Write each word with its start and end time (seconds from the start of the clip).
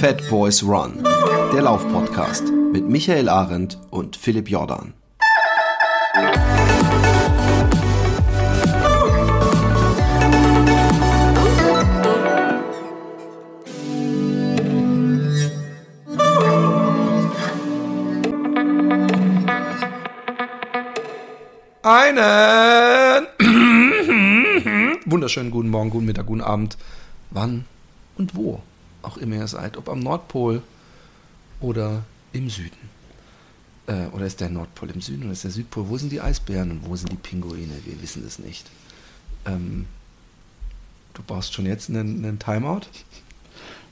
Fat 0.00 0.26
Boys 0.30 0.62
Run, 0.62 1.04
der 1.52 1.60
Laufpodcast 1.60 2.44
mit 2.72 2.88
Michael 2.88 3.28
Arendt 3.28 3.76
und 3.90 4.16
Philipp 4.16 4.48
Jordan. 4.48 4.94
Einen. 21.82 23.26
Wunderschönen 25.04 25.50
guten 25.50 25.68
Morgen, 25.68 25.90
guten 25.90 26.06
Mittag, 26.06 26.24
guten 26.24 26.40
Abend, 26.40 26.78
wann 27.28 27.66
und 28.16 28.34
wo 28.34 28.62
auch 29.02 29.16
immer 29.16 29.36
ihr 29.36 29.48
seid, 29.48 29.76
ob 29.76 29.88
am 29.88 30.00
Nordpol 30.00 30.62
oder 31.60 32.04
im 32.32 32.50
Süden. 32.50 32.76
Äh, 33.86 34.06
oder 34.12 34.26
ist 34.26 34.40
der 34.40 34.48
Nordpol 34.48 34.90
im 34.90 35.00
Süden 35.00 35.24
oder 35.24 35.32
ist 35.32 35.44
der 35.44 35.50
Südpol? 35.50 35.88
Wo 35.88 35.98
sind 35.98 36.10
die 36.10 36.20
Eisbären 36.20 36.70
und 36.70 36.88
wo 36.88 36.96
sind 36.96 37.12
die 37.12 37.16
Pinguine? 37.16 37.72
Wir 37.84 38.00
wissen 38.02 38.24
es 38.26 38.38
nicht. 38.38 38.66
Ähm, 39.46 39.86
du 41.14 41.22
brauchst 41.26 41.54
schon 41.54 41.66
jetzt 41.66 41.88
einen, 41.88 42.24
einen 42.24 42.38
Timeout? 42.38 42.82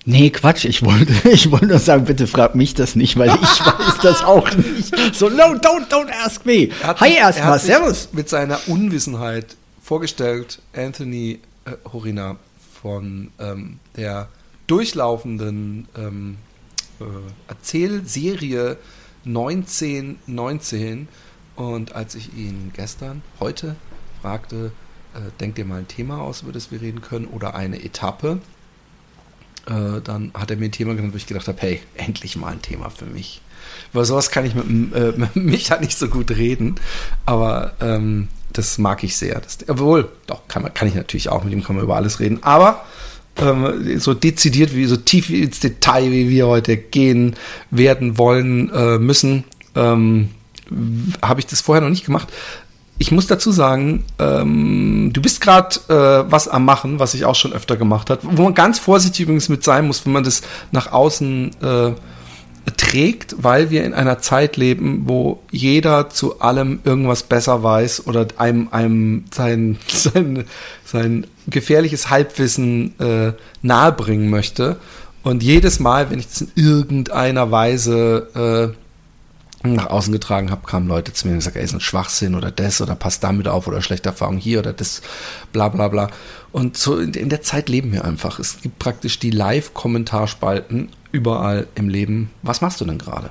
Nee, 0.04 0.30
Quatsch, 0.30 0.64
ich 0.64 0.82
wollte, 0.82 1.12
ich 1.28 1.50
wollte 1.50 1.66
nur 1.66 1.78
sagen, 1.78 2.04
bitte 2.04 2.26
frag 2.26 2.54
mich 2.54 2.74
das 2.74 2.96
nicht, 2.96 3.18
weil 3.18 3.28
ich 3.28 3.60
weiß 3.66 3.98
das 4.02 4.22
auch 4.22 4.50
nicht. 4.54 4.94
So, 5.14 5.28
no, 5.28 5.54
don't, 5.54 5.88
don't 5.90 6.10
ask 6.24 6.46
me. 6.46 6.70
Hi 6.82 7.14
erstmal, 7.14 7.58
servus. 7.58 8.08
Mit 8.12 8.28
seiner 8.28 8.58
Unwissenheit 8.68 9.56
vorgestellt, 9.82 10.60
Anthony 10.74 11.40
äh, 11.64 11.72
Horina 11.92 12.36
von 12.80 13.32
ähm, 13.38 13.80
der 13.96 14.28
durchlaufenden 14.68 15.88
ähm, 15.96 16.36
äh, 17.00 17.04
Erzählserie 17.48 18.76
1919. 19.26 21.08
Und 21.56 21.94
als 21.96 22.14
ich 22.14 22.32
ihn 22.34 22.70
gestern, 22.74 23.22
heute 23.40 23.74
fragte, 24.22 24.70
äh, 25.14 25.20
denk 25.40 25.56
dir 25.56 25.64
mal 25.64 25.80
ein 25.80 25.88
Thema 25.88 26.20
aus, 26.20 26.42
über 26.42 26.52
das 26.52 26.70
wir 26.70 26.80
reden 26.80 27.00
können, 27.02 27.26
oder 27.26 27.56
eine 27.56 27.82
Etappe, 27.82 28.40
äh, 29.66 30.00
dann 30.02 30.30
hat 30.34 30.50
er 30.50 30.56
mir 30.56 30.66
ein 30.66 30.72
Thema 30.72 30.94
genannt, 30.94 31.12
wo 31.12 31.16
ich 31.16 31.26
gedacht 31.26 31.48
habe, 31.48 31.60
hey, 31.60 31.80
endlich 31.96 32.36
mal 32.36 32.52
ein 32.52 32.62
Thema 32.62 32.90
für 32.90 33.06
mich. 33.06 33.42
Über 33.92 34.04
sowas 34.04 34.30
kann 34.30 34.44
ich 34.44 34.54
mit, 34.54 34.94
äh, 34.94 35.12
mit 35.16 35.36
Micha 35.36 35.78
nicht 35.80 35.98
so 35.98 36.08
gut 36.08 36.30
reden, 36.30 36.76
aber 37.26 37.74
ähm, 37.80 38.28
das 38.52 38.78
mag 38.78 39.02
ich 39.02 39.16
sehr. 39.16 39.40
Das, 39.40 39.58
obwohl, 39.68 40.10
doch, 40.26 40.46
kann, 40.48 40.72
kann 40.72 40.88
ich 40.88 40.94
natürlich 40.94 41.28
auch, 41.28 41.44
mit 41.44 41.52
ihm 41.52 41.62
kann 41.62 41.76
man 41.76 41.84
über 41.84 41.96
alles 41.96 42.20
reden, 42.20 42.42
aber 42.42 42.84
ähm, 43.40 43.98
so 43.98 44.14
dezidiert, 44.14 44.74
wie 44.74 44.86
so 44.86 44.96
tief 44.96 45.30
ins 45.30 45.60
Detail, 45.60 46.10
wie 46.10 46.28
wir 46.28 46.46
heute 46.46 46.76
gehen 46.76 47.36
werden, 47.70 48.18
wollen, 48.18 48.70
äh, 48.70 48.98
müssen, 48.98 49.44
ähm, 49.74 50.30
habe 51.22 51.40
ich 51.40 51.46
das 51.46 51.60
vorher 51.60 51.82
noch 51.82 51.90
nicht 51.90 52.04
gemacht. 52.04 52.28
Ich 53.00 53.12
muss 53.12 53.28
dazu 53.28 53.52
sagen, 53.52 54.04
ähm, 54.18 55.10
du 55.12 55.22
bist 55.22 55.40
gerade 55.40 55.76
äh, 55.88 56.30
was 56.30 56.48
am 56.48 56.64
machen, 56.64 56.98
was 56.98 57.14
ich 57.14 57.24
auch 57.24 57.36
schon 57.36 57.52
öfter 57.52 57.76
gemacht 57.76 58.10
habe, 58.10 58.22
wo 58.24 58.42
man 58.42 58.54
ganz 58.54 58.80
vorsichtig 58.80 59.20
übrigens 59.20 59.48
mit 59.48 59.62
sein 59.62 59.86
muss, 59.86 60.04
wenn 60.04 60.12
man 60.12 60.24
das 60.24 60.42
nach 60.72 60.90
außen 60.90 61.50
äh, 61.62 61.92
trägt, 62.76 63.36
weil 63.42 63.70
wir 63.70 63.84
in 63.84 63.94
einer 63.94 64.18
Zeit 64.18 64.56
leben, 64.56 65.02
wo 65.06 65.40
jeder 65.50 66.10
zu 66.10 66.40
allem 66.40 66.80
irgendwas 66.84 67.22
besser 67.22 67.62
weiß 67.62 68.06
oder 68.06 68.26
einem, 68.36 68.68
einem 68.70 69.24
sein, 69.32 69.78
sein, 69.88 70.44
sein 70.84 71.26
gefährliches 71.46 72.10
Halbwissen 72.10 72.98
äh, 72.98 73.32
nahebringen 73.62 74.30
möchte. 74.30 74.76
Und 75.22 75.42
jedes 75.42 75.80
Mal, 75.80 76.10
wenn 76.10 76.18
ich 76.18 76.28
das 76.28 76.40
in 76.42 76.50
irgendeiner 76.54 77.50
Weise 77.50 78.74
äh, 78.74 78.87
nach 79.62 79.86
außen 79.86 80.12
getragen 80.12 80.50
habe, 80.50 80.66
kamen 80.66 80.86
Leute 80.86 81.12
zu 81.12 81.26
mir 81.26 81.32
und 81.32 81.40
gesagt, 81.40 81.56
ey, 81.56 81.64
ist 81.64 81.74
ein 81.74 81.80
Schwachsinn 81.80 82.34
oder 82.34 82.50
das 82.50 82.80
oder 82.80 82.94
passt 82.94 83.24
damit 83.24 83.48
auf 83.48 83.66
oder 83.66 83.82
schlechte 83.82 84.08
Erfahrung 84.08 84.38
hier 84.38 84.60
oder 84.60 84.72
das, 84.72 85.02
bla 85.52 85.68
bla 85.68 85.88
bla. 85.88 86.10
Und 86.52 86.76
so 86.76 86.98
in, 86.98 87.12
in 87.14 87.28
der 87.28 87.42
Zeit 87.42 87.68
leben 87.68 87.92
wir 87.92 88.04
einfach. 88.04 88.38
Es 88.38 88.60
gibt 88.60 88.78
praktisch 88.78 89.18
die 89.18 89.30
Live-Kommentarspalten 89.30 90.90
überall 91.10 91.66
im 91.74 91.88
Leben. 91.88 92.30
Was 92.42 92.60
machst 92.60 92.80
du 92.80 92.84
denn 92.84 92.98
gerade? 92.98 93.30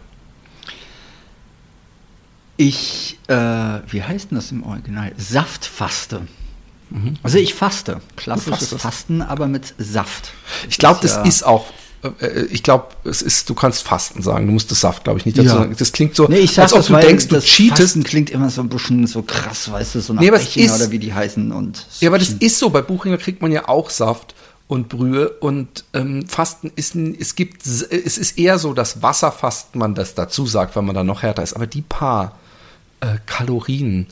Ich, 2.58 3.20
äh, 3.28 3.36
wie 3.36 4.04
heißt 4.04 4.32
denn 4.32 4.36
das 4.36 4.52
im 4.52 4.64
Original? 4.64 5.14
Saftfaste. 5.16 6.28
Mhm. 6.90 7.16
Also 7.24 7.38
ich 7.38 7.54
faste. 7.54 8.02
Klassisches 8.16 8.74
Fasten, 8.82 9.22
aber 9.22 9.48
mit 9.48 9.74
Saft. 9.78 10.32
Ich 10.70 10.78
glaube, 10.78 11.00
das, 11.02 11.16
das 11.16 11.28
ist 11.28 11.46
auch 11.46 11.68
ich 12.52 12.64
glaube, 12.64 12.88
es 13.06 13.22
ist, 13.22 13.50
du 13.50 13.56
kannst 13.56 13.84
Fasten 13.84 14.22
sagen. 14.22 14.46
Du 14.46 14.54
musst 14.54 14.70
das 14.70 14.82
Saft, 14.82 15.04
glaube 15.04 15.20
ich, 15.20 15.26
nicht 15.26 15.38
dazu 15.38 15.48
ja. 15.48 15.56
sagen. 15.56 15.76
Das 15.78 15.92
klingt 15.92 16.16
so, 16.16 16.28
nee, 16.28 16.38
ich 16.38 16.60
als 16.60 16.74
ob 16.74 16.86
du 16.86 16.96
denkst, 16.96 17.28
du 17.28 17.40
cheatest. 17.40 17.80
Fasten 17.80 18.04
klingt 18.04 18.30
immer 18.30 18.50
so 18.50 18.62
ein 18.62 18.70
bisschen 18.70 19.08
so 19.08 19.24
krass, 19.24 19.72
weißt 19.72 19.96
du, 19.96 20.02
so 20.02 20.14
nach 20.14 20.22
nee, 20.22 20.30
ist, 20.30 20.76
oder 20.76 20.92
wie 20.92 21.00
die 21.00 21.14
heißen. 21.14 21.52
Und 21.52 21.86
ja, 22.00 22.10
aber 22.10 22.20
das 22.20 22.30
ist 22.30 22.60
so. 22.60 22.70
Bei 22.70 22.82
Buchinger 22.82 23.18
kriegt 23.18 23.42
man 23.42 23.52
ja 23.52 23.68
auch 23.68 23.90
Saft 23.90 24.36
und 24.68 24.90
Brühe 24.90 25.30
und 25.30 25.86
ähm, 25.94 26.28
Fasten 26.28 26.72
ist 26.76 26.96
es 26.96 27.36
gibt 27.36 27.66
es 27.66 27.82
ist 27.82 28.38
eher 28.38 28.60
so, 28.60 28.74
dass 28.74 29.02
Wasserfasten 29.02 29.80
man 29.80 29.96
das 29.96 30.14
dazu 30.14 30.46
sagt, 30.46 30.76
wenn 30.76 30.86
man 30.86 30.96
da 30.96 31.04
noch 31.04 31.24
härter 31.24 31.42
ist. 31.42 31.54
Aber 31.54 31.68
die 31.68 31.82
paar 31.82 32.38
äh, 33.00 33.16
Kalorien, 33.26 34.08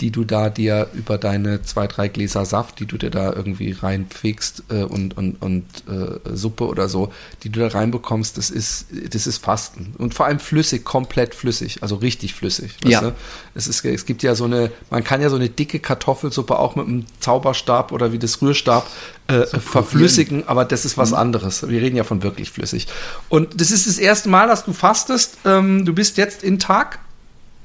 die 0.00 0.10
du 0.10 0.24
da 0.24 0.50
dir 0.50 0.88
über 0.94 1.18
deine 1.18 1.62
zwei, 1.62 1.86
drei 1.86 2.08
Gläser 2.08 2.44
Saft, 2.44 2.80
die 2.80 2.86
du 2.86 2.98
dir 2.98 3.10
da 3.10 3.32
irgendwie 3.32 3.70
reinfegst 3.70 4.64
äh, 4.68 4.82
und, 4.82 5.16
und, 5.16 5.40
und 5.40 5.64
äh, 5.88 6.36
Suppe 6.36 6.66
oder 6.66 6.88
so, 6.88 7.12
die 7.44 7.48
du 7.48 7.60
da 7.60 7.68
reinbekommst, 7.68 8.36
das 8.36 8.50
ist, 8.50 8.86
das 9.10 9.28
ist 9.28 9.38
Fasten. 9.38 9.94
Und 9.98 10.12
vor 10.12 10.26
allem 10.26 10.40
flüssig, 10.40 10.84
komplett 10.84 11.34
flüssig, 11.34 11.82
also 11.82 11.94
richtig 11.96 12.34
flüssig. 12.34 12.72
Ja. 12.84 13.00
Du? 13.02 13.12
Es, 13.54 13.68
ist, 13.68 13.84
es 13.84 14.04
gibt 14.04 14.24
ja 14.24 14.34
so 14.34 14.44
eine, 14.44 14.72
man 14.90 15.04
kann 15.04 15.20
ja 15.20 15.30
so 15.30 15.36
eine 15.36 15.48
dicke 15.48 15.78
Kartoffelsuppe 15.78 16.58
auch 16.58 16.74
mit 16.74 16.86
einem 16.86 17.06
Zauberstab 17.20 17.92
oder 17.92 18.10
wie 18.10 18.18
das 18.18 18.42
Rührstab 18.42 18.88
äh, 19.28 19.46
so 19.46 19.60
verflüssigen, 19.60 20.48
aber 20.48 20.64
das 20.64 20.84
ist 20.84 20.98
was 20.98 21.10
mhm. 21.10 21.18
anderes. 21.18 21.68
Wir 21.68 21.80
reden 21.80 21.96
ja 21.96 22.04
von 22.04 22.24
wirklich 22.24 22.50
flüssig. 22.50 22.88
Und 23.28 23.60
das 23.60 23.70
ist 23.70 23.86
das 23.86 23.98
erste 23.98 24.28
Mal, 24.28 24.48
dass 24.48 24.64
du 24.64 24.72
fastest. 24.72 25.38
Ähm, 25.44 25.84
du 25.84 25.94
bist 25.94 26.16
jetzt 26.16 26.42
in 26.42 26.58
Tag? 26.58 26.98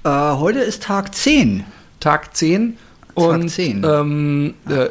Äh, 0.03 0.09
heute 0.09 0.59
ist 0.59 0.83
Tag 0.83 1.15
10. 1.15 1.65
Tag 1.99 2.35
10. 2.35 2.77
Und, 3.13 3.41
Tag 3.41 3.49
10. 3.49 3.83
Ähm, 3.83 4.53
äh, 4.69 4.73
äh, 4.73 4.89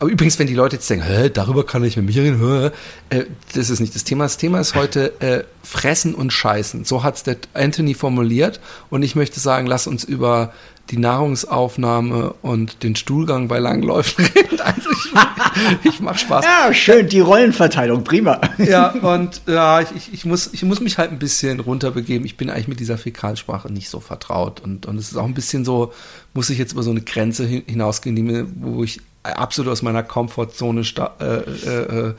übrigens, 0.00 0.38
wenn 0.38 0.46
die 0.46 0.54
Leute 0.54 0.76
jetzt 0.76 0.88
denken, 0.90 1.06
Hä, 1.06 1.30
darüber 1.30 1.64
kann 1.64 1.84
ich 1.84 1.96
mit 1.96 2.06
mir 2.06 2.22
reden, 2.22 2.72
äh, 3.10 3.24
das 3.54 3.70
ist 3.70 3.80
nicht 3.80 3.94
das 3.94 4.04
Thema. 4.04 4.24
Das 4.24 4.36
Thema 4.36 4.60
ist 4.60 4.74
heute 4.74 5.20
äh, 5.20 5.44
Fressen 5.62 6.14
und 6.14 6.32
Scheißen. 6.32 6.84
So 6.84 7.02
hat 7.02 7.16
es 7.16 7.22
der 7.22 7.36
Anthony 7.54 7.94
formuliert. 7.94 8.60
Und 8.90 9.02
ich 9.02 9.14
möchte 9.14 9.40
sagen, 9.40 9.66
lass 9.66 9.86
uns 9.86 10.04
über 10.04 10.52
die 10.90 10.98
Nahrungsaufnahme 10.98 12.34
und 12.42 12.82
den 12.82 12.94
Stuhlgang 12.94 13.48
bei 13.48 13.58
Langläufen 13.58 14.24
reden. 14.36 14.60
Also 14.60 14.90
ich, 14.90 15.92
ich 15.94 16.00
mache 16.00 16.18
Spaß. 16.18 16.44
Ja, 16.44 16.74
schön, 16.74 17.08
die 17.08 17.20
Rollenverteilung, 17.20 18.04
prima. 18.04 18.40
Ja, 18.58 18.90
und 18.90 19.42
ja, 19.46 19.80
ich, 19.80 20.12
ich, 20.12 20.24
muss, 20.24 20.50
ich 20.52 20.62
muss 20.62 20.80
mich 20.80 20.98
halt 20.98 21.10
ein 21.10 21.18
bisschen 21.18 21.60
runterbegeben. 21.60 22.26
Ich 22.26 22.36
bin 22.36 22.50
eigentlich 22.50 22.68
mit 22.68 22.80
dieser 22.80 22.98
Fäkalsprache 22.98 23.72
nicht 23.72 23.88
so 23.88 24.00
vertraut. 24.00 24.60
Und, 24.60 24.86
und 24.86 24.98
es 24.98 25.10
ist 25.10 25.16
auch 25.16 25.24
ein 25.24 25.34
bisschen 25.34 25.64
so, 25.64 25.92
muss 26.34 26.50
ich 26.50 26.58
jetzt 26.58 26.72
über 26.72 26.82
so 26.82 26.90
eine 26.90 27.00
Grenze 27.00 27.46
hinausgehen, 27.46 28.14
die 28.14 28.22
mir, 28.22 28.46
wo 28.56 28.84
ich 28.84 29.00
absolut 29.22 29.72
aus 29.72 29.82
meiner 29.82 30.02
Komfortzone 30.02 30.82
äh, 31.20 31.24
äh, 31.24 32.14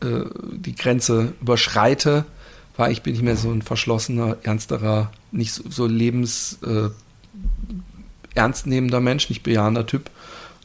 äh, 0.00 0.24
die 0.52 0.74
Grenze 0.74 1.32
überschreite, 1.40 2.24
weil 2.76 2.92
ich 2.92 3.02
bin 3.02 3.12
nicht 3.12 3.22
mehr 3.22 3.36
so 3.36 3.50
ein 3.50 3.62
verschlossener, 3.62 4.36
ernsterer, 4.42 5.10
nicht 5.32 5.52
so, 5.52 5.64
so 5.68 5.86
lebens 5.86 6.58
äh, 6.64 6.90
ernstnehmender 8.34 9.00
Mensch, 9.00 9.28
nicht 9.28 9.42
bejahender 9.42 9.86
Typ. 9.86 10.10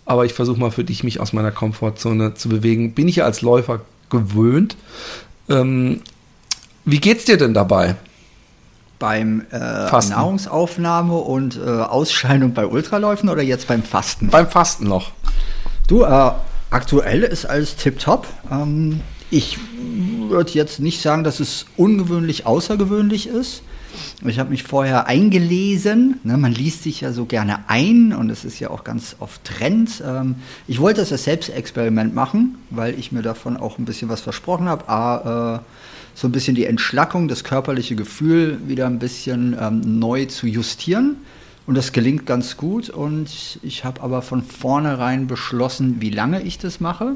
Aber 0.06 0.25
ich 0.25 0.34
versuche 0.34 0.59
mal 0.59 0.72
für 0.72 0.84
dich, 0.84 1.03
mich 1.03 1.19
aus 1.19 1.34
meiner 1.34 1.52
Komfortzone 1.52 2.34
zu 2.34 2.50
bewegen. 2.50 2.94
Bin 2.94 3.07
ich 3.07 3.18
ja 3.18 3.25
als 3.25 3.41
Läufer 3.41 3.81
gewöhnt. 4.09 4.75
Ähm, 5.50 6.01
wie 6.86 7.00
geht's 7.00 7.25
dir 7.25 7.38
denn 7.38 7.54
dabei? 7.54 7.95
Beim 8.98 9.45
äh, 9.51 9.57
Nahrungsaufnahme 9.60 11.16
und 11.16 11.57
äh, 11.57 11.69
Ausscheidung 11.69 12.54
bei 12.54 12.66
Ultraläufen 12.66 13.30
oder 13.30 13.44
jetzt 13.44 13.68
beim 13.68 13.83
Fasten? 13.83 14.30
Beim 14.30 14.50
Fasten 14.50 14.88
noch. 14.88 15.12
Du, 15.88 16.04
äh, 16.04 16.31
aktuell 16.69 17.24
ist 17.24 17.45
alles 17.45 17.75
tipptopp. 17.75 18.27
Ähm, 18.51 19.01
ich 19.31 19.60
würde 20.27 20.51
jetzt 20.51 20.80
nicht 20.80 21.01
sagen, 21.01 21.24
dass 21.24 21.39
es 21.39 21.65
ungewöhnlich 21.77 22.45
außergewöhnlich 22.45 23.27
ist. 23.27 23.62
Ich 24.25 24.39
habe 24.39 24.50
mich 24.50 24.63
vorher 24.63 25.07
eingelesen. 25.07 26.19
Ne, 26.24 26.38
man 26.38 26.51
liest 26.51 26.83
sich 26.83 27.01
ja 27.01 27.13
so 27.13 27.25
gerne 27.25 27.59
ein 27.68 28.13
und 28.13 28.30
es 28.30 28.45
ist 28.45 28.59
ja 28.59 28.69
auch 28.69 28.83
ganz 28.83 29.15
oft 29.19 29.44
Trend. 29.44 30.03
Ähm, 30.06 30.36
ich 30.68 30.80
wollte 30.80 31.01
das 31.01 31.12
als 31.12 31.24
Selbstexperiment 31.24 32.13
machen, 32.13 32.57
weil 32.69 32.97
ich 33.00 33.12
mir 33.12 33.21
davon 33.21 33.57
auch 33.57 33.77
ein 33.77 33.86
bisschen 33.86 34.09
was 34.09 34.21
versprochen 34.21 34.68
habe. 34.68 34.89
A, 34.89 35.56
äh, 35.56 35.59
so 36.15 36.27
ein 36.27 36.31
bisschen 36.31 36.56
die 36.56 36.65
Entschlackung, 36.65 37.27
das 37.27 37.44
körperliche 37.44 37.95
Gefühl 37.95 38.59
wieder 38.68 38.88
ein 38.88 39.00
bisschen 39.00 39.56
ähm, 39.59 40.00
neu 40.00 40.25
zu 40.25 40.47
justieren. 40.47 41.18
Und 41.65 41.75
das 41.75 41.91
gelingt 41.91 42.25
ganz 42.25 42.57
gut. 42.57 42.89
Und 42.89 43.59
ich 43.62 43.86
habe 43.86 44.01
aber 44.01 44.21
von 44.21 44.44
vornherein 44.44 45.27
beschlossen, 45.27 46.01
wie 46.01 46.09
lange 46.09 46.41
ich 46.41 46.57
das 46.57 46.80
mache. 46.80 47.15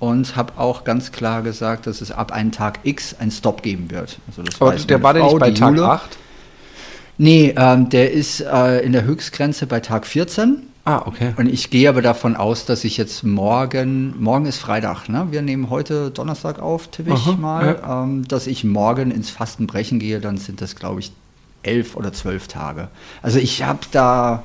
Und 0.00 0.36
habe 0.36 0.52
auch 0.56 0.84
ganz 0.84 1.12
klar 1.12 1.42
gesagt, 1.42 1.86
dass 1.86 2.00
es 2.00 2.10
ab 2.10 2.32
einem 2.32 2.52
Tag 2.52 2.80
X 2.84 3.16
ein 3.18 3.30
Stop 3.30 3.62
geben 3.62 3.90
wird. 3.90 4.18
Also 4.28 4.42
das 4.42 4.60
Aber 4.60 4.74
der 4.74 5.02
war 5.02 5.14
der 5.14 5.24
nicht 5.24 5.38
bei 5.38 5.50
Tag 5.50 5.70
Jule. 5.70 5.88
8? 5.88 6.18
Nee, 7.18 7.52
ähm, 7.56 7.88
der 7.88 8.12
ist 8.12 8.40
äh, 8.40 8.78
in 8.80 8.92
der 8.92 9.04
Höchstgrenze 9.04 9.66
bei 9.66 9.80
Tag 9.80 10.06
14. 10.06 10.62
Ah, 10.84 11.02
okay. 11.04 11.34
Und 11.36 11.48
ich 11.48 11.68
gehe 11.68 11.88
aber 11.88 12.00
davon 12.00 12.34
aus, 12.36 12.64
dass 12.64 12.84
ich 12.84 12.96
jetzt 12.96 13.22
morgen, 13.22 14.14
morgen 14.22 14.46
ist 14.46 14.56
Freitag, 14.56 15.08
ne? 15.08 15.26
Wir 15.30 15.42
nehmen 15.42 15.68
heute 15.68 16.10
Donnerstag 16.10 16.60
auf, 16.60 16.88
tippe 16.88 17.10
ich 17.10 17.26
Aha, 17.26 17.32
mal, 17.32 17.78
ja. 17.82 18.04
ähm, 18.04 18.26
dass 18.26 18.46
ich 18.46 18.64
morgen 18.64 19.10
ins 19.10 19.28
Fastenbrechen 19.28 19.98
gehe, 19.98 20.20
dann 20.20 20.38
sind 20.38 20.62
das, 20.62 20.76
glaube 20.76 21.00
ich, 21.00 21.12
elf 21.62 21.94
oder 21.96 22.12
zwölf 22.12 22.48
Tage. 22.48 22.88
Also 23.20 23.38
ich 23.38 23.64
habe 23.64 23.80
da 23.90 24.44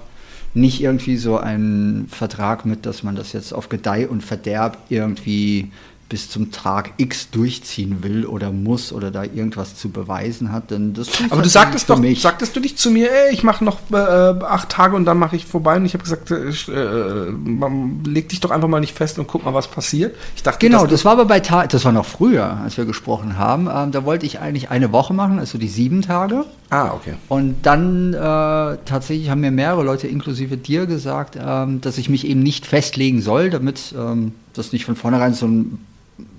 nicht 0.53 0.81
irgendwie 0.81 1.17
so 1.17 1.38
einen 1.38 2.07
Vertrag 2.07 2.65
mit, 2.65 2.85
dass 2.85 3.03
man 3.03 3.15
das 3.15 3.33
jetzt 3.33 3.53
auf 3.53 3.69
Gedeih 3.69 4.07
und 4.07 4.21
Verderb 4.23 4.77
irgendwie 4.89 5.71
bis 6.13 6.30
zum 6.30 6.51
Tag 6.51 6.92
X 6.98 7.31
durchziehen 7.31 8.04
will 8.04 8.27
oder 8.27 8.51
muss 8.51 8.94
oder 8.94 9.10
da 9.10 9.24
irgendwas 9.24 9.75
zu 9.75 9.89
beweisen 9.89 10.51
hat, 10.51 10.69
dann 10.69 10.94
das 10.94 11.07
Aber 11.31 11.42
du 11.42 11.50
sagtest 11.50 11.89
doch, 11.89 11.98
mich. 11.98 12.21
sagtest 12.21 12.56
du 12.56 12.60
nicht 12.60 12.77
zu 12.77 12.92
mir, 12.92 13.10
ey, 13.12 13.33
ich 13.33 13.44
mache 13.44 13.65
noch 13.65 13.80
äh, 13.92 13.95
acht 13.95 14.69
Tage 14.69 14.95
und 14.95 15.06
dann 15.06 15.18
mache 15.18 15.36
ich 15.36 15.48
vorbei 15.48 15.77
und 15.77 15.86
ich 15.86 15.95
habe 15.95 16.04
gesagt, 16.04 16.30
äh, 16.30 16.50
äh 16.50 17.33
leg 18.06 18.30
dich 18.30 18.39
doch 18.42 18.51
einfach 18.51 18.68
mal 18.68 18.80
nicht 18.80 18.95
fest 18.95 19.18
und 19.18 19.25
guck 19.25 19.44
mal, 19.44 19.56
was 19.56 19.68
passiert. 19.68 20.15
Ich 20.36 20.44
dachte, 20.44 20.60
genau, 20.60 20.83
das, 20.83 20.92
das 20.92 21.06
war 21.06 21.13
aber 21.13 21.25
bei 21.25 21.39
Tag, 21.39 21.69
das 21.69 21.83
war 21.83 21.92
noch 21.92 22.06
früher, 22.06 22.59
als 22.63 22.77
wir 22.77 22.86
gesprochen 22.86 23.39
haben. 23.39 23.68
Ähm, 23.74 23.92
da 23.92 24.06
wollte 24.06 24.27
ich 24.27 24.38
eigentlich 24.38 24.69
eine 24.69 24.92
Woche 24.92 25.16
machen, 25.16 25.39
also 25.39 25.57
die 25.57 25.68
sieben 25.68 26.04
Tage. 26.04 26.45
Ah, 26.69 26.92
okay. 26.94 27.16
Und 27.27 27.66
dann 27.66 28.13
äh, 28.13 28.18
tatsächlich 28.86 29.31
haben 29.31 29.42
mir 29.42 29.50
mehrere 29.50 29.83
Leute, 29.83 30.07
inklusive 30.07 30.57
dir, 30.57 30.86
gesagt, 30.86 31.39
ähm, 31.44 31.81
dass 31.81 31.98
ich 31.98 32.07
mich 32.07 32.27
eben 32.27 32.44
nicht 32.44 32.68
festlegen 32.68 33.19
soll, 33.19 33.50
damit 33.50 33.95
ähm, 33.98 34.33
das 34.54 34.74
nicht 34.74 34.86
von 34.86 34.95
vornherein 34.95 35.33
so 35.33 35.48
ein 35.48 35.80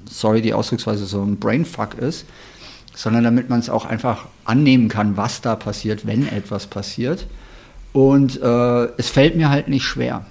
sorry 0.09 0.43
die 0.43 0.55
Ausdrucksweise, 0.55 1.07
so 1.07 1.23
ein 1.23 1.39
Brainfuck 1.39 1.95
ist, 1.95 2.27
sondern 2.95 3.25
damit 3.25 3.51
man 3.51 3.61
es 3.61 3.69
auch 3.69 3.85
einfach 3.85 4.27
annehmen 4.45 4.89
kann, 4.89 5.17
was 5.17 5.41
da 5.41 5.57
passiert, 5.57 6.07
wenn 6.07 6.29
etwas 6.29 6.67
passiert. 6.67 7.27
Und 7.93 8.41
äh, 8.41 8.85
es 8.97 9.09
fällt 9.11 9.37
mir 9.37 9.51
halt 9.51 9.69
nicht 9.69 9.85
schwer. 9.85 10.27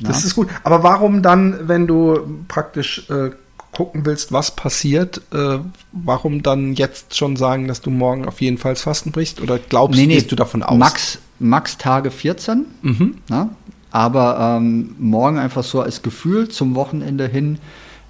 Das 0.00 0.22
ja? 0.22 0.28
ist 0.28 0.34
gut. 0.34 0.48
Aber 0.64 0.82
warum 0.82 1.22
dann, 1.22 1.68
wenn 1.68 1.86
du 1.86 2.44
praktisch 2.48 3.08
äh, 3.10 3.30
gucken 3.72 4.06
willst, 4.06 4.32
was 4.32 4.56
passiert, 4.56 5.20
äh, 5.32 5.58
warum 5.92 6.42
dann 6.42 6.74
jetzt 6.74 7.16
schon 7.16 7.36
sagen, 7.36 7.68
dass 7.68 7.80
du 7.80 7.90
morgen 7.90 8.26
auf 8.26 8.40
jeden 8.40 8.58
Fall 8.58 8.76
Fasten 8.76 9.12
brichst? 9.12 9.40
Oder 9.40 9.58
glaubst 9.58 9.98
nee, 9.98 10.06
nee, 10.06 10.20
du 10.20 10.36
davon 10.36 10.62
aus? 10.62 10.78
Max, 10.78 11.18
Max 11.38 11.78
Tage 11.78 12.10
14. 12.10 12.66
Mhm. 12.82 13.18
Na? 13.28 13.50
Aber 13.90 14.58
ähm, 14.58 14.94
morgen 14.98 15.38
einfach 15.38 15.64
so 15.64 15.80
als 15.80 16.02
Gefühl 16.02 16.48
zum 16.48 16.74
Wochenende 16.74 17.26
hin 17.26 17.58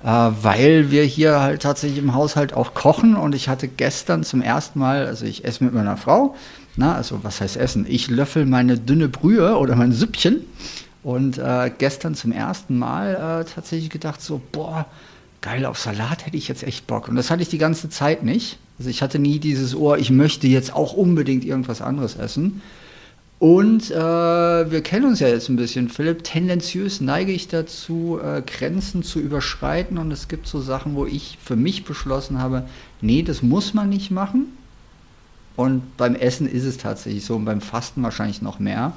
weil 0.03 0.91
wir 0.91 1.03
hier 1.05 1.41
halt 1.41 1.63
tatsächlich 1.63 1.99
im 1.99 2.15
Haushalt 2.15 2.53
auch 2.53 2.75
kochen 2.75 3.17
und 3.17 3.35
ich 3.35 3.49
hatte 3.49 3.67
gestern 3.67 4.23
zum 4.23 4.43
ersten 4.43 4.79
Mal, 4.79 5.07
also 5.07 5.25
ich 5.25 5.45
esse 5.45 5.65
mit 5.65 5.75
meiner 5.75 5.97
Frau, 5.97 6.37
na, 6.77 6.95
also 6.95 7.21
was 7.25 7.41
heißt 7.41 7.57
essen? 7.57 7.85
Ich 7.89 8.09
löffel 8.09 8.47
meine 8.47 8.79
dünne 8.79 9.09
Brühe 9.09 9.57
oder 9.59 9.75
mein 9.75 9.93
Süppchen 9.93 10.43
und 11.03 11.39
äh, 11.39 11.73
gestern 11.77 12.15
zum 12.15 12.31
ersten 12.31 12.79
Mal 12.79 13.43
äh, 13.43 13.53
tatsächlich 13.53 13.91
gedacht 13.91 14.23
so, 14.23 14.41
boah, 14.53 14.87
geil, 15.41 15.67
auf 15.67 15.79
Salat 15.79 16.27
hätte 16.27 16.37
ich 16.37 16.47
jetzt 16.47 16.63
echt 16.63 16.87
Bock. 16.87 17.09
Und 17.09 17.17
das 17.17 17.31
hatte 17.31 17.43
ich 17.43 17.49
die 17.49 17.59
ganze 17.59 17.91
Zeit 17.91 18.23
nicht. 18.23 18.59
Also 18.79 18.91
ich 18.91 19.03
hatte 19.03 19.19
nie 19.19 19.41
dieses 19.41 19.75
Ohr, 19.75 19.99
ich 19.99 20.11
möchte 20.11 20.47
jetzt 20.47 20.73
auch 20.73 20.93
unbedingt 20.93 21.45
irgendwas 21.45 21.83
anderes 21.83 22.15
essen. 22.15 22.63
Und 23.39 23.93
äh, 23.93 23.95
wir 23.95 24.83
kennen 24.83 25.05
uns 25.07 25.21
ja 25.21 25.29
jetzt 25.29 25.49
ein 25.49 25.57
bisschen, 25.57 25.89
Philipp. 25.89 26.25
Tendenziös 26.25 27.01
neige 27.01 27.31
ich 27.31 27.47
dazu, 27.47 28.19
äh, 28.21 28.43
Grenzen 28.43 29.05
zu 29.05 29.21
überschreiten. 29.21 29.97
Und 29.99 30.11
es 30.11 30.27
gibt 30.27 30.49
so 30.49 30.61
Sachen, 30.61 30.97
wo 30.97 31.07
ich 31.07 31.39
für 31.43 31.55
mich 31.55 31.85
beschlossen 31.85 32.41
habe, 32.41 32.65
nee, 33.01 33.23
das 33.23 33.43
muss 33.43 33.75
man 33.75 33.89
nicht 33.89 34.11
machen. 34.11 34.47
Und 35.55 35.97
beim 35.97 36.15
Essen 36.17 36.49
ist 36.49 36.65
es 36.65 36.79
tatsächlich 36.79 37.25
so 37.25 37.37
und 37.37 37.45
beim 37.45 37.61
Fasten 37.61 38.03
wahrscheinlich 38.03 38.43
noch 38.43 38.59
mehr. 38.59 38.93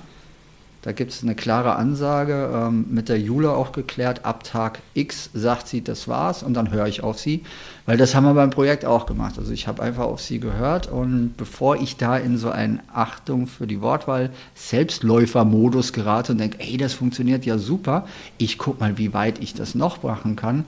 Da 0.81 0.93
gibt 0.93 1.11
es 1.11 1.21
eine 1.21 1.35
klare 1.35 1.75
Ansage, 1.75 2.49
ähm, 2.53 2.85
mit 2.89 3.07
der 3.07 3.19
Jule 3.19 3.51
auch 3.51 3.71
geklärt, 3.71 4.25
ab 4.25 4.43
Tag 4.43 4.79
X 4.95 5.29
sagt 5.33 5.67
sie, 5.67 5.83
das 5.83 6.07
war's 6.07 6.41
und 6.41 6.55
dann 6.55 6.71
höre 6.71 6.87
ich 6.87 7.03
auf 7.03 7.19
sie, 7.19 7.43
weil 7.85 7.97
das 7.97 8.15
haben 8.15 8.23
wir 8.23 8.33
beim 8.33 8.49
Projekt 8.49 8.83
auch 8.83 9.05
gemacht. 9.05 9.37
Also 9.37 9.51
ich 9.51 9.67
habe 9.67 9.83
einfach 9.83 10.05
auf 10.05 10.21
sie 10.21 10.39
gehört 10.39 10.91
und 10.91 11.35
bevor 11.37 11.75
ich 11.75 11.97
da 11.97 12.17
in 12.17 12.37
so 12.37 12.49
einen 12.49 12.79
Achtung 12.91 13.45
für 13.45 13.67
die 13.67 13.79
Wortwahl 13.81 14.31
Selbstläufer-Modus 14.55 15.93
gerate 15.93 16.31
und 16.31 16.39
denke, 16.39 16.59
ey, 16.59 16.77
das 16.77 16.93
funktioniert 16.93 17.45
ja 17.45 17.59
super, 17.59 18.07
ich 18.39 18.57
guck 18.57 18.79
mal, 18.79 18.97
wie 18.97 19.13
weit 19.13 19.37
ich 19.39 19.53
das 19.53 19.75
noch 19.75 20.01
machen 20.01 20.35
kann. 20.35 20.65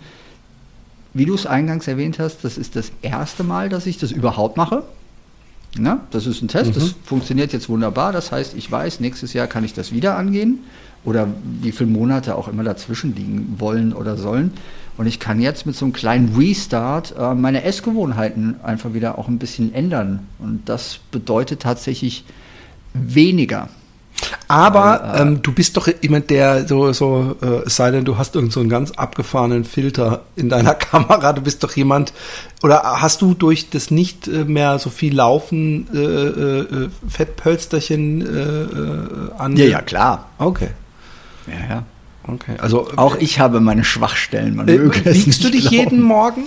Wie 1.15 1.25
du 1.25 1.33
es 1.33 1.47
eingangs 1.47 1.87
erwähnt 1.87 2.19
hast, 2.19 2.43
das 2.43 2.59
ist 2.59 2.75
das 2.75 2.91
erste 3.01 3.43
Mal, 3.43 3.69
dass 3.69 3.87
ich 3.87 3.97
das 3.97 4.11
überhaupt 4.11 4.57
mache. 4.57 4.83
Na, 5.77 6.01
das 6.11 6.27
ist 6.27 6.41
ein 6.41 6.47
Test, 6.47 6.71
mhm. 6.71 6.73
das 6.75 6.95
funktioniert 7.03 7.51
jetzt 7.51 7.67
wunderbar. 7.67 8.11
Das 8.11 8.31
heißt, 8.31 8.53
ich 8.55 8.71
weiß, 8.71 8.99
nächstes 8.99 9.33
Jahr 9.33 9.47
kann 9.47 9.63
ich 9.63 9.73
das 9.73 9.91
wieder 9.91 10.15
angehen 10.15 10.59
oder 11.03 11.27
wie 11.61 11.71
viele 11.71 11.89
Monate 11.89 12.35
auch 12.35 12.47
immer 12.47 12.63
dazwischen 12.63 13.15
liegen 13.15 13.55
wollen 13.57 13.93
oder 13.93 14.15
sollen. 14.15 14.51
Und 14.97 15.07
ich 15.07 15.19
kann 15.19 15.41
jetzt 15.41 15.65
mit 15.65 15.75
so 15.75 15.85
einem 15.85 15.93
kleinen 15.93 16.35
Restart 16.35 17.15
äh, 17.17 17.33
meine 17.33 17.63
Essgewohnheiten 17.63 18.61
einfach 18.61 18.93
wieder 18.93 19.17
auch 19.17 19.27
ein 19.27 19.39
bisschen 19.39 19.73
ändern. 19.73 20.19
Und 20.37 20.69
das 20.69 20.99
bedeutet 21.11 21.61
tatsächlich 21.61 22.23
weniger. 22.93 23.69
Aber 24.47 25.15
äh, 25.15 25.21
ähm, 25.21 25.41
du 25.41 25.51
bist 25.51 25.77
doch 25.77 25.87
jemand, 26.01 26.29
der 26.29 26.67
so, 26.67 26.91
so 26.93 27.35
äh, 27.41 27.69
sei 27.69 27.91
denn, 27.91 28.05
du 28.05 28.17
hast 28.17 28.35
irgend 28.35 28.51
so 28.51 28.59
einen 28.59 28.69
ganz 28.69 28.91
abgefahrenen 28.91 29.63
Filter 29.65 30.21
in 30.35 30.49
deiner 30.49 30.73
Kamera. 30.75 31.33
Du 31.33 31.41
bist 31.41 31.63
doch 31.63 31.75
jemand, 31.75 32.13
oder 32.61 32.81
hast 32.83 33.21
du 33.21 33.33
durch 33.33 33.69
das 33.69 33.91
nicht 33.91 34.27
äh, 34.27 34.45
mehr 34.45 34.79
so 34.79 34.89
viel 34.89 35.15
Laufen 35.15 35.87
äh, 35.93 35.97
äh, 35.97 36.59
äh 36.59 36.89
Fettpölsterchen 37.07 38.21
äh, 38.21 39.37
an? 39.37 39.55
Ja, 39.55 39.65
ja, 39.65 39.81
klar. 39.81 40.29
Okay. 40.37 40.69
Ja, 41.47 41.75
ja. 41.75 41.83
Okay. 42.25 42.55
Also 42.59 42.89
auch 42.95 43.17
ich 43.17 43.39
habe 43.39 43.59
meine 43.59 43.83
Schwachstellen. 43.83 44.55
Man 44.55 44.67
äh, 44.67 44.79
wiegst 45.05 45.43
du 45.43 45.49
dich 45.49 45.69
glauben. 45.69 45.75
jeden 45.75 46.01
Morgen? 46.01 46.43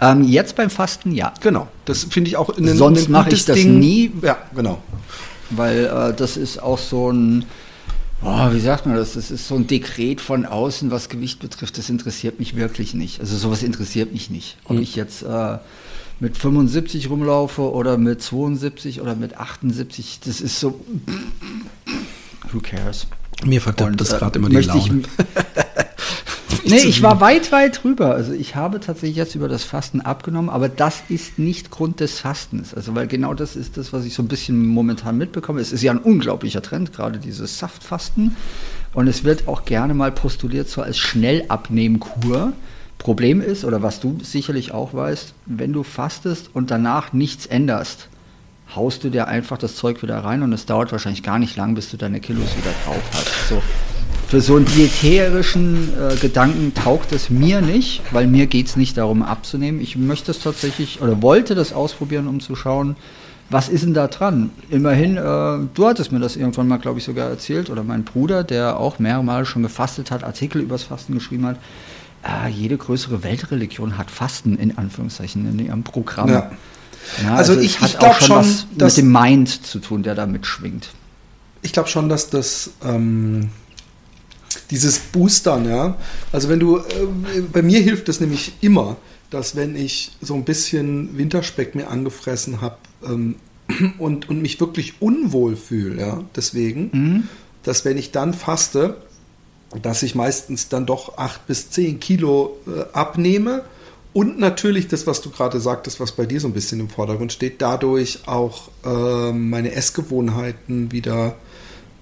Ähm, 0.00 0.22
jetzt 0.22 0.54
beim 0.54 0.70
Fasten 0.70 1.12
ja. 1.12 1.32
Genau. 1.40 1.66
Das 1.86 2.04
finde 2.04 2.28
ich 2.28 2.36
auch 2.36 2.50
in 2.50 2.68
Sonst 2.76 3.08
mache 3.08 3.30
ich 3.30 3.46
das 3.46 3.56
Ding. 3.56 3.78
nie. 3.80 4.12
Ja, 4.22 4.36
genau 4.54 4.80
weil 5.50 5.84
äh, 5.86 6.14
das 6.14 6.36
ist 6.36 6.62
auch 6.62 6.78
so 6.78 7.10
ein, 7.10 7.44
oh, 8.22 8.52
wie 8.52 8.60
sagt 8.60 8.86
man 8.86 8.96
das, 8.96 9.14
das 9.14 9.30
ist 9.30 9.48
so 9.48 9.54
ein 9.54 9.66
Dekret 9.66 10.20
von 10.20 10.46
außen, 10.46 10.90
was 10.90 11.08
Gewicht 11.08 11.40
betrifft, 11.40 11.78
das 11.78 11.88
interessiert 11.88 12.38
mich 12.38 12.56
wirklich 12.56 12.94
nicht. 12.94 13.20
Also 13.20 13.36
sowas 13.36 13.62
interessiert 13.62 14.12
mich 14.12 14.30
nicht. 14.30 14.56
Ob 14.64 14.76
mhm. 14.76 14.82
ich 14.82 14.96
jetzt 14.96 15.22
äh, 15.22 15.58
mit 16.20 16.36
75 16.36 17.10
rumlaufe 17.10 17.62
oder 17.62 17.98
mit 17.98 18.22
72 18.22 19.00
oder 19.00 19.14
mit 19.14 19.36
78, 19.36 20.20
das 20.24 20.40
ist 20.40 20.58
so, 20.58 20.80
who 22.52 22.60
cares? 22.60 23.06
Mir 23.44 23.60
verdirbt 23.60 24.00
das 24.00 24.10
gerade 24.10 24.38
äh, 24.38 24.38
immer 24.38 24.48
die 24.48 24.66
Laune. 24.66 25.02
nee, 26.70 26.88
ich 26.88 27.02
war 27.02 27.20
weit, 27.20 27.52
weit 27.52 27.82
drüber. 27.82 28.14
Also 28.14 28.32
ich 28.32 28.56
habe 28.56 28.80
tatsächlich 28.80 29.16
jetzt 29.16 29.34
über 29.34 29.48
das 29.48 29.64
Fasten 29.64 30.00
abgenommen, 30.00 30.50
aber 30.50 30.68
das 30.68 31.02
ist 31.08 31.38
nicht 31.38 31.70
Grund 31.70 32.00
des 32.00 32.18
Fastens. 32.18 32.74
Also 32.74 32.94
weil 32.94 33.06
genau 33.06 33.34
das 33.34 33.56
ist 33.56 33.76
das, 33.76 33.92
was 33.92 34.04
ich 34.04 34.14
so 34.14 34.22
ein 34.22 34.28
bisschen 34.28 34.66
momentan 34.66 35.16
mitbekomme. 35.18 35.60
Es 35.60 35.72
ist 35.72 35.82
ja 35.82 35.92
ein 35.92 35.98
unglaublicher 35.98 36.62
Trend, 36.62 36.92
gerade 36.92 37.18
dieses 37.18 37.58
Saftfasten. 37.58 38.36
Und 38.94 39.08
es 39.08 39.24
wird 39.24 39.48
auch 39.48 39.64
gerne 39.64 39.94
mal 39.94 40.12
postuliert 40.12 40.68
so 40.68 40.82
als 40.82 40.98
Schnellabnehmkur. 40.98 42.52
Problem 42.98 43.40
ist, 43.40 43.64
oder 43.64 43.82
was 43.82 44.00
du 44.00 44.18
sicherlich 44.22 44.72
auch 44.72 44.94
weißt, 44.94 45.34
wenn 45.44 45.72
du 45.72 45.82
fastest 45.82 46.50
und 46.54 46.70
danach 46.70 47.12
nichts 47.12 47.46
änderst, 47.46 48.08
haust 48.74 49.04
du 49.04 49.10
dir 49.10 49.28
einfach 49.28 49.58
das 49.58 49.76
Zeug 49.76 50.02
wieder 50.02 50.18
rein 50.18 50.42
und 50.42 50.52
es 50.52 50.66
dauert 50.66 50.92
wahrscheinlich 50.92 51.22
gar 51.22 51.38
nicht 51.38 51.56
lang, 51.56 51.74
bis 51.74 51.90
du 51.90 51.96
deine 51.96 52.20
Kilos 52.20 52.56
wieder 52.56 52.72
drauf 52.84 53.02
hast. 53.12 53.48
So 53.48 53.62
für 54.26 54.40
so 54.40 54.56
einen 54.56 54.66
diäterischen 54.66 55.92
äh, 55.98 56.16
Gedanken 56.16 56.74
taugt 56.74 57.12
es 57.12 57.30
mir 57.30 57.60
nicht, 57.60 58.02
weil 58.12 58.26
mir 58.26 58.46
geht 58.46 58.66
es 58.66 58.76
nicht 58.76 58.96
darum 58.96 59.22
abzunehmen. 59.22 59.80
Ich 59.80 59.96
möchte 59.96 60.32
es 60.32 60.40
tatsächlich 60.40 61.00
oder 61.00 61.22
wollte 61.22 61.54
das 61.54 61.72
ausprobieren, 61.72 62.26
um 62.26 62.40
zu 62.40 62.56
schauen, 62.56 62.96
was 63.48 63.68
ist 63.68 63.84
denn 63.84 63.94
da 63.94 64.08
dran? 64.08 64.50
Immerhin, 64.70 65.16
äh, 65.16 65.20
du 65.20 65.86
hattest 65.86 66.10
mir 66.10 66.18
das 66.18 66.34
irgendwann 66.34 66.66
mal, 66.66 66.78
glaube 66.78 66.98
ich, 66.98 67.04
sogar 67.04 67.30
erzählt, 67.30 67.70
oder 67.70 67.84
mein 67.84 68.02
Bruder, 68.02 68.42
der 68.42 68.80
auch 68.80 68.98
mehrmals 68.98 69.46
schon 69.46 69.62
gefastet 69.62 70.10
hat, 70.10 70.24
Artikel 70.24 70.60
übers 70.60 70.82
Fasten 70.82 71.14
geschrieben 71.14 71.46
hat. 71.46 71.58
Äh, 72.24 72.50
jede 72.50 72.76
größere 72.76 73.22
Weltreligion 73.22 73.96
hat 73.96 74.10
Fasten 74.10 74.58
in 74.58 74.76
Anführungszeichen 74.76 75.48
in 75.48 75.64
ihrem 75.64 75.84
Programm. 75.84 76.28
Ja. 76.28 76.50
Ja, 77.22 77.36
also, 77.36 77.52
also 77.52 77.62
ich, 77.64 77.80
ich 77.80 77.98
glaube 78.00 78.20
schon, 78.20 78.38
was 78.38 78.66
mit 78.76 78.96
dem 78.96 79.12
Mind 79.12 79.64
zu 79.64 79.78
tun, 79.78 80.02
der 80.02 80.16
da 80.16 80.26
mitschwingt. 80.26 80.88
Ich 81.62 81.72
glaube 81.72 81.88
schon, 81.88 82.08
dass 82.08 82.30
das 82.30 82.72
ähm, 82.84 83.50
dieses 84.70 84.98
Boostern, 84.98 85.68
ja. 85.68 85.96
Also 86.32 86.48
wenn 86.48 86.60
du, 86.60 86.78
äh, 86.78 86.82
bei 87.52 87.62
mir 87.62 87.80
hilft 87.80 88.08
es 88.08 88.20
nämlich 88.20 88.54
immer, 88.60 88.96
dass 89.30 89.56
wenn 89.56 89.76
ich 89.76 90.12
so 90.20 90.34
ein 90.34 90.44
bisschen 90.44 91.16
Winterspeck 91.18 91.74
mir 91.74 91.88
angefressen 91.88 92.60
habe 92.60 92.76
ähm, 93.04 93.36
und, 93.98 94.28
und 94.28 94.42
mich 94.42 94.60
wirklich 94.60 95.00
unwohl 95.00 95.56
fühle, 95.56 96.00
ja, 96.00 96.24
deswegen, 96.34 96.90
mhm. 96.92 97.28
dass 97.62 97.84
wenn 97.84 97.98
ich 97.98 98.12
dann 98.12 98.34
faste, 98.34 98.96
dass 99.82 100.02
ich 100.02 100.14
meistens 100.14 100.68
dann 100.68 100.86
doch 100.86 101.18
acht 101.18 101.46
bis 101.46 101.70
zehn 101.70 101.98
Kilo 101.98 102.56
äh, 102.66 102.84
abnehme 102.92 103.64
und 104.12 104.38
natürlich 104.38 104.88
das, 104.88 105.06
was 105.06 105.20
du 105.20 105.30
gerade 105.30 105.60
sagtest, 105.60 106.00
was 106.00 106.12
bei 106.12 106.24
dir 106.24 106.40
so 106.40 106.48
ein 106.48 106.54
bisschen 106.54 106.80
im 106.80 106.88
Vordergrund 106.88 107.32
steht, 107.32 107.60
dadurch 107.60 108.20
auch 108.26 108.68
äh, 108.84 109.32
meine 109.32 109.72
Essgewohnheiten 109.72 110.90
wieder 110.90 111.34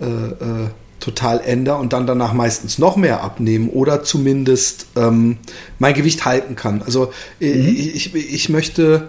äh, 0.01 0.05
äh, 0.05 0.69
total 1.05 1.41
ändere 1.41 1.77
und 1.77 1.93
dann 1.93 2.07
danach 2.07 2.33
meistens 2.33 2.79
noch 2.79 2.97
mehr 2.97 3.23
abnehmen 3.23 3.69
oder 3.69 4.03
zumindest 4.03 4.87
ähm, 4.97 5.39
mein 5.79 5.95
Gewicht 5.95 6.25
halten 6.25 6.57
kann. 6.57 6.83
Also 6.83 7.13
äh, 7.41 7.55
mhm. 7.55 7.69
ich, 7.69 8.15
ich 8.15 8.49
möchte 8.49 9.09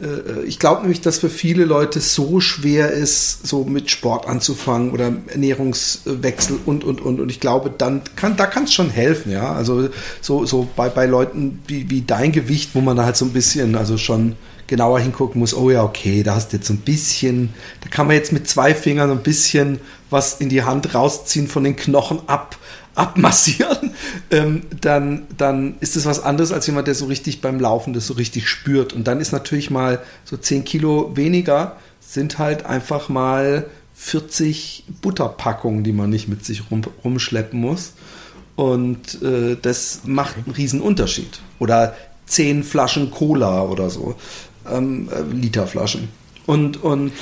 äh, 0.00 0.42
ich 0.44 0.58
glaube 0.58 0.82
nämlich, 0.82 1.00
dass 1.00 1.18
für 1.18 1.30
viele 1.30 1.64
Leute 1.64 2.00
so 2.00 2.40
schwer 2.40 2.90
ist, 2.90 3.46
so 3.46 3.64
mit 3.64 3.90
Sport 3.90 4.26
anzufangen 4.26 4.90
oder 4.90 5.12
Ernährungswechsel 5.28 6.58
und 6.66 6.84
und 6.84 7.00
und. 7.00 7.20
Und 7.20 7.30
ich 7.30 7.40
glaube, 7.40 7.72
dann 7.76 8.02
kann, 8.16 8.36
da 8.36 8.46
kann 8.46 8.64
es 8.64 8.74
schon 8.74 8.90
helfen, 8.90 9.30
ja. 9.32 9.52
Also 9.52 9.88
so, 10.20 10.44
so 10.44 10.68
bei, 10.76 10.88
bei 10.88 11.06
Leuten 11.06 11.60
wie, 11.66 11.90
wie 11.90 12.02
dein 12.02 12.32
Gewicht, 12.32 12.70
wo 12.74 12.80
man 12.80 12.96
da 12.96 13.04
halt 13.04 13.16
so 13.16 13.24
ein 13.24 13.32
bisschen, 13.32 13.76
also 13.76 13.96
schon 13.96 14.34
genauer 14.66 15.00
hingucken 15.00 15.40
muss, 15.40 15.54
oh 15.54 15.70
ja, 15.70 15.82
okay, 15.82 16.22
da 16.22 16.34
hast 16.34 16.52
du 16.52 16.56
jetzt 16.56 16.66
so 16.66 16.74
ein 16.74 16.80
bisschen, 16.80 17.54
da 17.82 17.88
kann 17.88 18.06
man 18.06 18.16
jetzt 18.16 18.32
mit 18.32 18.48
zwei 18.48 18.74
Fingern 18.74 19.10
ein 19.10 19.22
bisschen 19.22 19.80
was 20.10 20.40
in 20.40 20.48
die 20.48 20.62
Hand 20.62 20.94
rausziehen 20.94 21.48
von 21.48 21.64
den 21.64 21.76
Knochen 21.76 22.20
ab 22.26 22.56
abmassieren, 22.96 23.92
ähm, 24.30 24.62
dann, 24.80 25.26
dann 25.36 25.74
ist 25.80 25.96
es 25.96 26.06
was 26.06 26.18
anderes 26.20 26.50
als 26.50 26.66
jemand, 26.66 26.88
der 26.88 26.94
so 26.94 27.04
richtig 27.04 27.42
beim 27.42 27.60
Laufen 27.60 27.92
das 27.92 28.06
so 28.06 28.14
richtig 28.14 28.48
spürt. 28.48 28.94
Und 28.94 29.06
dann 29.06 29.20
ist 29.20 29.32
natürlich 29.32 29.70
mal 29.70 30.02
so 30.24 30.38
10 30.38 30.64
Kilo 30.64 31.14
weniger, 31.14 31.76
sind 32.00 32.38
halt 32.38 32.64
einfach 32.64 33.10
mal 33.10 33.66
40 33.94 34.84
Butterpackungen, 35.02 35.84
die 35.84 35.92
man 35.92 36.08
nicht 36.08 36.26
mit 36.26 36.44
sich 36.46 36.70
rum, 36.70 36.82
rumschleppen 37.04 37.60
muss. 37.60 37.92
Und 38.56 39.22
äh, 39.22 39.56
das 39.60 40.00
macht 40.04 40.36
einen 40.36 40.54
riesen 40.54 40.80
Unterschied. 40.80 41.40
Oder 41.58 41.94
10 42.26 42.64
Flaschen 42.64 43.10
Cola 43.10 43.62
oder 43.62 43.90
so, 43.90 44.16
ähm, 44.70 45.08
äh, 45.10 45.22
Literflaschen. 45.34 46.08
Und, 46.46 46.82
und 46.82 47.12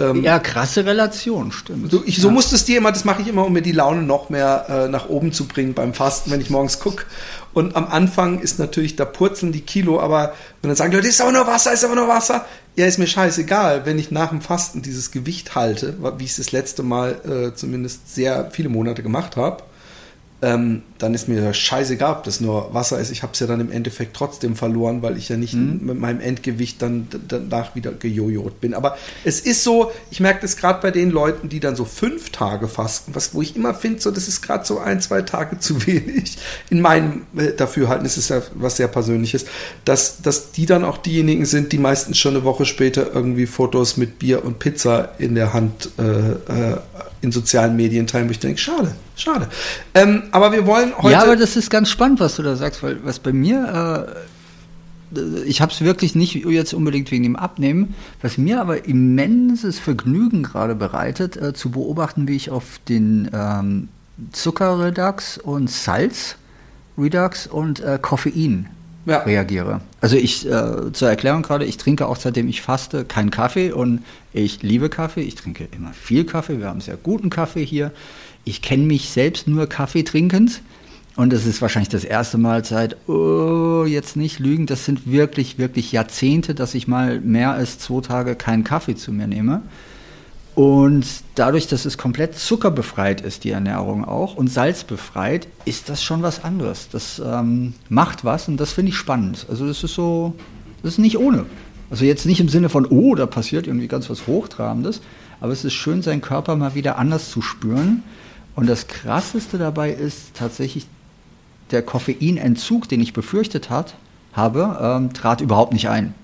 ähm, 0.00 0.22
ja, 0.24 0.38
krasse 0.38 0.86
Relation, 0.86 1.52
stimmt. 1.52 1.90
So, 1.90 2.02
ich, 2.04 2.18
so 2.18 2.28
ja. 2.28 2.34
musste 2.34 2.56
es 2.56 2.64
dir 2.64 2.78
immer, 2.78 2.92
das 2.92 3.04
mache 3.04 3.22
ich 3.22 3.28
immer, 3.28 3.44
um 3.44 3.52
mir 3.52 3.62
die 3.62 3.72
Laune 3.72 4.02
noch 4.02 4.30
mehr 4.30 4.66
äh, 4.68 4.88
nach 4.88 5.08
oben 5.08 5.32
zu 5.32 5.46
bringen 5.46 5.74
beim 5.74 5.92
Fasten, 5.92 6.30
wenn 6.30 6.40
ich 6.40 6.50
morgens 6.50 6.80
gucke. 6.80 7.04
Und 7.52 7.76
am 7.76 7.86
Anfang 7.86 8.40
ist 8.40 8.58
natürlich, 8.58 8.96
da 8.96 9.04
purzeln 9.04 9.52
die 9.52 9.60
Kilo, 9.60 10.00
aber 10.00 10.32
wenn 10.60 10.68
dann 10.68 10.76
sagen 10.76 10.90
die 10.90 10.96
Leute, 10.96 11.08
ist 11.08 11.20
aber 11.20 11.32
nur 11.32 11.46
Wasser, 11.46 11.72
ist 11.72 11.84
aber 11.84 11.94
nur 11.94 12.08
Wasser. 12.08 12.46
Ja, 12.74 12.86
ist 12.86 12.98
mir 12.98 13.06
scheißegal, 13.06 13.84
wenn 13.84 13.98
ich 13.98 14.10
nach 14.10 14.30
dem 14.30 14.40
Fasten 14.40 14.80
dieses 14.80 15.10
Gewicht 15.10 15.54
halte, 15.54 15.94
wie 16.16 16.24
ich 16.24 16.30
es 16.30 16.36
das 16.38 16.52
letzte 16.52 16.82
Mal 16.82 17.50
äh, 17.52 17.54
zumindest 17.54 18.14
sehr 18.14 18.50
viele 18.50 18.70
Monate 18.70 19.02
gemacht 19.02 19.36
habe, 19.36 19.62
ähm, 20.42 20.82
dann 20.98 21.14
ist 21.14 21.28
mir 21.28 21.54
scheißegal, 21.54 22.16
ob 22.16 22.24
das 22.24 22.40
nur 22.40 22.74
Wasser 22.74 22.98
ist. 22.98 23.10
Ich 23.10 23.22
habe 23.22 23.32
es 23.32 23.38
ja 23.38 23.46
dann 23.46 23.60
im 23.60 23.70
Endeffekt 23.70 24.16
trotzdem 24.16 24.56
verloren, 24.56 25.00
weil 25.00 25.16
ich 25.16 25.28
ja 25.28 25.36
nicht 25.36 25.54
mhm. 25.54 25.80
mit 25.82 25.98
meinem 25.98 26.20
Endgewicht 26.20 26.82
dann 26.82 27.06
danach 27.28 27.76
wieder 27.76 27.92
gejojot 27.92 28.60
bin. 28.60 28.74
Aber 28.74 28.96
es 29.24 29.40
ist 29.40 29.62
so, 29.62 29.92
ich 30.10 30.18
merke 30.18 30.40
das 30.42 30.56
gerade 30.56 30.82
bei 30.82 30.90
den 30.90 31.10
Leuten, 31.10 31.48
die 31.48 31.60
dann 31.60 31.76
so 31.76 31.84
fünf 31.84 32.30
Tage 32.30 32.66
fasten, 32.66 33.14
was, 33.14 33.34
wo 33.34 33.42
ich 33.42 33.54
immer 33.54 33.72
finde, 33.72 34.00
so, 34.00 34.10
das 34.10 34.26
ist 34.26 34.42
gerade 34.42 34.64
so 34.64 34.80
ein, 34.80 35.00
zwei 35.00 35.22
Tage 35.22 35.58
zu 35.60 35.86
wenig. 35.86 36.38
In 36.70 36.80
meinem 36.80 37.22
äh, 37.36 37.52
Dafürhalten 37.52 38.04
ist 38.04 38.16
es 38.16 38.28
ja 38.28 38.42
was 38.54 38.76
sehr 38.76 38.88
Persönliches, 38.88 39.46
dass, 39.84 40.22
dass 40.22 40.50
die 40.50 40.66
dann 40.66 40.84
auch 40.84 40.98
diejenigen 40.98 41.46
sind, 41.46 41.70
die 41.72 41.78
meistens 41.78 42.18
schon 42.18 42.34
eine 42.34 42.44
Woche 42.44 42.66
später 42.66 43.14
irgendwie 43.14 43.46
Fotos 43.46 43.96
mit 43.96 44.18
Bier 44.18 44.44
und 44.44 44.58
Pizza 44.58 45.14
in 45.18 45.36
der 45.36 45.52
Hand 45.52 45.90
äh, 45.98 46.72
äh, 46.72 46.76
in 47.22 47.32
sozialen 47.32 47.76
Medien 47.76 48.06
teilen, 48.06 48.28
wo 48.28 48.32
ich 48.32 48.40
denke, 48.40 48.58
schade, 48.58 48.94
schade. 49.16 49.48
Ähm, 49.94 50.24
aber 50.32 50.52
wir 50.52 50.66
wollen 50.66 50.92
heute. 50.98 51.12
Ja, 51.12 51.22
aber 51.22 51.36
das 51.36 51.56
ist 51.56 51.70
ganz 51.70 51.88
spannend, 51.88 52.20
was 52.20 52.36
du 52.36 52.42
da 52.42 52.56
sagst, 52.56 52.82
weil 52.82 52.98
was 53.04 53.20
bei 53.20 53.32
mir, 53.32 54.06
äh, 55.14 55.18
ich 55.46 55.60
habe 55.60 55.72
es 55.72 55.80
wirklich 55.80 56.14
nicht 56.14 56.34
jetzt 56.34 56.74
unbedingt 56.74 57.10
wegen 57.10 57.22
dem 57.22 57.36
Abnehmen, 57.36 57.94
was 58.20 58.38
mir 58.38 58.60
aber 58.60 58.86
immenses 58.86 59.78
Vergnügen 59.78 60.42
gerade 60.42 60.74
bereitet, 60.74 61.36
äh, 61.36 61.54
zu 61.54 61.70
beobachten, 61.70 62.26
wie 62.26 62.36
ich 62.36 62.50
auf 62.50 62.80
den 62.88 63.30
ähm, 63.32 63.88
Zuckerredux 64.32 65.38
und 65.38 65.70
Salzredux 65.70 67.46
und 67.46 67.80
äh, 67.80 67.98
Koffein 68.02 68.68
ja. 69.06 69.18
reagiere. 69.18 69.80
Also 70.00 70.16
ich, 70.16 70.46
äh, 70.46 70.92
zur 70.92 71.08
Erklärung 71.08 71.42
gerade, 71.42 71.64
ich 71.64 71.76
trinke 71.76 72.06
auch 72.06 72.16
seitdem 72.16 72.48
ich 72.48 72.62
faste 72.62 73.04
keinen 73.04 73.30
Kaffee 73.30 73.72
und 73.72 74.04
ich 74.32 74.62
liebe 74.62 74.88
Kaffee. 74.88 75.22
Ich 75.22 75.34
trinke 75.34 75.68
immer 75.76 75.92
viel 75.92 76.24
Kaffee. 76.24 76.58
Wir 76.58 76.68
haben 76.68 76.80
sehr 76.80 76.96
guten 76.96 77.30
Kaffee 77.30 77.64
hier. 77.64 77.92
Ich 78.44 78.62
kenne 78.62 78.84
mich 78.84 79.10
selbst 79.10 79.46
nur 79.46 79.66
Kaffee 79.68 80.02
trinkend. 80.02 80.62
Und 81.14 81.32
es 81.34 81.44
ist 81.44 81.60
wahrscheinlich 81.60 81.90
das 81.90 82.04
erste 82.04 82.38
Mal 82.38 82.64
seit, 82.64 82.96
oh, 83.08 83.84
jetzt 83.86 84.16
nicht 84.16 84.38
lügen, 84.38 84.64
das 84.64 84.86
sind 84.86 85.10
wirklich, 85.10 85.58
wirklich 85.58 85.92
Jahrzehnte, 85.92 86.54
dass 86.54 86.74
ich 86.74 86.88
mal 86.88 87.20
mehr 87.20 87.52
als 87.52 87.78
zwei 87.78 88.00
Tage 88.00 88.34
keinen 88.34 88.64
Kaffee 88.64 88.94
zu 88.94 89.12
mir 89.12 89.26
nehme. 89.26 89.60
Und 90.54 91.06
dadurch, 91.34 91.66
dass 91.66 91.86
es 91.86 91.96
komplett 91.96 92.38
zuckerbefreit 92.38 93.22
ist, 93.22 93.44
die 93.44 93.50
Ernährung 93.50 94.04
auch, 94.04 94.34
und 94.34 94.48
salzbefreit, 94.48 95.48
ist 95.64 95.88
das 95.88 96.02
schon 96.02 96.22
was 96.22 96.44
anderes. 96.44 96.88
Das 96.90 97.22
ähm, 97.24 97.72
macht 97.88 98.24
was 98.24 98.48
und 98.48 98.58
das 98.58 98.72
finde 98.72 98.90
ich 98.90 98.96
spannend. 98.96 99.46
Also 99.48 99.66
das 99.66 99.82
ist 99.82 99.94
so, 99.94 100.34
das 100.82 100.94
ist 100.94 100.98
nicht 100.98 101.18
ohne. 101.18 101.46
Also 101.90 102.04
jetzt 102.04 102.26
nicht 102.26 102.40
im 102.40 102.48
Sinne 102.48 102.68
von, 102.68 102.86
oh, 102.86 103.14
da 103.14 103.26
passiert 103.26 103.66
irgendwie 103.66 103.88
ganz 103.88 104.10
was 104.10 104.26
Hochtrabendes, 104.26 105.00
aber 105.40 105.52
es 105.52 105.64
ist 105.64 105.74
schön, 105.74 106.02
seinen 106.02 106.20
Körper 106.20 106.56
mal 106.56 106.74
wieder 106.74 106.98
anders 106.98 107.30
zu 107.30 107.40
spüren. 107.40 108.02
Und 108.54 108.66
das 108.66 108.88
Krasseste 108.88 109.56
dabei 109.56 109.90
ist 109.90 110.34
tatsächlich 110.34 110.86
der 111.70 111.82
Koffeinentzug, 111.82 112.88
den 112.88 113.00
ich 113.00 113.14
befürchtet 113.14 113.70
hat, 113.70 113.94
habe, 114.34 114.78
ähm, 114.80 115.12
trat 115.14 115.40
überhaupt 115.40 115.72
nicht 115.72 115.88
ein. 115.88 116.14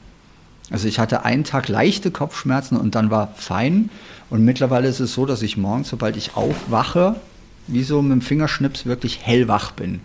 Also 0.70 0.86
ich 0.86 0.98
hatte 0.98 1.24
einen 1.24 1.44
Tag 1.44 1.68
leichte 1.68 2.10
Kopfschmerzen 2.10 2.76
und 2.76 2.94
dann 2.94 3.10
war 3.10 3.32
fein. 3.36 3.90
Und 4.30 4.44
mittlerweile 4.44 4.88
ist 4.88 5.00
es 5.00 5.14
so, 5.14 5.26
dass 5.26 5.42
ich 5.42 5.56
morgens, 5.56 5.88
sobald 5.88 6.16
ich 6.16 6.36
aufwache, 6.36 7.16
wie 7.66 7.82
so 7.82 8.02
mit 8.02 8.12
dem 8.12 8.20
Fingerschnips 8.20 8.86
wirklich 8.86 9.20
hellwach 9.22 9.72
bin. 9.72 10.00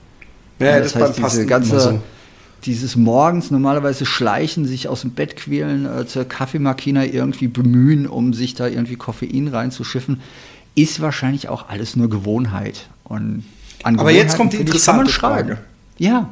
Ja, 0.60 0.80
das, 0.80 0.94
das 0.94 1.02
heißt, 1.02 1.18
diese 1.18 1.46
ganze, 1.46 1.80
so. 1.80 2.02
dieses 2.66 2.96
morgens 2.96 3.52
normalerweise 3.52 4.06
schleichen, 4.06 4.66
sich 4.66 4.88
aus 4.88 5.02
dem 5.02 5.12
Bett 5.12 5.36
quälen, 5.36 5.86
äh, 5.86 6.06
zur 6.06 6.26
Kaffeemakina 6.26 7.06
irgendwie 7.06 7.48
bemühen, 7.48 8.08
um 8.08 8.34
sich 8.34 8.54
da 8.54 8.68
irgendwie 8.68 8.96
Koffein 8.96 9.48
reinzuschiffen, 9.50 10.22
ist 10.76 11.02
wahrscheinlich 11.02 11.50
auch 11.50 11.70
alles 11.70 11.96
nur 11.96 12.10
Gewohnheit. 12.10 12.88
Und 13.04 13.44
Aber 13.84 14.12
jetzt 14.12 14.38
kommt 14.38 14.54
die 14.54 14.58
interessante 14.58 15.12
Frage. 15.12 15.58
Ja. 15.98 16.30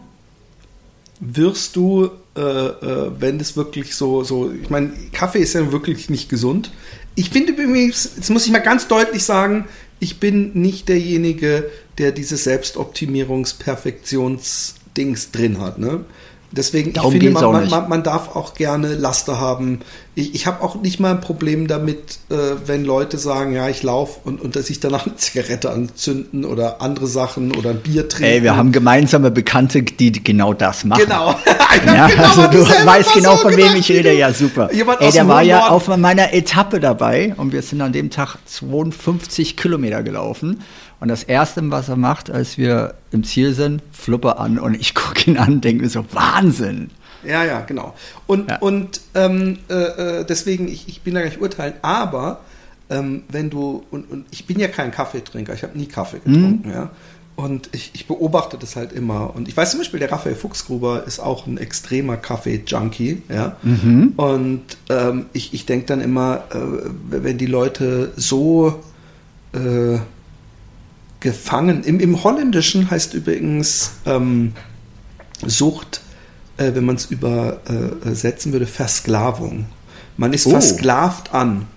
Wirst 1.19 1.75
du, 1.75 2.09
äh, 2.35 2.41
äh, 2.41 3.11
wenn 3.19 3.37
das 3.37 3.55
wirklich 3.55 3.95
so, 3.95 4.23
so, 4.23 4.51
ich 4.51 4.69
meine, 4.69 4.91
Kaffee 5.11 5.39
ist 5.39 5.53
ja 5.53 5.71
wirklich 5.71 6.09
nicht 6.09 6.29
gesund 6.29 6.71
ich 7.15 7.29
finde 7.29 7.53
übrigens, 7.53 8.11
jetzt 8.15 8.29
muss 8.29 8.45
ich 8.45 8.51
mal 8.51 8.59
ganz 8.59 8.87
deutlich 8.87 9.23
sagen, 9.23 9.65
ich 9.99 10.19
bin 10.19 10.51
nicht 10.53 10.89
derjenige, 10.89 11.71
der 11.97 12.11
dieses 12.11 12.43
Selbstoptimierungs-Perfektions-Dings 12.45 15.31
drin 15.31 15.61
hat. 15.61 15.77
Ne? 15.77 16.05
Deswegen, 16.53 16.91
Darum 16.91 17.15
ich 17.15 17.23
finde, 17.23 17.39
man, 17.39 17.69
man, 17.69 17.89
man, 17.89 18.03
darf 18.03 18.35
auch 18.35 18.55
gerne 18.55 18.95
Laster 18.95 19.39
haben. 19.39 19.79
Ich, 20.15 20.35
ich 20.35 20.47
habe 20.47 20.61
auch 20.61 20.75
nicht 20.75 20.99
mal 20.99 21.11
ein 21.11 21.21
Problem 21.21 21.67
damit, 21.67 22.19
äh, 22.29 22.35
wenn 22.65 22.83
Leute 22.83 23.17
sagen, 23.17 23.53
ja, 23.53 23.69
ich 23.69 23.83
laufe 23.83 24.19
und, 24.25 24.41
und 24.41 24.57
dass 24.57 24.67
sich 24.67 24.81
danach 24.81 25.05
eine 25.05 25.15
Zigarette 25.15 25.71
anzünden 25.71 26.43
oder 26.43 26.81
andere 26.81 27.07
Sachen 27.07 27.55
oder 27.55 27.69
ein 27.69 27.79
Bier 27.79 28.09
trinken. 28.09 28.33
Ey, 28.33 28.43
wir 28.43 28.57
haben 28.57 28.73
gemeinsame 28.73 29.31
Bekannte, 29.31 29.81
die 29.81 30.11
genau 30.11 30.53
das 30.53 30.83
machen. 30.83 31.03
Genau. 31.03 31.35
Ja, 31.85 32.07
genau 32.07 32.23
also 32.23 32.47
du 32.47 32.59
weißt 32.59 33.13
genau, 33.13 33.37
von 33.37 33.55
wem 33.55 33.75
ich 33.75 33.89
rede. 33.89 34.13
Ja, 34.13 34.33
super. 34.33 34.73
Jemand 34.73 35.01
Ey, 35.01 35.11
der 35.11 35.27
war 35.27 35.41
ja 35.41 35.67
auf 35.67 35.87
meiner 35.95 36.33
Etappe 36.33 36.79
dabei 36.79 37.33
und 37.37 37.51
wir 37.51 37.61
sind 37.61 37.81
an 37.81 37.93
dem 37.93 38.09
Tag 38.09 38.37
52 38.45 39.57
Kilometer 39.57 40.03
gelaufen. 40.03 40.61
Und 40.99 41.07
das 41.07 41.23
Erste, 41.23 41.61
was 41.71 41.89
er 41.89 41.95
macht, 41.95 42.29
als 42.29 42.57
wir 42.57 42.93
im 43.11 43.23
Ziel 43.23 43.53
sind, 43.53 43.81
fluppe 43.91 44.37
an 44.37 44.59
und 44.59 44.75
ich 44.75 44.93
gucke 44.95 45.31
ihn 45.31 45.37
an 45.37 45.53
und 45.53 45.63
denke 45.63 45.83
mir 45.83 45.89
so, 45.89 46.05
Wahnsinn. 46.11 46.91
Ja, 47.23 47.43
ja, 47.43 47.61
genau. 47.61 47.93
Und, 48.27 48.49
ja. 48.49 48.57
und 48.59 49.01
ähm, 49.15 49.59
äh, 49.69 49.73
äh, 49.73 50.25
deswegen, 50.25 50.67
ich, 50.67 50.87
ich 50.87 51.01
bin 51.01 51.13
da 51.13 51.21
gar 51.21 51.29
nicht 51.29 51.41
urteilen, 51.41 51.73
aber 51.81 52.41
ähm, 52.89 53.23
wenn 53.29 53.49
du, 53.49 53.83
und, 53.91 54.11
und 54.11 54.25
ich 54.31 54.45
bin 54.45 54.59
ja 54.59 54.67
kein 54.67 54.91
Kaffeetrinker, 54.91 55.53
ich 55.53 55.63
habe 55.63 55.77
nie 55.77 55.87
Kaffee 55.87 56.19
getrunken, 56.19 56.67
mhm. 56.67 56.73
ja. 56.73 56.89
Und 57.35 57.69
ich, 57.71 57.91
ich, 57.93 58.07
beobachte 58.07 58.57
das 58.57 58.75
halt 58.75 58.91
immer. 58.91 59.35
Und 59.35 59.47
ich 59.47 59.57
weiß 59.57 59.71
zum 59.71 59.79
Beispiel, 59.79 59.99
der 59.99 60.11
Raphael 60.11 60.35
Fuchsgruber 60.35 61.05
ist 61.05 61.19
auch 61.19 61.47
ein 61.47 61.57
extremer 61.57 62.17
Kaffee-Junkie. 62.17 63.23
Ja? 63.29 63.57
Mhm. 63.63 64.13
Und 64.15 64.63
ähm, 64.89 65.25
ich, 65.33 65.53
ich 65.53 65.65
denke 65.65 65.87
dann 65.87 66.01
immer, 66.01 66.43
äh, 66.51 66.59
wenn 67.09 67.37
die 67.37 67.47
Leute 67.47 68.11
so 68.15 68.81
äh, 69.53 69.99
gefangen. 71.21 71.83
Im, 71.83 71.99
im 71.99 72.23
Holländischen 72.23 72.91
heißt 72.91 73.13
übrigens 73.13 73.91
ähm, 74.05 74.53
Sucht, 75.45 76.01
äh, 76.57 76.75
wenn 76.75 76.83
man 76.83 76.97
es 76.97 77.05
übersetzen 77.05 78.51
würde, 78.51 78.67
Versklavung. 78.67 79.65
Man 80.17 80.33
ist 80.33 80.47
oh. 80.47 80.51
versklavt 80.51 81.33
an. 81.33 81.67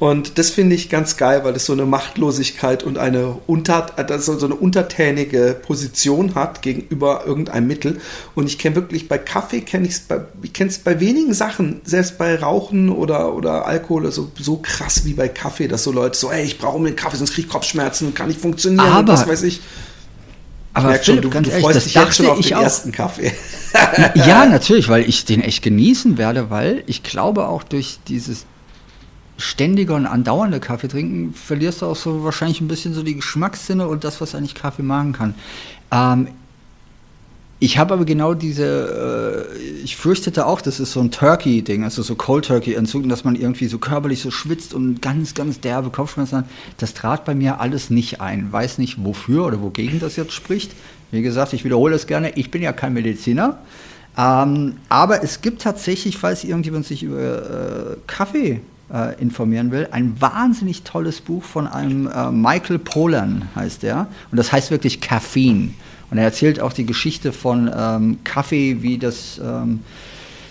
Und 0.00 0.38
das 0.38 0.48
finde 0.48 0.74
ich 0.74 0.88
ganz 0.88 1.18
geil, 1.18 1.44
weil 1.44 1.52
das 1.52 1.66
so 1.66 1.74
eine 1.74 1.84
Machtlosigkeit 1.84 2.82
und 2.82 2.96
eine, 2.96 3.36
unter, 3.46 3.98
also 3.98 4.38
so 4.38 4.46
eine 4.46 4.54
untertänige 4.54 5.60
Position 5.62 6.34
hat 6.34 6.62
gegenüber 6.62 7.24
irgendeinem 7.26 7.66
Mittel. 7.66 8.00
Und 8.34 8.46
ich 8.46 8.56
kenne 8.56 8.76
wirklich 8.76 9.08
bei 9.08 9.18
Kaffee, 9.18 9.60
kenne 9.60 9.86
ich 9.86 9.92
es 9.92 10.00
bei, 10.00 10.22
ich 10.40 10.54
kenne 10.54 10.70
es 10.70 10.78
bei 10.78 11.00
wenigen 11.00 11.34
Sachen, 11.34 11.82
selbst 11.84 12.16
bei 12.16 12.34
Rauchen 12.34 12.88
oder, 12.88 13.34
oder 13.34 13.66
Alkohol, 13.66 14.10
so, 14.10 14.32
so 14.40 14.56
krass 14.56 15.04
wie 15.04 15.12
bei 15.12 15.28
Kaffee, 15.28 15.68
dass 15.68 15.84
so 15.84 15.92
Leute 15.92 16.18
so, 16.18 16.30
ey, 16.30 16.44
ich 16.44 16.58
brauche 16.58 16.78
einen 16.78 16.96
Kaffee, 16.96 17.18
sonst 17.18 17.34
kriege 17.34 17.46
ich 17.48 17.52
Kopfschmerzen 17.52 18.06
und 18.06 18.14
kann 18.14 18.28
nicht 18.28 18.40
funktionieren 18.40 18.80
Aber, 18.80 19.00
und 19.00 19.08
was 19.08 19.28
weiß 19.28 19.42
ich. 19.42 19.60
Aber 20.72 20.94
Philipp, 20.94 21.04
schon, 21.04 21.20
du, 21.20 21.28
ganz 21.28 21.46
du 21.46 21.50
ehrlich, 21.50 21.64
freust 21.64 21.76
das 21.76 21.84
dich 21.84 21.94
jetzt 21.94 22.16
schon 22.16 22.24
dachte 22.24 22.38
auf 22.38 22.40
ich 22.40 22.48
den 22.48 22.56
auch. 22.56 22.62
ersten 22.62 22.92
Kaffee. 22.92 23.32
ja, 24.14 24.46
natürlich, 24.46 24.88
weil 24.88 25.06
ich 25.06 25.26
den 25.26 25.42
echt 25.42 25.62
genießen 25.62 26.16
werde, 26.16 26.48
weil 26.48 26.84
ich 26.86 27.02
glaube 27.02 27.48
auch 27.48 27.64
durch 27.64 27.98
dieses 28.08 28.46
ständige 29.40 29.94
und 29.94 30.06
andauernde 30.06 30.60
Kaffee 30.60 30.88
trinken 30.88 31.34
verlierst 31.34 31.82
du 31.82 31.86
auch 31.86 31.96
so 31.96 32.22
wahrscheinlich 32.24 32.60
ein 32.60 32.68
bisschen 32.68 32.94
so 32.94 33.02
die 33.02 33.16
Geschmackssinne 33.16 33.88
und 33.88 34.04
das, 34.04 34.20
was 34.20 34.34
eigentlich 34.34 34.54
Kaffee 34.54 34.82
machen 34.82 35.12
kann. 35.12 35.34
Ähm, 35.90 36.28
ich 37.62 37.76
habe 37.76 37.92
aber 37.92 38.06
genau 38.06 38.32
diese, 38.32 39.48
äh, 39.54 39.58
ich 39.84 39.96
fürchtete 39.96 40.46
auch, 40.46 40.62
das 40.62 40.80
ist 40.80 40.92
so 40.92 41.00
ein 41.00 41.10
Turkey-Ding, 41.10 41.84
also 41.84 42.02
so 42.02 42.14
Cold 42.14 42.46
Turkey-Entzug, 42.46 43.06
dass 43.08 43.22
man 43.22 43.36
irgendwie 43.36 43.66
so 43.66 43.76
körperlich 43.78 44.22
so 44.22 44.30
schwitzt 44.30 44.72
und 44.72 45.02
ganz, 45.02 45.34
ganz 45.34 45.60
derbe 45.60 45.90
Kopfschmerzen 45.90 46.38
hat. 46.38 46.44
Das 46.78 46.94
trat 46.94 47.26
bei 47.26 47.34
mir 47.34 47.60
alles 47.60 47.90
nicht 47.90 48.22
ein. 48.22 48.50
Weiß 48.50 48.78
nicht 48.78 49.04
wofür 49.04 49.44
oder 49.44 49.60
wogegen 49.60 50.00
das 50.00 50.16
jetzt 50.16 50.32
spricht. 50.32 50.72
Wie 51.10 51.20
gesagt, 51.20 51.52
ich 51.52 51.62
wiederhole 51.62 51.94
es 51.94 52.06
gerne, 52.06 52.32
ich 52.36 52.50
bin 52.50 52.62
ja 52.62 52.72
kein 52.72 52.94
Mediziner. 52.94 53.58
Ähm, 54.16 54.76
aber 54.88 55.22
es 55.22 55.42
gibt 55.42 55.60
tatsächlich, 55.60 56.16
falls 56.16 56.44
irgendjemand 56.44 56.86
sich 56.86 57.02
über 57.02 57.92
äh, 57.92 57.96
Kaffee 58.06 58.60
äh, 58.92 59.20
informieren 59.20 59.70
will, 59.70 59.88
ein 59.90 60.20
wahnsinnig 60.20 60.82
tolles 60.82 61.20
Buch 61.20 61.42
von 61.42 61.66
einem 61.66 62.06
äh, 62.06 62.30
Michael 62.30 62.78
Pollan 62.78 63.48
heißt 63.54 63.82
der. 63.82 64.08
Und 64.30 64.36
das 64.36 64.52
heißt 64.52 64.70
wirklich 64.70 65.00
Caffeine. 65.00 65.70
Und 66.10 66.18
er 66.18 66.24
erzählt 66.24 66.60
auch 66.60 66.72
die 66.72 66.86
Geschichte 66.86 67.32
von 67.32 67.70
ähm, 67.74 68.18
Kaffee, 68.24 68.82
wie 68.82 68.98
das 68.98 69.40
ähm, 69.42 69.80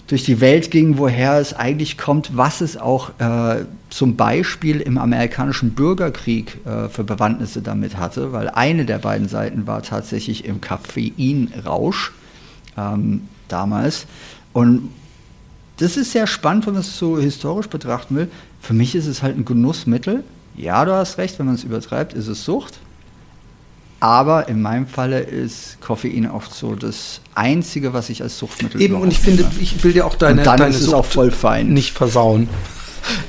durch 0.07 0.23
die 0.23 0.41
Welt 0.41 0.71
ging, 0.71 0.97
woher 0.97 1.37
es 1.37 1.53
eigentlich 1.53 1.97
kommt, 1.97 2.35
was 2.35 2.61
es 2.61 2.77
auch 2.77 3.11
äh, 3.19 3.65
zum 3.89 4.15
Beispiel 4.15 4.81
im 4.81 4.97
amerikanischen 4.97 5.71
Bürgerkrieg 5.71 6.57
äh, 6.65 6.89
für 6.89 7.03
Bewandtnisse 7.03 7.61
damit 7.61 7.97
hatte, 7.97 8.31
weil 8.31 8.49
eine 8.49 8.85
der 8.85 8.97
beiden 8.97 9.27
Seiten 9.27 9.67
war 9.67 9.83
tatsächlich 9.83 10.45
im 10.45 10.61
Koffeinrausch 10.61 12.11
ähm, 12.75 13.21
damals. 13.49 14.07
Und 14.51 14.89
das 15.79 15.97
ist 15.97 16.11
sehr 16.11 16.27
spannend, 16.27 16.67
wenn 16.67 16.73
man 16.73 16.81
es 16.81 16.97
so 16.97 17.17
historisch 17.17 17.67
betrachten 17.67 18.15
will. 18.15 18.29
Für 18.61 18.73
mich 18.73 18.95
ist 18.95 19.07
es 19.07 19.23
halt 19.23 19.37
ein 19.37 19.45
Genussmittel. 19.45 20.23
Ja, 20.55 20.83
du 20.85 20.93
hast 20.93 21.17
recht, 21.17 21.39
wenn 21.39 21.45
man 21.45 21.55
es 21.55 21.63
übertreibt, 21.63 22.13
ist 22.13 22.27
es 22.27 22.43
Sucht. 22.43 22.79
Aber 24.01 24.47
in 24.47 24.61
meinem 24.61 24.87
Falle 24.87 25.19
ist 25.19 25.81
Koffein 25.81 26.29
oft 26.29 26.53
so 26.53 26.75
das 26.75 27.19
Einzige, 27.35 27.93
was 27.93 28.09
ich 28.09 28.21
als 28.21 28.37
Suchtmittel 28.37 28.81
Eben, 28.81 28.95
und 28.95 29.11
ich 29.11 29.19
finde, 29.19 29.45
ich 29.59 29.83
will 29.83 29.91
dir 29.91 30.05
auch 30.05 30.15
deine, 30.15 30.39
und 30.39 30.47
dann 30.47 30.57
deine 30.57 30.69
ist 30.69 30.81
es 30.81 30.85
Sucht 30.85 30.95
auch 30.95 31.05
voll 31.05 31.31
fein. 31.31 31.69
nicht 31.73 31.95
versauen. 31.97 32.47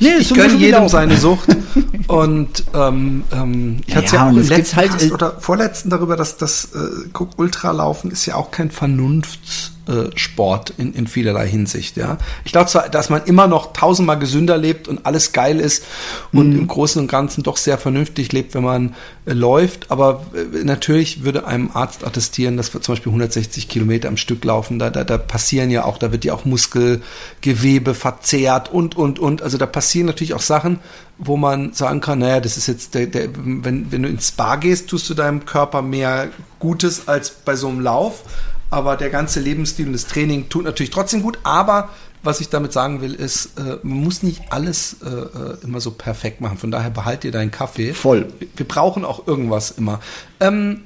Nee, 0.01 0.17
ich 0.19 0.33
gönne 0.33 0.55
es 0.55 0.61
jedem 0.61 0.89
seine 0.89 1.17
Sucht. 1.17 1.49
Und 2.09 2.65
ähm, 2.75 3.23
ähm, 3.33 3.77
ich 3.87 3.95
hatte 3.95 4.07
es 4.07 4.13
Ja, 4.13 4.19
ja 4.19 4.27
auch 4.27 4.33
im 4.33 4.39
es 4.39 4.49
letzten 4.49 4.77
halt, 4.77 5.13
oder 5.13 5.41
vorletzten 5.41 5.91
darüber, 5.91 6.17
dass 6.17 6.37
das 6.37 6.71
äh, 6.75 7.25
Ultralaufen 7.37 8.11
ist 8.11 8.27
ja 8.27 8.35
auch 8.35 8.51
kein 8.51 8.71
Vernunftssport 8.73 9.79
äh, 9.79 9.80
Sport 10.15 10.75
in, 10.79 10.95
in 10.95 11.07
vielerlei 11.07 11.49
Hinsicht. 11.49 11.97
Ja, 11.97 12.19
ich 12.45 12.53
glaube 12.53 12.69
zwar, 12.69 12.89
dass 12.89 13.11
man 13.11 13.25
immer 13.25 13.47
noch 13.47 13.73
tausendmal 13.73 14.19
gesünder 14.19 14.57
lebt 14.57 14.89
und 14.89 15.05
alles 15.07 15.33
geil 15.33 15.61
ist 15.61 15.85
und 16.33 16.53
im 16.53 16.67
Großen 16.67 17.01
und 17.03 17.09
Ganzen 17.09 17.43
doch 17.43 17.57
sehr 17.57 17.79
vernünftig 17.79 18.33
lebt, 18.33 18.55
wenn 18.55 18.63
man 18.63 18.95
äh, 19.27 19.33
läuft. 19.33 19.91
Aber 19.91 20.27
äh, 20.35 20.65
natürlich 20.65 21.25
würde 21.25 21.47
einem 21.47 21.71
Arzt 21.75 22.07
attestieren, 22.07 22.57
dass 22.57 22.73
wir 22.73 22.81
zum 22.81 22.95
Beispiel 22.95 23.11
160 23.11 23.69
Kilometer 23.69 24.09
am 24.09 24.17
Stück 24.17 24.45
laufen. 24.45 24.79
Da, 24.79 24.91
da, 24.91 25.05
da 25.05 25.19
passieren 25.19 25.71
ja 25.71 25.85
auch, 25.85 25.99
da 25.99 26.13
wird 26.13 26.25
ja 26.25 26.35
auch 26.35 26.45
Muskelgewebe 26.45 27.95
verzehrt 27.95 28.73
und 28.73 28.97
und 28.97 29.19
und. 29.19 29.43
Also 29.43 29.59
da 29.59 29.67
passieren 29.67 30.07
natürlich 30.07 30.35
auch 30.35 30.41
Sachen, 30.41 30.79
wo 31.19 31.37
man 31.37 31.73
sagen 31.73 32.01
kann, 32.01 32.21
naja, 32.21 32.41
das 32.41 32.57
ist 32.57 32.67
jetzt 32.67 32.95
der, 32.95 33.07
der 33.07 33.29
wenn, 33.35 33.93
wenn 33.93 34.03
du 34.03 34.09
ins 34.09 34.29
Spa 34.29 34.57
gehst, 34.57 34.89
tust 34.89 35.09
du 35.11 35.15
deinem 35.15 35.45
Körper 35.45 35.83
mehr 35.83 36.29
Gutes 36.59 37.09
als 37.09 37.31
bei 37.31 37.57
so 37.57 37.69
einem 37.69 37.81
Lauf. 37.81 38.25
Aber 38.71 38.97
der 38.97 39.11
ganze 39.11 39.41
Lebensstil 39.41 39.87
und 39.87 39.93
das 39.95 40.07
Training 40.07 40.49
tut 40.49 40.65
natürlich 40.65 40.91
trotzdem 40.91 41.23
gut. 41.23 41.39
Aber 41.43 41.89
was 42.23 42.41
ich 42.41 42.49
damit 42.51 42.73
sagen 42.73 43.01
will, 43.01 43.15
ist, 43.15 43.59
äh, 43.59 43.79
man 43.83 43.99
muss 44.05 44.23
nicht 44.23 44.43
alles 44.51 44.97
äh, 45.05 45.09
äh, 45.09 45.57
immer 45.65 45.81
so 45.81 45.91
perfekt 45.91 46.41
machen. 46.41 46.59
Von 46.59 46.71
daher 46.71 46.91
behalt 46.91 47.23
dir 47.25 47.33
deinen 47.33 47.51
Kaffee. 47.51 47.95
Voll. 47.95 48.29
Wir 48.57 48.69
brauchen 48.69 49.05
auch 49.05 49.27
irgendwas 49.27 49.71
immer. 49.73 50.01
Ähm, 50.39 50.83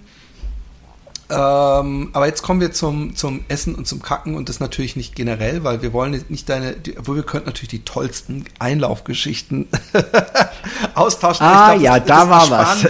ähm, 1.30 2.10
aber 2.12 2.26
jetzt 2.26 2.42
kommen 2.42 2.60
wir 2.60 2.72
zum, 2.72 3.16
zum 3.16 3.44
Essen 3.48 3.74
und 3.74 3.86
zum 3.86 4.02
Kacken 4.02 4.36
und 4.36 4.48
das 4.50 4.60
natürlich 4.60 4.94
nicht 4.94 5.16
generell, 5.16 5.64
weil 5.64 5.80
wir 5.82 5.92
wollen 5.94 6.22
nicht 6.28 6.48
deine, 6.50 6.72
die, 6.72 6.98
obwohl 6.98 7.16
wir 7.16 7.22
könnten 7.22 7.46
natürlich 7.48 7.70
die 7.70 7.82
tollsten 7.84 8.44
Einlaufgeschichten 8.58 9.66
austauschen. 10.94 11.44
Ah 11.46 11.72
glaub, 11.72 11.82
ja, 11.82 11.98
das- 11.98 12.06
da 12.08 12.20
das 12.20 12.28
war 12.28 12.50
was. 12.50 12.84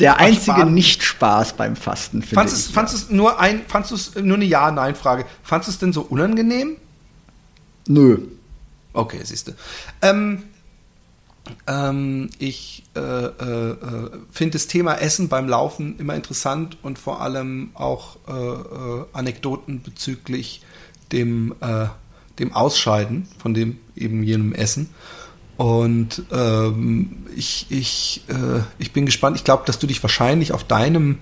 Der 0.00 0.18
einzige 0.18 0.52
ersparen- 0.52 0.74
Nicht-Spaß 0.74 1.52
beim 1.54 1.76
Fasten, 1.76 2.22
finde 2.22 2.34
Fandest 2.34 2.58
ich. 2.60 2.66
du 2.68 2.72
fandst 2.72 2.94
du's 2.94 3.10
nur 3.10 3.38
ein, 3.40 3.62
fandst 3.66 3.90
du 3.90 3.94
es 3.94 4.14
nur 4.16 4.36
eine 4.36 4.44
Ja-Nein-Frage? 4.44 5.26
Fandest 5.42 5.68
du 5.68 5.72
es 5.72 5.78
denn 5.78 5.92
so 5.92 6.02
unangenehm? 6.02 6.76
Nö. 7.86 8.18
Okay, 8.92 9.20
siehst 9.22 9.48
du. 9.48 9.52
Ähm, 10.02 10.42
ähm, 11.66 12.30
ich 12.38 12.84
äh, 12.96 13.00
äh, 13.00 13.70
äh, 13.70 14.10
finde 14.30 14.52
das 14.52 14.66
Thema 14.66 14.94
Essen 14.94 15.28
beim 15.28 15.48
Laufen 15.48 15.98
immer 15.98 16.14
interessant 16.14 16.76
und 16.82 16.98
vor 16.98 17.20
allem 17.20 17.70
auch 17.74 18.16
äh, 18.28 18.32
äh, 18.32 19.04
Anekdoten 19.12 19.82
bezüglich 19.82 20.62
dem, 21.12 21.54
äh, 21.60 21.86
dem 22.38 22.52
Ausscheiden 22.52 23.28
von 23.38 23.54
dem 23.54 23.78
eben 23.96 24.22
jenem 24.22 24.52
Essen. 24.52 24.90
Und 25.60 26.22
ähm, 26.32 27.26
ich, 27.36 27.66
ich, 27.68 28.22
äh, 28.28 28.62
ich 28.78 28.92
bin 28.92 29.04
gespannt. 29.04 29.36
Ich 29.36 29.44
glaube, 29.44 29.64
dass 29.66 29.78
du 29.78 29.86
dich 29.86 30.02
wahrscheinlich 30.02 30.52
auf 30.52 30.64
deinem, 30.64 31.18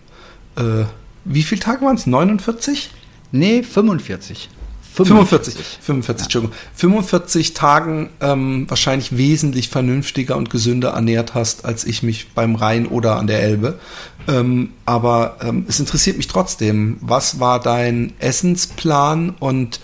äh, 0.55 0.85
wie 1.25 1.43
viele 1.43 1.61
Tage 1.61 1.85
waren 1.85 1.97
es? 1.97 2.07
49? 2.07 2.91
Nee, 3.33 3.65
45. 3.65 4.49
45, 4.93 5.57
45, 5.81 6.25
Entschuldigung. 6.27 6.57
45 6.77 7.55
Tagen 7.55 8.11
ähm, 8.21 8.67
wahrscheinlich 8.71 9.17
wesentlich 9.17 9.71
vernünftiger 9.71 10.37
und 10.37 10.51
gesünder 10.51 10.91
ernährt 10.91 11.35
hast, 11.35 11.65
als 11.65 11.83
ich 11.83 12.05
mich 12.05 12.31
beim 12.33 12.55
Rhein 12.55 12.87
oder 12.87 13.17
an 13.17 13.27
der 13.27 13.43
Elbe. 13.43 13.81
Ähm, 14.29 14.71
aber 14.87 15.39
ähm, 15.43 15.67
es 15.67 15.81
interessiert 15.81 16.17
mich 16.17 16.29
trotzdem. 16.29 16.99
Was 17.01 17.41
war 17.41 17.59
dein 17.59 18.13
Essensplan 18.21 19.31
und 19.41 19.81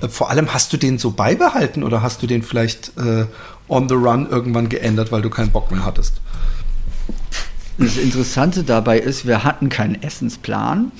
äh, 0.00 0.08
vor 0.08 0.30
allem 0.30 0.52
hast 0.52 0.72
du 0.72 0.78
den 0.78 0.98
so 0.98 1.12
beibehalten 1.12 1.84
oder 1.84 2.02
hast 2.02 2.22
du 2.24 2.26
den 2.26 2.42
vielleicht 2.42 2.98
äh, 2.98 3.26
on 3.68 3.88
the 3.88 3.94
run 3.94 4.28
irgendwann 4.28 4.68
geändert, 4.68 5.12
weil 5.12 5.22
du 5.22 5.30
keinen 5.30 5.50
Bock 5.50 5.70
mehr 5.70 5.84
hattest? 5.84 6.20
Das 7.78 7.96
Interessante 7.96 8.62
dabei 8.62 8.98
ist, 8.98 9.26
wir 9.26 9.42
hatten 9.42 9.68
keinen 9.68 10.00
Essensplan. 10.02 10.92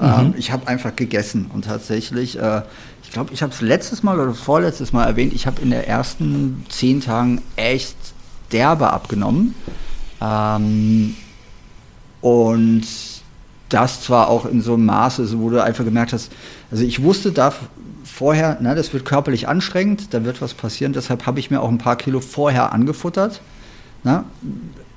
Ähm, 0.00 0.34
ich 0.36 0.50
habe 0.50 0.68
einfach 0.68 0.94
gegessen 0.96 1.50
und 1.52 1.64
tatsächlich, 1.64 2.38
äh, 2.38 2.62
ich 3.02 3.10
glaube, 3.10 3.32
ich 3.32 3.42
habe 3.42 3.52
es 3.52 3.60
letztes 3.60 4.02
Mal 4.02 4.18
oder 4.18 4.34
vorletztes 4.34 4.92
Mal 4.92 5.04
erwähnt, 5.04 5.32
ich 5.32 5.46
habe 5.46 5.62
in 5.62 5.70
den 5.70 5.84
ersten 5.84 6.66
zehn 6.68 7.00
Tagen 7.00 7.40
echt 7.56 7.96
derbe 8.50 8.92
abgenommen. 8.92 9.54
Ähm, 10.20 11.16
und 12.20 12.86
das 13.68 14.02
zwar 14.02 14.28
auch 14.28 14.44
in 14.44 14.60
so 14.60 14.74
einem 14.74 14.86
Maße, 14.86 15.38
wo 15.38 15.50
du 15.50 15.62
einfach 15.62 15.84
gemerkt 15.84 16.12
hast, 16.12 16.30
also 16.70 16.84
ich 16.84 17.02
wusste 17.02 17.32
da 17.32 17.52
vorher, 18.22 18.58
na, 18.60 18.76
das 18.76 18.92
wird 18.92 19.04
körperlich 19.04 19.48
anstrengend, 19.48 20.14
da 20.14 20.24
wird 20.24 20.40
was 20.40 20.54
passieren, 20.54 20.92
deshalb 20.92 21.26
habe 21.26 21.40
ich 21.40 21.50
mir 21.50 21.60
auch 21.60 21.68
ein 21.68 21.78
paar 21.78 21.96
Kilo 21.96 22.20
vorher 22.20 22.72
angefuttert. 22.72 23.40
Na, 24.04 24.26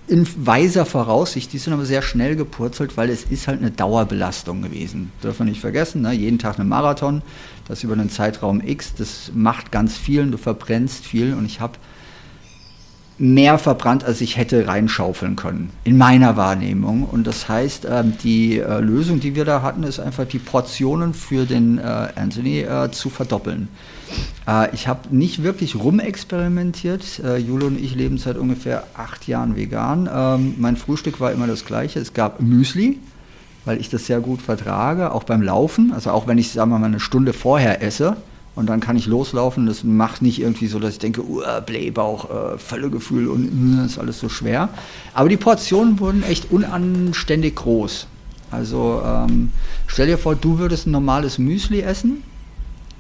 in 0.07 0.27
weiser 0.45 0.85
Voraussicht, 0.85 1.51
die 1.51 1.57
sind 1.57 1.73
aber 1.73 1.85
sehr 1.85 2.03
schnell 2.03 2.35
gepurzelt, 2.35 2.97
weil 2.97 3.09
es 3.09 3.23
ist 3.23 3.47
halt 3.47 3.61
eine 3.61 3.71
Dauerbelastung 3.71 4.61
gewesen. 4.61 5.11
Dürfen 5.23 5.39
wir 5.39 5.51
nicht 5.53 5.61
vergessen, 5.61 6.03
ne? 6.03 6.13
jeden 6.13 6.37
Tag 6.37 6.59
eine 6.59 6.69
Marathon, 6.69 7.23
das 7.67 7.81
über 7.81 7.93
einen 7.93 8.11
Zeitraum 8.11 8.61
X, 8.63 8.93
das 8.93 9.31
macht 9.33 9.71
ganz 9.71 9.97
viel 9.97 10.21
und 10.21 10.29
du 10.29 10.37
verbrennst 10.37 11.03
viel 11.03 11.33
und 11.33 11.45
ich 11.45 11.59
habe 11.59 11.79
mehr 13.17 13.57
verbrannt, 13.57 14.03
als 14.03 14.19
ich 14.19 14.35
hätte 14.35 14.67
reinschaufeln 14.67 15.37
können, 15.37 15.69
in 15.85 15.97
meiner 15.97 16.35
Wahrnehmung. 16.35 17.03
Und 17.03 17.25
das 17.25 17.47
heißt, 17.47 17.87
ähm, 17.89 18.13
die 18.21 18.59
äh, 18.59 18.79
Lösung, 18.79 19.21
die 19.21 19.35
wir 19.35 19.45
da 19.45 19.61
hatten, 19.61 19.83
ist 19.83 19.99
einfach 19.99 20.25
die 20.25 20.39
Portionen 20.39 21.13
für 21.13 21.45
den 21.45 21.77
äh, 21.77 21.81
Anthony 22.15 22.59
äh, 22.59 22.91
zu 22.91 23.09
verdoppeln. 23.09 23.69
Ich 24.71 24.87
habe 24.87 25.09
nicht 25.09 25.41
wirklich 25.41 25.75
rumexperimentiert. 25.75 27.19
Jule 27.39 27.65
und 27.65 27.79
ich 27.79 27.95
leben 27.95 28.19
seit 28.19 28.37
ungefähr 28.37 28.83
acht 28.93 29.27
Jahren 29.27 29.55
vegan. 29.55 30.07
Ähm, 30.13 30.53
mein 30.59 30.77
Frühstück 30.77 31.19
war 31.19 31.31
immer 31.31 31.47
das 31.47 31.65
gleiche. 31.65 31.99
Es 31.99 32.13
gab 32.13 32.39
Müsli, 32.39 32.99
weil 33.65 33.79
ich 33.81 33.89
das 33.89 34.05
sehr 34.05 34.19
gut 34.19 34.43
vertrage, 34.43 35.11
auch 35.11 35.23
beim 35.23 35.41
Laufen. 35.41 35.91
Also 35.91 36.11
auch 36.11 36.27
wenn 36.27 36.37
ich, 36.37 36.51
sagen 36.51 36.69
wir 36.69 36.77
mal, 36.77 36.85
eine 36.85 36.99
Stunde 36.99 37.33
vorher 37.33 37.81
esse 37.81 38.15
und 38.55 38.67
dann 38.67 38.79
kann 38.79 38.95
ich 38.95 39.05
loslaufen. 39.05 39.65
Das 39.65 39.83
macht 39.83 40.21
nicht 40.21 40.39
irgendwie 40.39 40.67
so, 40.67 40.79
dass 40.79 40.93
ich 40.93 40.99
denke, 40.99 41.21
uh, 41.21 41.41
Blähbauch, 41.65 42.53
äh, 42.53 42.57
Völlegefühl 42.57 43.27
und 43.27 43.79
uh, 43.79 43.85
ist 43.85 43.99
alles 43.99 44.19
so 44.19 44.29
schwer. 44.29 44.69
Aber 45.13 45.29
die 45.29 45.37
Portionen 45.37 45.99
wurden 45.99 46.23
echt 46.23 46.51
unanständig 46.51 47.55
groß. 47.55 48.07
Also 48.51 49.01
ähm, 49.05 49.51
stell 49.87 50.07
dir 50.07 50.17
vor, 50.17 50.35
du 50.35 50.59
würdest 50.59 50.87
ein 50.87 50.91
normales 50.91 51.37
Müsli 51.37 51.81
essen 51.81 52.23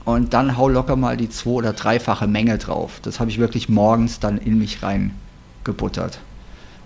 und 0.03 0.33
dann 0.33 0.57
hau 0.57 0.67
locker 0.67 0.95
mal 0.95 1.15
die 1.17 1.29
zwei- 1.29 1.51
oder 1.51 1.73
dreifache 1.73 2.27
Menge 2.27 2.57
drauf. 2.57 2.99
Das 3.03 3.19
habe 3.19 3.29
ich 3.29 3.39
wirklich 3.39 3.69
morgens 3.69 4.19
dann 4.19 4.37
in 4.37 4.57
mich 4.57 4.83
reingebuttert. 4.83 6.19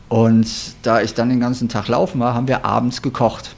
Und 0.08 0.48
da 0.84 1.02
ich 1.02 1.14
dann 1.14 1.30
den 1.30 1.40
ganzen 1.40 1.70
Tag 1.70 1.88
laufen 1.88 2.20
war, 2.20 2.34
haben 2.34 2.48
wir 2.48 2.66
abends 2.66 3.02
gekocht. 3.02 3.56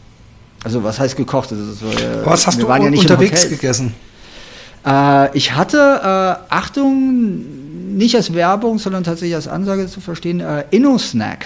Also 0.64 0.84
was 0.84 1.00
heißt 1.00 1.18
gekocht? 1.18 1.50
So, 1.50 1.56
äh, 1.56 2.26
was 2.26 2.46
hast 2.46 2.62
du 2.62 2.68
ja 2.68 2.76
unterwegs 2.76 3.50
gegessen? 3.50 3.94
Äh, 4.86 5.38
ich 5.38 5.56
hatte, 5.56 5.78
äh, 5.78 6.54
Achtung, 6.54 7.98
nicht 7.98 8.16
als 8.16 8.34
Werbung, 8.34 8.80
sondern 8.80 9.04
tatsächlich 9.04 9.36
als 9.36 9.48
Ansage 9.48 9.88
zu 9.88 10.02
verstehen, 10.02 10.40
äh, 10.40 10.66
Inno-Snack. 10.72 11.46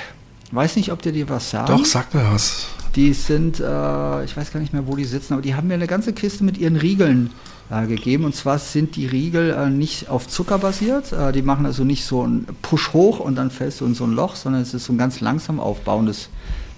Weiß 0.52 0.76
nicht, 0.76 0.92
ob 0.92 1.02
dir 1.02 1.12
die 1.12 1.28
was 1.28 1.50
sagen. 1.50 1.68
Doch, 1.68 1.86
sag 1.86 2.14
mir 2.14 2.24
was. 2.32 2.68
Die 2.96 3.14
sind, 3.14 3.60
äh, 3.60 4.24
ich 4.24 4.38
weiß 4.38 4.54
gar 4.54 4.60
nicht 4.60 4.72
mehr, 4.72 4.88
wo 4.88 4.96
die 4.96 5.04
sitzen, 5.04 5.34
aber 5.34 5.42
die 5.42 5.56
haben 5.56 5.68
mir 5.68 5.74
eine 5.74 5.88
ganze 5.88 6.14
Kiste 6.14 6.44
mit 6.44 6.58
ihren 6.58 6.78
Riegeln 6.78 7.32
äh, 7.70 7.88
gegeben. 7.88 8.24
Und 8.24 8.36
zwar 8.36 8.58
sind 8.60 8.96
die 8.96 9.06
Riegel 9.06 9.52
äh, 9.52 9.70
nicht 9.70 10.10
auf 10.10 10.28
Zucker 10.28 10.60
basiert. 10.60 11.12
Äh, 11.12 11.34
die 11.34 11.42
machen 11.42 11.66
also 11.66 11.84
nicht 11.84 12.06
so 12.06 12.22
einen 12.22 12.48
Push 12.62 12.94
hoch 12.94 13.20
und 13.20 13.36
dann 13.36 13.52
fällst 13.52 13.82
du 13.82 13.86
in 13.86 13.96
so 13.96 14.06
ein 14.06 14.14
Loch, 14.14 14.36
sondern 14.36 14.62
es 14.62 14.74
ist 14.74 14.86
so 14.86 14.94
ein 14.94 14.98
ganz 14.98 15.20
langsam 15.20 15.60
aufbauendes 15.60 16.30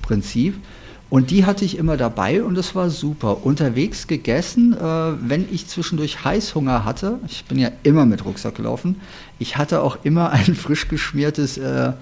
Prinzip. 0.02 0.56
Und 1.10 1.32
die 1.32 1.46
hatte 1.46 1.63
ich 1.63 1.78
immer 1.78 1.96
dabei 1.96 2.43
und 2.43 2.56
das 2.56 2.76
war 2.76 2.89
super. 2.89 3.46
Unterwegs 3.46 4.08
gegessen, 4.08 4.74
äh, 4.74 4.80
wenn 4.82 5.48
ich 5.52 5.67
zwischendurch 5.67 6.26
Heißhunger 6.26 6.84
hatte, 6.84 7.20
ich 7.28 7.46
bin 7.46 7.60
ja 7.60 7.70
immer 7.84 8.06
mit 8.06 8.26
Rucksack 8.26 8.56
gelaufen, 8.56 9.00
ich 9.39 9.58
hatte 9.58 9.82
auch 9.82 10.00
immer 10.04 10.30
ein 10.32 10.56
frisch 10.56 10.89
geschmiertes 10.89 11.58
äh, 11.58 11.93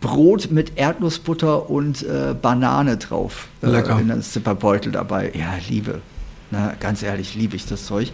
Brot 0.00 0.50
mit 0.50 0.76
Erdnussbutter 0.76 1.68
und 1.68 2.02
äh, 2.02 2.34
Banane 2.40 2.96
drauf. 2.96 3.48
Äh, 3.62 3.66
Lecker. 3.68 3.98
in 4.00 4.10
einem 4.10 4.22
Zipperbeutel 4.22 4.92
dabei. 4.92 5.32
Ja, 5.34 5.54
liebe. 5.68 6.00
Na, 6.50 6.74
ganz 6.80 7.02
ehrlich, 7.02 7.34
liebe 7.34 7.56
ich 7.56 7.66
das 7.66 7.86
Zeug. 7.86 8.12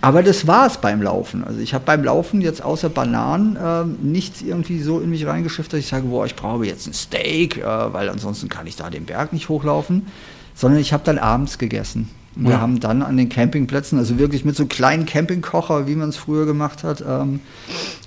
Aber 0.00 0.22
das 0.22 0.46
war 0.46 0.66
es 0.66 0.78
beim 0.78 1.02
Laufen. 1.02 1.44
Also 1.44 1.60
ich 1.60 1.74
habe 1.74 1.84
beim 1.84 2.02
Laufen 2.02 2.40
jetzt 2.40 2.62
außer 2.62 2.88
Bananen 2.88 3.56
äh, 3.56 3.84
nichts 3.84 4.40
irgendwie 4.40 4.80
so 4.80 5.00
in 5.00 5.10
mich 5.10 5.26
reingeschifft, 5.26 5.72
dass 5.72 5.80
ich 5.80 5.88
sage, 5.88 6.06
boah, 6.06 6.24
ich 6.24 6.36
brauche 6.36 6.64
jetzt 6.64 6.86
ein 6.86 6.94
Steak, 6.94 7.58
äh, 7.58 7.64
weil 7.64 8.08
ansonsten 8.08 8.48
kann 8.48 8.66
ich 8.66 8.76
da 8.76 8.88
den 8.88 9.04
Berg 9.04 9.32
nicht 9.32 9.48
hochlaufen. 9.48 10.06
Sondern 10.54 10.80
ich 10.80 10.92
habe 10.92 11.04
dann 11.04 11.18
abends 11.18 11.58
gegessen. 11.58 12.08
Und 12.36 12.44
ja. 12.44 12.50
Wir 12.50 12.60
haben 12.60 12.80
dann 12.80 13.02
an 13.02 13.16
den 13.16 13.28
Campingplätzen, 13.28 13.98
also 13.98 14.18
wirklich 14.18 14.44
mit 14.44 14.56
so 14.56 14.66
kleinen 14.66 15.04
Campingkocher, 15.04 15.86
wie 15.86 15.96
man 15.96 16.10
es 16.10 16.16
früher 16.16 16.46
gemacht 16.46 16.84
hat, 16.84 17.02
ähm, 17.06 17.40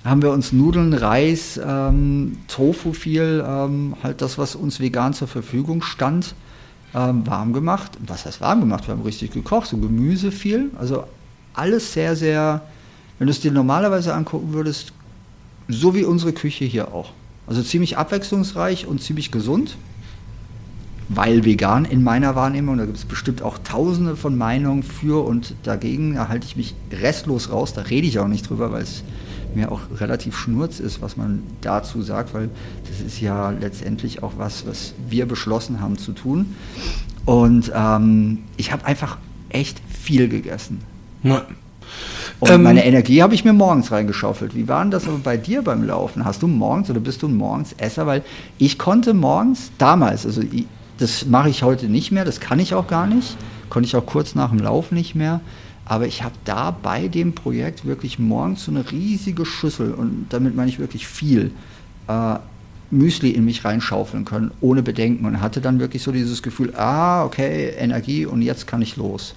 haben 0.04 0.22
wir 0.22 0.30
uns 0.30 0.52
Nudeln, 0.52 0.94
Reis, 0.94 1.60
ähm, 1.62 2.38
Tofu 2.48 2.92
viel, 2.92 3.44
ähm, 3.46 3.96
halt 4.02 4.22
das, 4.22 4.38
was 4.38 4.54
uns 4.54 4.80
vegan 4.80 5.12
zur 5.12 5.28
Verfügung 5.28 5.82
stand, 5.82 6.34
ähm, 6.94 7.26
warm 7.26 7.52
gemacht. 7.52 7.92
Was 8.06 8.24
heißt 8.24 8.40
warm 8.40 8.60
gemacht? 8.60 8.86
Wir 8.86 8.94
haben 8.94 9.02
richtig 9.02 9.32
gekocht, 9.32 9.68
so 9.68 9.76
Gemüse 9.76 10.32
viel. 10.32 10.70
Also 10.78 11.04
alles 11.54 11.92
sehr, 11.92 12.16
sehr, 12.16 12.62
wenn 13.18 13.26
du 13.26 13.30
es 13.30 13.40
dir 13.40 13.52
normalerweise 13.52 14.14
angucken 14.14 14.52
würdest, 14.52 14.92
so 15.68 15.94
wie 15.94 16.04
unsere 16.04 16.32
Küche 16.32 16.64
hier 16.64 16.92
auch. 16.92 17.12
Also 17.46 17.62
ziemlich 17.62 17.96
abwechslungsreich 17.96 18.86
und 18.86 19.02
ziemlich 19.02 19.30
gesund, 19.30 19.76
weil 21.08 21.44
vegan 21.44 21.84
in 21.84 22.02
meiner 22.02 22.34
Wahrnehmung. 22.34 22.78
Da 22.78 22.86
gibt 22.86 22.96
es 22.96 23.04
bestimmt 23.04 23.42
auch 23.42 23.58
tausende 23.58 24.16
von 24.16 24.36
Meinungen 24.36 24.82
für 24.82 25.24
und 25.24 25.54
dagegen. 25.62 26.14
Da 26.14 26.28
halte 26.28 26.46
ich 26.46 26.56
mich 26.56 26.74
restlos 26.90 27.50
raus. 27.50 27.74
Da 27.74 27.82
rede 27.82 28.06
ich 28.06 28.18
auch 28.18 28.28
nicht 28.28 28.48
drüber, 28.48 28.72
weil 28.72 28.82
es 28.82 29.04
mir 29.54 29.70
auch 29.70 29.80
relativ 29.98 30.36
schnurz 30.36 30.80
ist, 30.80 31.00
was 31.00 31.16
man 31.16 31.42
dazu 31.60 32.02
sagt, 32.02 32.34
weil 32.34 32.50
das 32.88 33.00
ist 33.00 33.20
ja 33.20 33.50
letztendlich 33.50 34.22
auch 34.22 34.32
was, 34.36 34.66
was 34.66 34.94
wir 35.08 35.26
beschlossen 35.26 35.80
haben 35.80 35.98
zu 35.98 36.12
tun. 36.12 36.54
Und 37.24 37.70
ähm, 37.74 38.40
ich 38.56 38.72
habe 38.72 38.84
einfach 38.84 39.18
echt 39.50 39.80
viel 39.88 40.28
gegessen. 40.28 40.80
Ja. 41.24 41.42
Und 42.40 42.50
ähm, 42.50 42.62
meine 42.62 42.84
Energie 42.84 43.22
habe 43.22 43.34
ich 43.34 43.44
mir 43.44 43.52
morgens 43.52 43.90
reingeschaufelt. 43.90 44.54
Wie 44.54 44.68
war 44.68 44.82
denn 44.82 44.90
das 44.90 45.06
aber 45.06 45.18
bei 45.18 45.36
dir 45.36 45.62
beim 45.62 45.82
Laufen? 45.84 46.24
Hast 46.24 46.42
du 46.42 46.46
morgens 46.46 46.90
oder 46.90 47.00
bist 47.00 47.22
du 47.22 47.28
ein 47.28 47.36
Morgensesser? 47.36 48.06
Weil 48.06 48.22
ich 48.58 48.78
konnte 48.78 49.14
morgens, 49.14 49.72
damals, 49.78 50.26
also 50.26 50.42
ich, 50.42 50.66
das 50.98 51.26
mache 51.26 51.48
ich 51.48 51.62
heute 51.62 51.86
nicht 51.86 52.12
mehr, 52.12 52.24
das 52.24 52.40
kann 52.40 52.58
ich 52.60 52.74
auch 52.74 52.86
gar 52.86 53.06
nicht, 53.06 53.36
konnte 53.70 53.86
ich 53.86 53.96
auch 53.96 54.06
kurz 54.06 54.34
nach 54.34 54.50
dem 54.50 54.58
Lauf 54.58 54.92
nicht 54.92 55.14
mehr. 55.14 55.40
Aber 55.86 56.06
ich 56.06 56.22
habe 56.22 56.34
da 56.44 56.70
bei 56.70 57.08
dem 57.08 57.34
Projekt 57.34 57.84
wirklich 57.84 58.18
morgens 58.18 58.64
so 58.64 58.70
eine 58.70 58.90
riesige 58.90 59.44
Schüssel, 59.44 59.92
und 59.92 60.26
damit 60.30 60.54
meine 60.54 60.68
ich 60.68 60.78
wirklich 60.78 61.06
viel, 61.06 61.50
äh, 62.08 62.36
Müsli 62.90 63.30
in 63.30 63.44
mich 63.44 63.64
reinschaufeln 63.64 64.24
können, 64.24 64.50
ohne 64.60 64.82
Bedenken. 64.82 65.24
Und 65.24 65.40
hatte 65.40 65.60
dann 65.60 65.80
wirklich 65.80 66.02
so 66.02 66.12
dieses 66.12 66.42
Gefühl, 66.42 66.74
ah, 66.76 67.24
okay, 67.24 67.70
Energie 67.78 68.26
und 68.26 68.42
jetzt 68.42 68.66
kann 68.66 68.82
ich 68.82 68.96
los. 68.96 69.34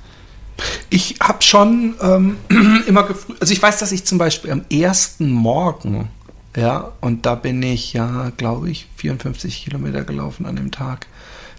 Ich 0.89 1.15
habe 1.21 1.41
schon 1.41 1.95
ähm, 2.01 2.37
immer 2.87 3.07
also 3.39 3.53
ich 3.53 3.61
weiß, 3.61 3.79
dass 3.79 3.91
ich 3.91 4.05
zum 4.05 4.17
Beispiel 4.17 4.51
am 4.51 4.63
ersten 4.69 5.31
Morgen, 5.31 6.09
ja, 6.55 6.91
und 7.01 7.25
da 7.25 7.35
bin 7.35 7.61
ich 7.61 7.93
ja, 7.93 8.31
glaube 8.37 8.69
ich, 8.69 8.87
54 8.97 9.63
Kilometer 9.63 10.03
gelaufen 10.03 10.45
an 10.45 10.55
dem 10.55 10.71
Tag, 10.71 11.07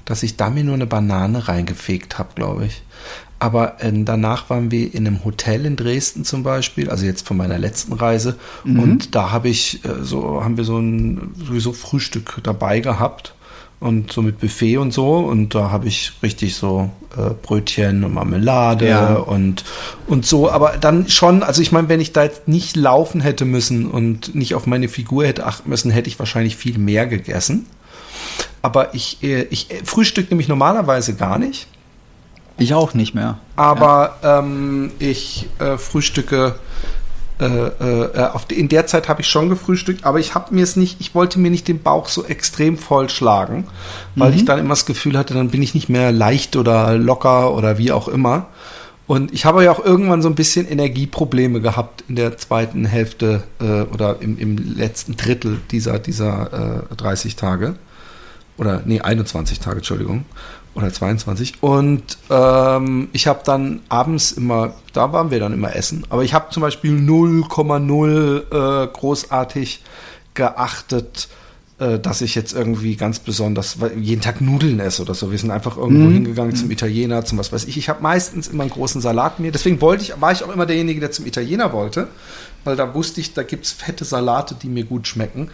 dass 0.05 0.23
ich 0.23 0.37
da 0.37 0.51
mir 0.51 0.65
nur 0.65 0.75
eine 0.75 0.87
Banane 0.87 1.49
reingefegt 1.49 2.19
habe, 2.19 2.31
glaube 2.35 2.67
ich. 2.67 2.83
Aber 3.39 3.81
äh, 3.83 3.93
danach 3.95 4.51
waren 4.51 4.71
wir 4.71 4.93
in 4.93 5.07
einem 5.07 5.25
Hotel 5.25 5.65
in 5.65 5.77
Dresden 5.77 6.25
zum 6.25 6.43
Beispiel, 6.43 6.91
also 6.91 7.07
jetzt 7.07 7.27
von 7.27 7.37
meiner 7.37 7.59
letzten 7.59 7.93
Reise. 7.93 8.37
Mhm. 8.65 8.81
Und 8.81 9.15
da 9.15 9.31
habe 9.31 9.49
ich 9.49 9.85
äh, 9.85 10.03
so, 10.03 10.43
haben 10.43 10.57
wir 10.57 10.65
so 10.65 10.79
ein 10.79 11.33
sowieso 11.37 11.73
Frühstück 11.73 12.41
dabei 12.43 12.81
gehabt 12.81 13.35
und 13.81 14.13
so 14.13 14.23
mit 14.23 14.41
Buffet 14.41 14.79
und 14.79 14.93
so. 14.93 15.19
Und 15.19 15.55
da 15.55 15.71
habe 15.71 15.87
ich 15.87 16.13
richtig 16.23 16.57
so 16.57 16.91
äh, 17.17 17.31
Brötchen 17.43 18.05
und 18.05 18.15
Marmelade 18.15 18.89
ja. 18.89 19.15
und, 19.15 19.65
und 20.07 20.27
so. 20.27 20.51
Aber 20.51 20.77
dann 20.81 21.09
schon, 21.09 21.43
also 21.43 21.63
ich 21.63 21.73
meine, 21.73 21.89
wenn 21.89 22.01
ich 22.01 22.13
da 22.13 22.25
jetzt 22.25 22.49
nicht 22.49 22.77
laufen 22.77 23.21
hätte 23.21 23.45
müssen 23.45 23.91
und 23.91 24.35
nicht 24.35 24.55
auf 24.55 24.67
meine 24.67 24.89
Figur 24.89 25.27
hätte 25.27 25.47
achten 25.47 25.69
müssen, 25.69 25.91
hätte 25.91 26.09
ich 26.09 26.19
wahrscheinlich 26.19 26.57
viel 26.57 26.79
mehr 26.79 27.07
gegessen. 27.07 27.67
Aber 28.63 28.95
ich, 28.95 29.23
äh, 29.23 29.43
ich 29.51 29.71
äh, 29.71 29.85
frühstück 29.85 30.31
nämlich 30.31 30.49
normalerweise 30.49 31.15
gar 31.15 31.39
nicht. 31.39 31.69
Ich 32.59 32.75
auch 32.75 32.93
nicht 32.93 33.15
mehr. 33.15 33.39
Aber 33.55 34.17
ja. 34.23 34.41
ähm, 34.41 34.91
ich 34.99 35.49
äh, 35.61 35.79
frühstücke 35.79 36.57
auf, 37.41 38.47
in 38.51 38.69
der 38.69 38.87
Zeit 38.87 39.09
habe 39.09 39.21
ich 39.21 39.29
schon 39.29 39.49
gefrühstückt, 39.49 40.05
aber 40.05 40.19
ich 40.19 40.35
habe 40.35 40.55
mir 40.55 40.65
es 40.65 40.77
nicht, 40.77 41.01
ich 41.01 41.15
wollte 41.15 41.39
mir 41.39 41.51
nicht 41.51 41.69
den 41.69 41.83
Bauch 41.83 42.09
so 42.09 42.25
extrem 42.25 42.77
voll 42.77 43.09
schlagen, 43.09 43.67
weil 44.17 44.33
mhm. 44.33 44.37
ich 44.37 44.45
dann 44.45 44.59
immer 44.59 44.71
das 44.71 44.87
Gefühl 44.87 45.17
hatte, 45.17 45.35
dann 45.35 45.51
bin 45.51 45.63
ich 45.63 45.75
nicht 45.75 45.89
mehr 45.89 46.11
leicht 46.11 46.57
oder 46.57 46.97
locker 46.97 47.55
oder 47.55 47.79
wie 47.79 47.93
auch 47.93 48.09
immer. 48.09 48.47
Und 49.07 49.33
ich 49.33 49.47
habe 49.47 49.65
ja 49.65 49.73
auch 49.73 49.83
irgendwann 49.83 50.21
so 50.21 50.29
ein 50.29 50.35
bisschen 50.35 50.69
Energieprobleme 50.69 51.63
gehabt 51.63 52.05
in 52.09 52.17
der 52.17 52.37
zweiten 52.37 52.85
Hälfte 52.85 53.43
äh, 53.59 53.83
oder 53.83 54.17
im, 54.21 54.39
im 54.39 54.77
letzten 54.77 55.17
Drittel 55.17 55.61
dieser, 55.71 55.99
dieser 55.99 56.85
äh, 56.91 56.95
30 56.95 57.35
Tage. 57.35 57.77
Oder 58.59 58.83
nee, 58.85 59.01
21 59.01 59.61
Tage, 59.61 59.77
Entschuldigung 59.77 60.27
oder 60.79 60.93
22. 60.93 61.55
Und 61.61 62.19
ähm, 62.31 63.09
ich 63.13 63.27
habe 63.27 63.41
dann 63.45 63.81
abends 63.89 64.33
immer, 64.33 64.75
da 64.93 65.13
waren 65.13 65.31
wir 65.31 65.41
dann 65.41 65.53
immer 65.53 65.75
essen, 65.75 66.05
aber 66.09 66.25
ich 66.25 66.35
habe 66.35 66.47
zum 66.51 66.63
Beispiel 66.63 66.93
0,0 66.93 68.85
äh, 68.85 68.89
großartig 68.93 69.83
geachtet, 70.35 71.29
äh, 71.79 71.99
dass 71.99 72.23
ich 72.23 72.35
jetzt 72.35 72.55
irgendwie 72.55 72.97
ganz 72.97 73.19
besonders 73.19 73.79
jeden 74.01 74.21
Tag 74.21 74.41
Nudeln 74.41 74.81
esse 74.81 75.03
oder 75.03 75.15
so. 75.15 75.31
Wir 75.31 75.39
sind 75.39 75.51
einfach 75.51 75.77
irgendwo 75.77 76.09
mhm. 76.09 76.13
hingegangen 76.13 76.57
zum 76.57 76.71
Italiener, 76.71 77.25
zum 77.25 77.39
was 77.39 77.53
weiß 77.53 77.67
ich. 77.67 77.77
Ich 77.77 77.89
habe 77.89 78.03
meistens 78.03 78.49
immer 78.49 78.63
einen 78.63 78.73
großen 78.73 79.01
Salat 79.01 79.39
mir. 79.39 79.53
Deswegen 79.53 79.81
wollte 79.81 80.03
ich, 80.03 80.21
war 80.21 80.33
ich 80.33 80.43
auch 80.43 80.53
immer 80.53 80.67
derjenige, 80.67 81.01
der 81.01 81.11
zum 81.11 81.27
Italiener 81.27 81.73
wollte, 81.73 82.09
weil 82.65 82.77
da 82.77 82.95
wusste 82.95 83.21
ich, 83.21 83.35
da 83.35 83.43
gibt 83.43 83.65
es 83.65 83.73
fette 83.73 84.05
Salate, 84.05 84.57
die 84.61 84.69
mir 84.69 84.85
gut 84.85 85.07
schmecken. 85.07 85.51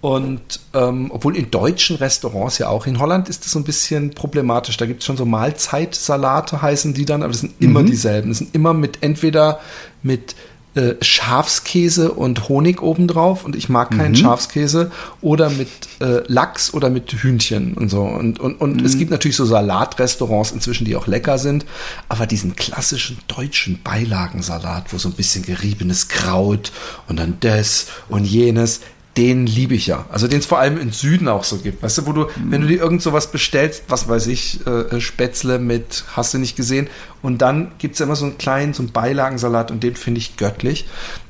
Und 0.00 0.60
ähm, 0.74 1.10
obwohl 1.12 1.36
in 1.36 1.50
deutschen 1.50 1.96
Restaurants 1.96 2.58
ja 2.58 2.68
auch, 2.68 2.86
in 2.86 3.00
Holland 3.00 3.28
ist 3.28 3.44
das 3.44 3.52
so 3.52 3.58
ein 3.58 3.64
bisschen 3.64 4.10
problematisch. 4.10 4.76
Da 4.76 4.86
gibt 4.86 5.00
es 5.00 5.06
schon 5.06 5.16
so 5.16 5.24
Mahlzeitsalate, 5.24 6.62
heißen 6.62 6.94
die 6.94 7.04
dann, 7.04 7.22
aber 7.22 7.32
das 7.32 7.40
sind 7.40 7.54
immer 7.58 7.82
mhm. 7.82 7.86
dieselben. 7.86 8.28
Das 8.28 8.38
sind 8.38 8.54
immer 8.54 8.74
mit 8.74 9.02
entweder 9.02 9.58
mit 10.02 10.36
äh, 10.78 10.94
Schafskäse 11.00 12.12
und 12.12 12.48
Honig 12.48 12.82
obendrauf 12.82 13.44
und 13.44 13.56
ich 13.56 13.68
mag 13.68 13.90
keinen 13.90 14.12
mhm. 14.12 14.16
Schafskäse 14.16 14.92
oder 15.20 15.50
mit 15.50 15.68
äh, 16.00 16.22
Lachs 16.28 16.72
oder 16.72 16.90
mit 16.90 17.10
Hühnchen 17.10 17.74
und 17.74 17.88
so. 17.88 18.02
Und, 18.02 18.38
und, 18.38 18.60
und 18.60 18.76
mhm. 18.76 18.86
es 18.86 18.96
gibt 18.96 19.10
natürlich 19.10 19.36
so 19.36 19.46
Salatrestaurants 19.46 20.52
inzwischen, 20.52 20.84
die 20.84 20.94
auch 20.94 21.08
lecker 21.08 21.38
sind, 21.38 21.66
aber 22.08 22.26
diesen 22.28 22.54
klassischen 22.54 23.18
deutschen 23.26 23.82
Beilagensalat, 23.82 24.92
wo 24.92 24.98
so 24.98 25.08
ein 25.08 25.14
bisschen 25.14 25.44
geriebenes 25.44 26.06
Kraut 26.06 26.70
und 27.08 27.18
dann 27.18 27.38
das 27.40 27.88
und 28.08 28.24
jenes, 28.24 28.80
den 29.18 29.46
liebe 29.46 29.74
ich 29.74 29.88
ja. 29.88 30.06
Also 30.10 30.28
den 30.28 30.38
es 30.38 30.46
vor 30.46 30.60
allem 30.60 30.78
im 30.78 30.92
Süden 30.92 31.26
auch 31.26 31.42
so 31.42 31.58
gibt. 31.58 31.82
Weißt 31.82 31.98
du, 31.98 32.06
wo 32.06 32.12
du, 32.12 32.20
mhm. 32.22 32.52
wenn 32.52 32.60
du 32.62 32.68
dir 32.68 32.78
irgend 32.78 33.02
sowas 33.02 33.32
bestellst, 33.32 33.82
was 33.88 34.08
weiß 34.08 34.28
ich, 34.28 34.64
äh, 34.64 35.00
Spätzle 35.00 35.58
mit, 35.58 36.04
hast 36.12 36.32
du 36.32 36.38
nicht 36.38 36.56
gesehen, 36.56 36.86
und 37.20 37.42
dann 37.42 37.72
gibt 37.78 37.96
es 37.96 38.00
immer 38.00 38.14
so 38.14 38.26
einen 38.26 38.38
kleinen, 38.38 38.74
so 38.74 38.82
einen 38.82 38.92
Beilagensalat 38.92 39.72
und 39.72 39.82
den 39.82 39.96
finde 39.96 40.18
ich 40.18 40.36
göttlich. 40.36 40.86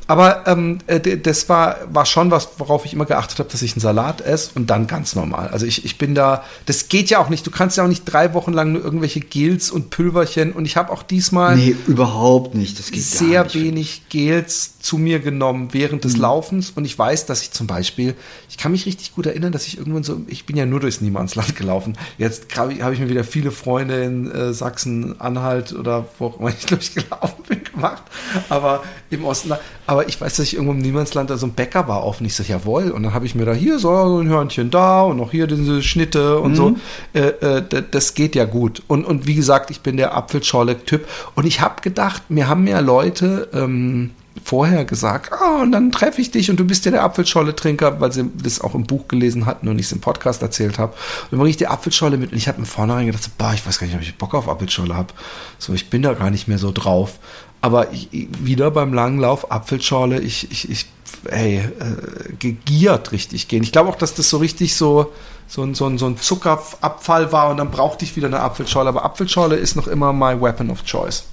Aber 0.09 0.47
ähm, 0.47 0.79
äh, 0.87 1.19
das 1.19 1.51
war, 1.51 1.77
war 1.93 2.07
schon 2.07 2.31
was, 2.31 2.49
worauf 2.57 2.87
ich 2.87 2.95
immer 2.95 3.05
geachtet 3.05 3.41
habe, 3.41 3.51
dass 3.51 3.61
ich 3.61 3.75
einen 3.75 3.83
Salat 3.83 4.23
esse 4.23 4.53
und 4.55 4.71
dann 4.71 4.87
ganz 4.87 5.15
normal. 5.15 5.49
Also 5.49 5.67
ich, 5.67 5.85
ich 5.85 5.99
bin 5.99 6.15
da, 6.15 6.45
das 6.65 6.89
geht 6.89 7.11
ja 7.11 7.19
auch 7.19 7.29
nicht. 7.29 7.47
Du 7.47 7.51
kannst 7.51 7.77
ja 7.77 7.85
auch 7.85 7.89
nicht 7.89 8.05
drei 8.07 8.33
Wochen 8.33 8.55
lang 8.55 8.73
nur 8.73 8.83
irgendwelche 8.83 9.21
Gels 9.21 9.71
und 9.71 9.91
Pülverchen 9.91 10.53
und 10.53 10.65
ich 10.65 10.79
habe 10.79 10.93
auch 10.93 11.03
diesmal 11.03 11.57
nee, 11.57 11.77
überhaupt 11.87 12.55
nicht. 12.55 12.79
Das 12.79 12.91
geht 12.91 13.03
sehr 13.03 13.45
nicht. 13.45 13.55
wenig 13.55 14.03
Gels 14.09 14.79
zu 14.81 14.97
mir 14.97 15.19
genommen 15.19 15.69
während 15.73 16.05
des 16.05 16.15
mhm. 16.15 16.23
Laufens 16.23 16.71
und 16.71 16.87
ich 16.87 16.99
weiß, 16.99 17.27
dass 17.27 17.43
ich 17.43 17.51
zum 17.51 17.67
Beispiel, 17.67 18.15
ich 18.49 18.57
kann 18.57 18.73
mich 18.73 18.87
richtig 18.87 19.15
gut 19.15 19.27
erinnern, 19.27 19.53
dass 19.53 19.67
ich 19.67 19.77
irgendwann 19.77 20.05
so, 20.05 20.23
ich 20.27 20.47
bin 20.47 20.57
ja 20.57 20.65
nur 20.65 20.81
durchs 20.81 21.03
Niemandsland 21.03 21.55
gelaufen. 21.55 21.99
Jetzt 22.17 22.57
habe 22.57 22.73
ich 22.73 22.99
mir 22.99 23.11
wieder 23.11 23.25
viele 23.25 23.51
Freunde 23.51 24.03
in 24.05 24.31
äh, 24.31 24.55
Sachsen, 24.55 25.21
Anhalt 25.21 25.75
oder 25.75 26.07
wo 26.19 26.29
auch 26.29 26.41
immer 26.41 26.49
ich 26.49 26.65
durchgelaufen 26.67 27.45
bin 27.47 27.63
gemacht, 27.63 28.05
aber 28.49 28.83
im 29.11 29.27
Osten, 29.27 29.53
aber 29.87 29.98
aber 29.99 30.09
ich 30.09 30.21
weiß, 30.21 30.37
dass 30.37 30.47
ich 30.47 30.55
irgendwo 30.55 30.75
im 30.75 30.79
Niemandsland 30.79 31.29
da 31.29 31.37
so 31.37 31.47
ein 31.47 31.55
Bäcker 31.55 31.89
war 31.89 32.05
offen. 32.05 32.25
Ich 32.25 32.35
sage, 32.35 32.51
jawohl. 32.51 32.93
Und 32.93 33.03
dann 33.03 33.15
habe 33.15 33.27
ich 33.27 33.35
mir 33.35 33.45
da 33.45 33.53
hier 33.53 33.81
so 33.81 34.21
ein 34.21 34.29
Hörnchen 34.29 34.71
da 34.71 35.03
und 35.03 35.17
noch 35.17 35.33
hier 35.33 35.49
diese 35.49 35.83
Schnitte 35.83 36.39
und 36.39 36.53
mhm. 36.53 36.57
so. 36.57 36.77
Äh, 37.15 37.21
äh, 37.21 37.83
das 37.91 38.15
geht 38.15 38.37
ja 38.37 38.45
gut. 38.45 38.81
Und, 38.87 39.05
und 39.05 39.27
wie 39.27 39.35
gesagt, 39.35 39.73
ich 39.73 39.81
bin 39.81 39.97
der 39.97 40.15
Apfelschorle-Typ. 40.15 41.05
Und 41.35 41.47
ich 41.47 41.61
habe 41.61 41.83
gedacht, 41.83 42.31
mir 42.31 42.47
haben 42.47 42.69
ja 42.69 42.79
Leute 42.79 43.49
ähm, 43.53 44.11
vorher 44.45 44.85
gesagt, 44.85 45.33
oh, 45.33 45.63
und 45.63 45.73
dann 45.73 45.91
treffe 45.91 46.21
ich 46.21 46.31
dich 46.31 46.49
und 46.49 46.61
du 46.61 46.65
bist 46.65 46.85
ja 46.85 46.93
der 46.93 47.03
Apfelscholle-Trinker, 47.03 48.01
weil 48.01 48.13
sie 48.13 48.31
das 48.41 48.61
auch 48.61 48.77
im 48.77 48.85
Buch 48.85 49.09
gelesen 49.09 49.47
hatten 49.47 49.67
und 49.67 49.81
ich 49.81 49.87
es 49.87 49.93
im 49.93 50.01
Podcast 50.01 50.43
erzählt 50.43 50.79
habe. 50.79 50.93
Und 50.93 51.33
dann 51.33 51.41
bringe 51.41 51.51
ich 51.51 51.57
die 51.57 51.67
Apfelscholle 51.67 52.19
mit 52.19 52.31
und 52.31 52.39
ich 52.39 52.47
habe 52.47 52.61
mir 52.61 52.67
vornherein 52.67 53.07
gedacht, 53.07 53.25
so, 53.25 53.31
bah, 53.37 53.53
ich 53.53 53.67
weiß 53.67 53.81
gar 53.81 53.89
nicht, 53.89 53.97
ob 53.97 54.03
ich 54.03 54.17
Bock 54.17 54.35
auf 54.35 54.49
Apfelscholle 54.49 54.95
habe. 54.95 55.13
So, 55.59 55.75
ich 55.75 55.91
bin 55.91 56.03
da 56.03 56.15
gar 56.15 56.31
nicht 56.31 56.47
mehr 56.47 56.59
so 56.59 56.71
drauf. 56.71 57.19
Aber 57.61 57.93
ich, 57.93 58.09
wieder 58.13 58.71
beim 58.71 58.93
Langlauf, 58.95 59.51
Apfelschorle, 59.51 60.21
ich, 60.21 60.51
ich, 60.51 60.71
ich 60.71 60.87
ey, 61.31 61.59
äh, 61.59 62.33
gegiert 62.39 63.13
richtig 63.13 63.49
gehen. 63.49 63.63
Ich 63.63 63.73
glaube 63.73 63.91
auch, 63.91 63.97
dass 63.97 64.15
das 64.15 64.31
so 64.31 64.39
richtig 64.39 64.77
so, 64.77 65.13
so, 65.47 65.63
ein, 65.63 65.75
so, 65.75 65.97
so 65.97 66.07
ein 66.07 66.19
Zuckerabfall 66.19 67.33
war 67.33 67.51
und 67.51 67.57
dann 67.57 67.71
brauchte 67.71 68.05
ich 68.05 68.17
wieder 68.17 68.29
eine 68.29 68.41
Apfelschorle. 68.41 68.89
Aber 68.89 69.05
Apfelschorle 69.05 69.57
ist 69.57 69.77
noch 69.77 69.89
immer 69.89 70.13
my 70.13 70.41
weapon 70.41 70.71
of 70.71 70.85
choice. 70.85 71.25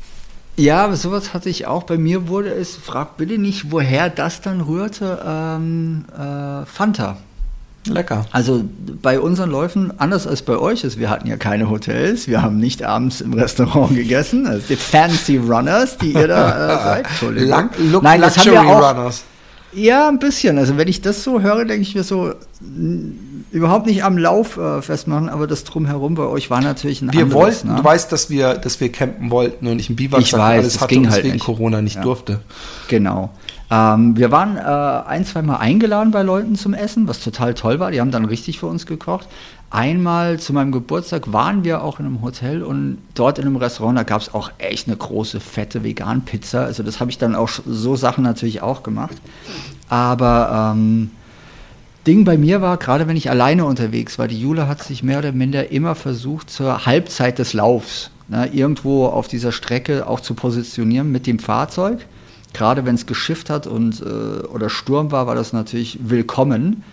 Ja, 0.58 0.94
sowas 0.96 1.34
hatte 1.34 1.50
ich 1.50 1.68
auch. 1.68 1.84
Bei 1.84 1.98
mir 1.98 2.30
wurde 2.30 2.50
es, 2.50 2.76
frag 2.76 3.18
bitte 3.18 3.38
nicht, 3.38 3.72
woher 3.72 4.10
das 4.10 4.42
dann 4.42 4.62
rührte, 4.62 5.22
ähm, 5.26 6.06
äh, 6.18 6.66
Fanta. 6.66 7.18
Lecker. 7.86 8.26
Also 8.32 8.64
bei 9.02 9.20
unseren 9.20 9.50
Läufen, 9.50 9.94
anders 10.00 10.28
als 10.28 10.42
bei 10.42 10.58
euch 10.58 10.84
ist, 10.84 11.00
wir 11.00 11.10
hatten 11.10 11.28
ja 11.28 11.38
keine 11.38 11.70
Hotels, 11.70 12.28
wir 12.28 12.42
haben 12.42 12.58
nicht 12.58 12.84
abends 12.84 13.22
im 13.22 13.34
Restaurant 13.34 13.90
gegessen, 13.96 14.48
also 14.48 14.64
die 14.68 14.76
Fancy 14.76 15.38
Runners, 15.38 15.98
die 15.98 16.14
ihr 16.14 16.28
da 16.28 16.50
äh, 16.50 16.84
seid. 16.84 17.08
Entschuldigung. 17.08 17.70
Look, 17.92 18.04
Nein, 18.04 18.22
das 18.22 18.38
haben 18.38 18.52
wir 18.52 18.62
auch, 18.62 18.90
Runners. 18.90 19.24
Ja, 19.76 20.08
ein 20.08 20.20
bisschen. 20.20 20.58
Also 20.58 20.78
wenn 20.78 20.88
ich 20.88 21.02
das 21.02 21.24
so 21.24 21.42
höre, 21.42 21.66
denke 21.66 21.82
ich 21.82 21.96
mir 21.96 22.04
so, 22.04 22.34
überhaupt 23.52 23.86
nicht 23.86 24.04
am 24.04 24.18
Lauf 24.18 24.58
äh, 24.58 24.82
festmachen, 24.82 25.30
aber 25.30 25.48
das 25.48 25.66
drumherum 25.66 26.16
bei 26.16 26.24
euch 26.24 26.50
war 26.50 26.62
natürlich 26.62 27.02
ein 27.02 27.12
Wir 27.12 27.24
anderes, 27.24 27.34
wollten, 27.42 27.68
ne? 27.70 27.76
du 27.76 27.84
weißt, 27.84 28.12
dass 28.12 28.30
wir, 28.30 28.56
dass 28.56 28.80
wir 28.80 28.92
campen 28.92 29.32
wollten 29.32 29.68
und 29.68 29.80
ich 29.80 29.90
ein 29.90 29.96
Biwak 29.96 30.34
alles 30.34 30.80
hatte 30.80 30.94
ging 30.94 31.06
und 31.06 31.12
halt 31.12 31.26
wegen 31.26 31.40
Corona 31.40 31.82
nicht 31.82 31.98
ja. 31.98 32.02
durfte. 32.02 32.40
Genau. 32.88 33.32
Ähm, 33.72 34.16
wir 34.18 34.32
waren 34.32 34.58
äh, 34.58 35.10
ein, 35.10 35.26
zwei 35.26 35.42
Mal 35.42 35.58
eingeladen 35.58 36.12
bei 36.12 36.22
Leuten 36.22 36.56
zum 36.56 36.74
Essen, 36.74 37.08
was 37.08 37.20
total 37.20 37.54
toll 37.54 37.80
war. 37.80 37.92
Die 37.92 38.00
haben 38.00 38.12
dann 38.12 38.26
richtig 38.26 38.60
für 38.60 38.68
uns 38.68 38.86
gekocht. 38.86 39.28
Einmal 39.72 40.40
zu 40.40 40.54
meinem 40.54 40.72
Geburtstag 40.72 41.34
waren 41.34 41.64
wir 41.64 41.84
auch 41.84 42.00
in 42.00 42.06
einem 42.06 42.22
Hotel 42.22 42.64
und 42.64 43.00
dort 43.16 43.40
in 43.40 43.46
einem 43.46 43.56
Restaurant, 43.56 43.98
da 43.98 44.04
gab 44.04 44.22
es 44.22 44.34
auch 44.34 44.52
echt 44.58 44.88
eine 44.88 44.96
große, 44.96 45.40
fette 45.40 45.84
Vegan-Pizza. 45.84 46.64
Also 46.64 46.84
das 46.84 47.00
habe 47.00 47.10
ich 47.12 47.18
dann 47.18 47.36
auch 47.36 47.50
so 47.50 47.96
Sachen 47.96 48.24
natürlich 48.24 48.62
auch 48.62 48.84
gemacht. 48.84 49.18
Aber 49.90 50.74
ähm, 50.76 51.12
Ding 52.06 52.24
bei 52.24 52.38
mir 52.38 52.62
war, 52.62 52.78
gerade 52.78 53.08
wenn 53.08 53.18
ich 53.18 53.32
alleine 53.32 53.66
unterwegs 53.66 54.20
war, 54.20 54.28
die 54.28 54.40
Jule 54.40 54.68
hat 54.68 54.84
sich 54.84 55.02
mehr 55.02 55.20
oder 55.20 55.32
minder 55.32 55.72
immer 55.72 55.96
versucht, 55.96 56.52
zur 56.52 56.86
Halbzeit 56.86 57.40
des 57.40 57.54
Laufs 57.54 58.12
ne, 58.28 58.48
irgendwo 58.54 59.08
auf 59.08 59.28
dieser 59.28 59.52
Strecke 59.52 60.08
auch 60.08 60.20
zu 60.20 60.36
positionieren 60.36 61.12
mit 61.12 61.26
dem 61.26 61.40
Fahrzeug 61.40 62.06
gerade 62.56 62.86
wenn 62.86 62.96
es 62.96 63.06
geschifft 63.06 63.50
hat 63.50 63.68
und, 63.68 64.02
äh, 64.02 64.46
oder 64.48 64.70
Sturm 64.70 65.12
war, 65.12 65.28
war 65.28 65.36
das 65.36 65.52
natürlich 65.52 66.00
willkommen, 66.02 66.84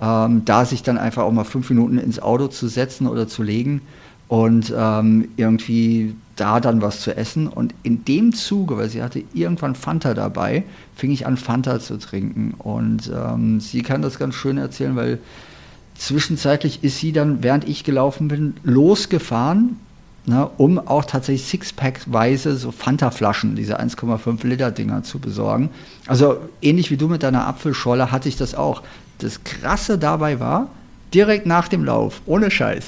ähm, 0.00 0.46
da 0.46 0.64
sich 0.64 0.82
dann 0.82 0.96
einfach 0.96 1.24
auch 1.24 1.32
mal 1.32 1.44
fünf 1.44 1.68
Minuten 1.68 1.98
ins 1.98 2.20
Auto 2.20 2.48
zu 2.48 2.68
setzen 2.68 3.06
oder 3.06 3.28
zu 3.28 3.42
legen 3.42 3.82
und 4.28 4.72
ähm, 4.74 5.28
irgendwie 5.36 6.16
da 6.36 6.58
dann 6.60 6.80
was 6.80 7.00
zu 7.00 7.14
essen. 7.14 7.48
Und 7.48 7.74
in 7.82 8.04
dem 8.06 8.32
Zuge, 8.32 8.78
weil 8.78 8.88
sie 8.88 9.02
hatte 9.02 9.22
irgendwann 9.34 9.74
Fanta 9.74 10.14
dabei, 10.14 10.64
fing 10.96 11.10
ich 11.10 11.26
an, 11.26 11.36
Fanta 11.36 11.80
zu 11.80 11.98
trinken. 11.98 12.54
Und 12.56 13.12
ähm, 13.14 13.60
sie 13.60 13.82
kann 13.82 14.00
das 14.00 14.18
ganz 14.18 14.34
schön 14.36 14.56
erzählen, 14.56 14.96
weil 14.96 15.18
zwischenzeitlich 15.96 16.82
ist 16.82 16.98
sie 16.98 17.12
dann, 17.12 17.42
während 17.42 17.68
ich 17.68 17.84
gelaufen 17.84 18.28
bin, 18.28 18.54
losgefahren 18.62 19.76
ne, 20.26 20.48
um 20.56 20.78
auch 20.78 21.04
tatsächlich 21.04 21.46
Sixpack-weise 21.48 22.56
so 22.56 22.72
Fanta-Flaschen, 22.72 23.56
diese 23.56 23.80
1,5 23.80 24.46
Liter-Dinger 24.46 25.02
zu 25.02 25.18
besorgen. 25.18 25.70
Also 26.06 26.38
ähnlich 26.62 26.90
wie 26.90 26.96
du 26.96 27.08
mit 27.08 27.22
deiner 27.22 27.46
Apfelscholle 27.46 28.10
hatte 28.10 28.28
ich 28.28 28.36
das 28.36 28.54
auch. 28.54 28.82
Das 29.18 29.44
Krasse 29.44 29.98
dabei 29.98 30.40
war, 30.40 30.68
direkt 31.12 31.46
nach 31.46 31.68
dem 31.68 31.84
Lauf, 31.84 32.22
ohne 32.26 32.50
Scheiß, 32.50 32.84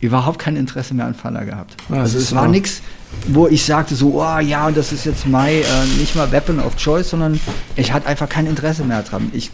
überhaupt 0.00 0.38
kein 0.38 0.56
Interesse 0.56 0.94
mehr 0.94 1.06
an 1.06 1.14
Fanta 1.14 1.44
gehabt. 1.44 1.76
Ja, 1.88 2.00
also 2.00 2.18
es 2.18 2.34
war 2.34 2.48
nichts, 2.48 2.82
wo 3.28 3.46
ich 3.46 3.64
sagte 3.64 3.94
so, 3.94 4.22
oh 4.22 4.38
ja, 4.38 4.70
das 4.70 4.92
ist 4.92 5.04
jetzt 5.06 5.26
mein, 5.26 5.54
äh, 5.54 5.86
nicht 5.98 6.14
mal 6.14 6.30
Weapon 6.30 6.60
of 6.60 6.76
Choice, 6.76 7.10
sondern 7.10 7.40
ich 7.76 7.92
hatte 7.92 8.06
einfach 8.06 8.28
kein 8.28 8.46
Interesse 8.46 8.84
mehr 8.84 9.02
dran. 9.02 9.30
Ich 9.32 9.50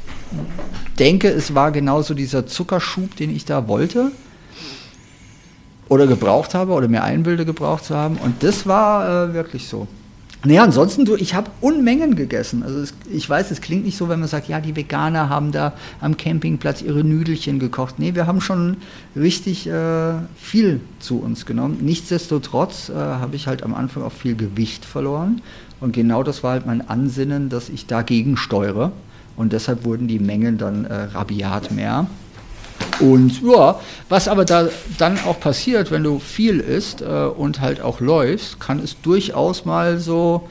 denke, 0.98 1.28
es 1.28 1.54
war 1.54 1.70
genauso 1.72 2.14
dieser 2.14 2.46
Zuckerschub, 2.46 3.16
den 3.16 3.34
ich 3.34 3.44
da 3.44 3.68
wollte 3.68 4.12
oder 5.90 6.06
gebraucht 6.06 6.54
habe 6.54 6.72
oder 6.72 6.88
mir 6.88 7.02
einbilde 7.02 7.44
gebraucht 7.44 7.84
zu 7.84 7.96
haben. 7.96 8.16
Und 8.16 8.42
das 8.42 8.66
war 8.66 9.28
äh, 9.28 9.34
wirklich 9.34 9.68
so. 9.68 9.86
Naja, 10.42 10.62
ansonsten, 10.62 11.04
du, 11.04 11.16
ich 11.16 11.34
habe 11.34 11.50
Unmengen 11.60 12.14
gegessen. 12.14 12.62
Also 12.62 12.78
es, 12.78 12.94
ich 13.12 13.28
weiß, 13.28 13.50
es 13.50 13.60
klingt 13.60 13.84
nicht 13.84 13.98
so, 13.98 14.08
wenn 14.08 14.20
man 14.20 14.28
sagt, 14.28 14.48
ja, 14.48 14.60
die 14.60 14.74
Veganer 14.74 15.28
haben 15.28 15.52
da 15.52 15.74
am 16.00 16.16
Campingplatz 16.16 16.80
ihre 16.80 17.04
Nüdelchen 17.04 17.58
gekocht. 17.58 17.98
Nee, 17.98 18.14
wir 18.14 18.26
haben 18.26 18.40
schon 18.40 18.78
richtig 19.14 19.66
äh, 19.66 20.14
viel 20.36 20.80
zu 21.00 21.18
uns 21.18 21.44
genommen. 21.44 21.78
Nichtsdestotrotz 21.82 22.88
äh, 22.88 22.94
habe 22.94 23.36
ich 23.36 23.48
halt 23.48 23.62
am 23.64 23.74
Anfang 23.74 24.04
auch 24.04 24.12
viel 24.12 24.36
Gewicht 24.36 24.86
verloren. 24.86 25.42
Und 25.80 25.92
genau 25.92 26.22
das 26.22 26.42
war 26.42 26.52
halt 26.52 26.66
mein 26.66 26.88
Ansinnen, 26.88 27.48
dass 27.50 27.68
ich 27.68 27.86
dagegen 27.86 28.36
steuere. 28.36 28.92
Und 29.36 29.52
deshalb 29.52 29.84
wurden 29.84 30.06
die 30.06 30.20
Mengen 30.20 30.56
dann 30.56 30.84
äh, 30.84 30.94
rabiat 30.94 31.72
mehr. 31.72 32.06
Und 33.00 33.42
ja, 33.42 33.80
was 34.08 34.28
aber 34.28 34.44
da 34.44 34.68
dann 34.98 35.18
auch 35.26 35.40
passiert, 35.40 35.90
wenn 35.90 36.02
du 36.02 36.18
viel 36.18 36.60
isst 36.60 37.02
äh, 37.02 37.04
und 37.04 37.60
halt 37.60 37.80
auch 37.80 38.00
läufst, 38.00 38.60
kann 38.60 38.78
es 38.78 39.00
durchaus 39.00 39.64
mal 39.64 39.98
so 39.98 40.48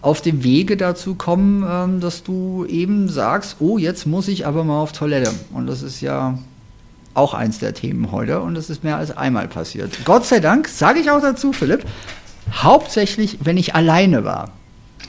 auf 0.00 0.20
dem 0.20 0.44
Wege 0.44 0.76
dazu 0.76 1.14
kommen, 1.14 1.64
ähm, 1.68 2.00
dass 2.00 2.22
du 2.22 2.64
eben 2.66 3.08
sagst, 3.08 3.56
oh, 3.60 3.78
jetzt 3.78 4.06
muss 4.06 4.28
ich 4.28 4.46
aber 4.46 4.64
mal 4.64 4.80
auf 4.80 4.92
Toilette. 4.92 5.32
Und 5.52 5.66
das 5.66 5.82
ist 5.82 6.00
ja 6.00 6.38
auch 7.14 7.34
eins 7.34 7.58
der 7.58 7.74
Themen 7.74 8.12
heute 8.12 8.40
und 8.40 8.54
das 8.54 8.70
ist 8.70 8.84
mehr 8.84 8.96
als 8.96 9.16
einmal 9.16 9.48
passiert. 9.48 10.04
Gott 10.04 10.24
sei 10.24 10.38
Dank, 10.38 10.68
sage 10.68 11.00
ich 11.00 11.10
auch 11.10 11.20
dazu, 11.20 11.52
Philipp, 11.52 11.84
hauptsächlich, 12.52 13.38
wenn 13.42 13.56
ich 13.56 13.74
alleine 13.74 14.24
war. 14.24 14.52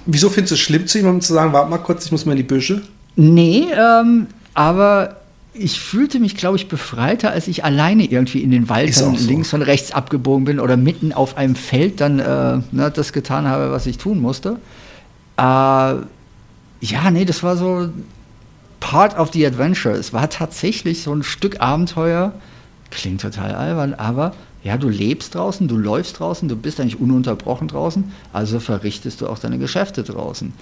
Wieso 0.05 0.29
findest 0.29 0.51
du 0.51 0.55
es 0.55 0.61
schlimm, 0.61 0.87
zu 0.87 0.97
jemandem 0.97 1.21
zu 1.21 1.33
sagen, 1.33 1.53
warte 1.53 1.69
mal 1.69 1.77
kurz, 1.77 2.05
ich 2.05 2.11
muss 2.11 2.25
mal 2.25 2.31
in 2.31 2.37
die 2.37 2.43
Büsche? 2.43 2.81
Nee, 3.15 3.67
ähm, 3.73 4.27
aber 4.55 5.17
ich 5.53 5.79
fühlte 5.79 6.19
mich, 6.19 6.35
glaube 6.35 6.57
ich, 6.57 6.67
befreiter, 6.67 7.31
als 7.31 7.47
ich 7.47 7.63
alleine 7.63 8.05
irgendwie 8.05 8.41
in 8.41 8.51
den 8.51 8.69
Wald 8.69 8.93
so. 8.93 9.09
links 9.09 9.53
und 9.53 9.61
rechts 9.61 9.91
abgebogen 9.91 10.45
bin 10.45 10.59
oder 10.59 10.77
mitten 10.77 11.11
auf 11.11 11.37
einem 11.37 11.55
Feld 11.55 12.01
dann 12.01 12.19
äh, 12.19 12.59
ne, 12.71 12.91
das 12.93 13.13
getan 13.13 13.47
habe, 13.47 13.71
was 13.71 13.85
ich 13.87 13.97
tun 13.97 14.19
musste. 14.19 14.59
Äh, 15.37 15.41
ja, 15.41 17.11
nee, 17.11 17.25
das 17.25 17.43
war 17.43 17.57
so 17.57 17.89
part 18.79 19.17
of 19.17 19.31
the 19.33 19.45
adventure. 19.45 19.95
Es 19.95 20.13
war 20.13 20.29
tatsächlich 20.29 21.03
so 21.03 21.13
ein 21.13 21.23
Stück 21.23 21.61
Abenteuer. 21.61 22.33
Klingt 22.91 23.21
total 23.21 23.53
albern, 23.53 23.93
aber 23.93 24.33
ja, 24.63 24.77
du 24.77 24.89
lebst 24.89 25.35
draußen, 25.35 25.67
du 25.67 25.77
läufst 25.77 26.19
draußen, 26.19 26.49
du 26.49 26.55
bist 26.55 26.79
eigentlich 26.79 26.99
ununterbrochen 26.99 27.67
draußen, 27.67 28.11
also 28.33 28.59
verrichtest 28.59 29.21
du 29.21 29.27
auch 29.27 29.39
deine 29.39 29.57
Geschäfte 29.57 30.03
draußen. 30.03 30.53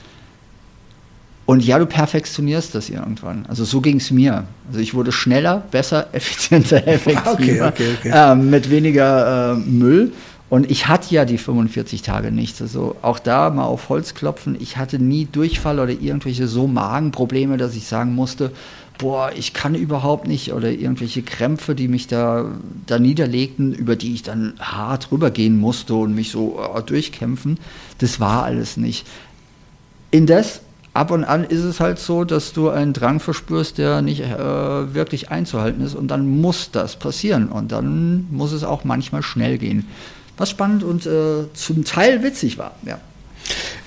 Und 1.48 1.64
ja, 1.64 1.80
du 1.80 1.86
perfektionierst 1.86 2.76
das 2.76 2.90
irgendwann. 2.90 3.46
Also 3.48 3.64
so 3.64 3.80
ging 3.80 3.98
es 3.98 4.12
mir. 4.12 4.44
Also 4.68 4.82
ich 4.82 4.94
wurde 4.94 5.14
schneller, 5.14 5.64
besser, 5.72 6.08
effizienter, 6.12 6.86
effektiver, 6.86 7.32
okay, 7.32 7.62
okay, 7.62 7.96
okay. 7.98 8.10
Äh, 8.14 8.36
mit 8.36 8.70
weniger 8.70 9.54
äh, 9.54 9.56
Müll. 9.56 10.12
Und 10.50 10.70
ich 10.70 10.90
hatte 10.90 11.16
ja 11.16 11.24
die 11.24 11.38
45 11.38 12.02
Tage 12.02 12.34
nicht. 12.34 12.62
Also 12.62 12.98
auch 13.02 13.18
da 13.18 13.50
mal 13.50 13.64
auf 13.64 13.88
Holz 13.88 14.14
klopfen. 14.14 14.58
Ich 14.60 14.76
hatte 14.76 15.00
nie 15.00 15.26
Durchfall 15.26 15.80
oder 15.80 15.94
irgendwelche 15.94 16.48
so 16.48 16.68
Magenprobleme, 16.68 17.56
dass 17.56 17.76
ich 17.76 17.88
sagen 17.88 18.14
musste, 18.14 18.52
boah, 18.98 19.32
ich 19.34 19.54
kann 19.54 19.74
überhaupt 19.74 20.28
nicht 20.28 20.52
oder 20.52 20.70
irgendwelche 20.70 21.22
Krämpfe, 21.22 21.76
die 21.76 21.88
mich 21.88 22.08
da, 22.08 22.46
da 22.88 23.00
niederlegten, 23.00 23.74
über 23.74 23.96
die 23.96 24.14
ich 24.14 24.24
dann 24.24 24.56
hart 24.60 25.14
rübergehen 25.14 25.58
musste 25.58 25.94
und 25.96 26.14
mich 26.14 26.30
so 26.30 26.60
äh, 26.76 26.82
durchkämpfen. 26.82 27.58
Das 28.00 28.20
war 28.20 28.44
alles 28.44 28.76
nicht. 28.76 29.08
Indes, 30.12 30.62
ab 30.98 31.12
und 31.12 31.24
an 31.24 31.44
ist 31.44 31.64
es 31.64 31.80
halt 31.80 32.00
so, 32.00 32.24
dass 32.24 32.54
du 32.54 32.70
einen 32.70 32.94
Drang 32.94 33.20
verspürst, 33.20 33.78
der 33.78 34.02
nicht 34.02 34.22
äh, 34.22 34.94
wirklich 34.94 35.30
einzuhalten 35.30 35.86
ist 35.86 35.96
und 35.96 36.08
dann 36.10 36.28
muss 36.42 36.72
das 36.72 36.96
passieren 36.96 37.50
und 37.50 37.72
dann 37.72 38.28
muss 38.32 38.52
es 38.52 38.64
auch 38.64 38.84
manchmal 38.84 39.22
schnell 39.24 39.58
gehen. 39.58 39.88
Was 40.38 40.50
spannend 40.50 40.84
und 40.84 41.06
äh, 41.06 41.52
zum 41.54 41.86
Teil 41.86 42.24
witzig 42.24 42.58
war, 42.58 42.76
ja. 42.86 43.00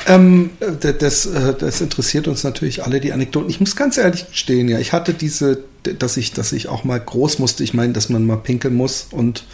Ähm, 0.06 0.50
das, 0.80 1.26
äh, 1.26 1.54
das, 1.58 1.80
interessiert 1.80 2.26
uns 2.26 2.44
natürlich 2.44 2.84
alle, 2.84 3.00
die 3.00 3.12
Anekdoten. 3.12 3.50
Ich 3.50 3.60
muss 3.60 3.76
ganz 3.76 3.98
ehrlich 3.98 4.30
gestehen, 4.30 4.68
ja, 4.68 4.78
ich 4.78 4.92
hatte 4.92 5.12
diese, 5.12 5.58
dass 5.98 6.16
ich, 6.16 6.32
dass 6.32 6.52
ich 6.52 6.68
auch 6.68 6.84
mal 6.84 6.98
groß 6.98 7.38
musste. 7.38 7.62
Ich 7.62 7.74
meine, 7.74 7.92
dass 7.92 8.08
man 8.08 8.26
mal 8.26 8.38
pinkeln 8.38 8.74
muss 8.74 9.08
und 9.10 9.44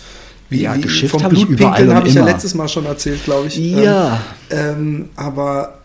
wie, 0.48 0.62
ja, 0.62 0.76
wie 0.76 1.08
vom 1.08 1.28
Blutpinkeln 1.28 1.92
habe 1.92 2.06
ich 2.06 2.14
ja 2.14 2.24
letztes 2.24 2.54
Mal 2.54 2.68
schon 2.68 2.86
erzählt, 2.86 3.24
glaube 3.24 3.48
ich. 3.48 3.56
Ja. 3.56 4.22
Ähm, 4.50 4.58
ähm, 4.58 5.08
aber 5.16 5.80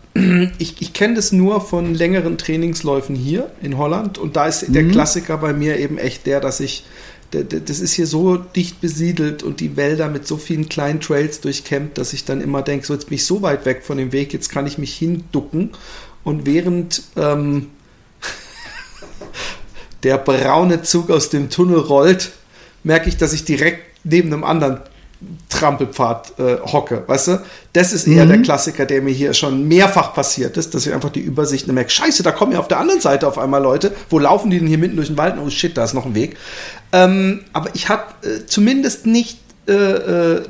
ich, 0.58 0.80
ich 0.80 0.92
kenne 0.92 1.14
das 1.14 1.32
nur 1.32 1.60
von 1.60 1.94
längeren 1.94 2.36
Trainingsläufen 2.36 3.16
hier 3.16 3.50
in 3.62 3.78
Holland 3.78 4.18
und 4.18 4.36
da 4.36 4.46
ist 4.46 4.68
mhm. 4.68 4.72
der 4.74 4.88
Klassiker 4.88 5.38
bei 5.38 5.52
mir 5.52 5.78
eben 5.78 5.98
echt 5.98 6.26
der, 6.26 6.40
dass 6.40 6.60
ich 6.60 6.84
das 7.30 7.80
ist 7.80 7.94
hier 7.94 8.06
so 8.06 8.36
dicht 8.36 8.82
besiedelt 8.82 9.42
und 9.42 9.60
die 9.60 9.74
Wälder 9.78 10.10
mit 10.10 10.26
so 10.26 10.36
vielen 10.36 10.68
kleinen 10.68 11.00
Trails 11.00 11.40
durchkämmt, 11.40 11.96
dass 11.96 12.12
ich 12.12 12.26
dann 12.26 12.42
immer 12.42 12.60
denke, 12.60 12.84
so 12.84 12.92
jetzt 12.92 13.08
bin 13.08 13.14
ich 13.14 13.24
so 13.24 13.40
weit 13.40 13.64
weg 13.64 13.84
von 13.84 13.96
dem 13.96 14.12
Weg, 14.12 14.34
jetzt 14.34 14.50
kann 14.50 14.66
ich 14.66 14.76
mich 14.76 14.94
hinducken 14.94 15.70
und 16.24 16.44
während 16.44 17.02
ähm, 17.16 17.70
der 20.02 20.18
braune 20.18 20.82
Zug 20.82 21.08
aus 21.08 21.30
dem 21.30 21.48
Tunnel 21.48 21.78
rollt, 21.78 22.32
merke 22.84 23.08
ich, 23.08 23.16
dass 23.16 23.32
ich 23.32 23.46
direkt 23.46 24.04
neben 24.04 24.30
einem 24.30 24.44
anderen 24.44 24.80
Trampelpfad 25.48 26.38
äh, 26.38 26.58
hocke, 26.60 27.04
weißt 27.06 27.28
du? 27.28 27.42
Das 27.72 27.92
ist 27.92 28.06
eher 28.06 28.24
mhm. 28.24 28.30
der 28.30 28.42
Klassiker, 28.42 28.86
der 28.86 29.02
mir 29.02 29.12
hier 29.12 29.34
schon 29.34 29.68
mehrfach 29.68 30.14
passiert 30.14 30.56
ist, 30.56 30.74
dass 30.74 30.86
ich 30.86 30.92
einfach 30.92 31.10
die 31.10 31.20
Übersicht 31.20 31.68
merke, 31.68 31.90
scheiße, 31.90 32.22
da 32.22 32.32
kommen 32.32 32.52
ja 32.52 32.58
auf 32.58 32.68
der 32.68 32.78
anderen 32.78 33.00
Seite 33.00 33.28
auf 33.28 33.38
einmal 33.38 33.62
Leute, 33.62 33.92
wo 34.10 34.18
laufen 34.18 34.50
die 34.50 34.58
denn 34.58 34.68
hier 34.68 34.78
mitten 34.78 34.96
durch 34.96 35.08
den 35.08 35.18
Wald? 35.18 35.36
Oh 35.38 35.50
shit, 35.50 35.76
da 35.76 35.84
ist 35.84 35.94
noch 35.94 36.06
ein 36.06 36.14
Weg. 36.14 36.36
Ähm, 36.92 37.44
aber 37.52 37.70
ich 37.74 37.88
habe 37.88 38.04
äh, 38.22 38.46
zumindest 38.46 39.06
nicht, 39.06 39.38
äh, 39.68 39.72
äh, 39.72 40.42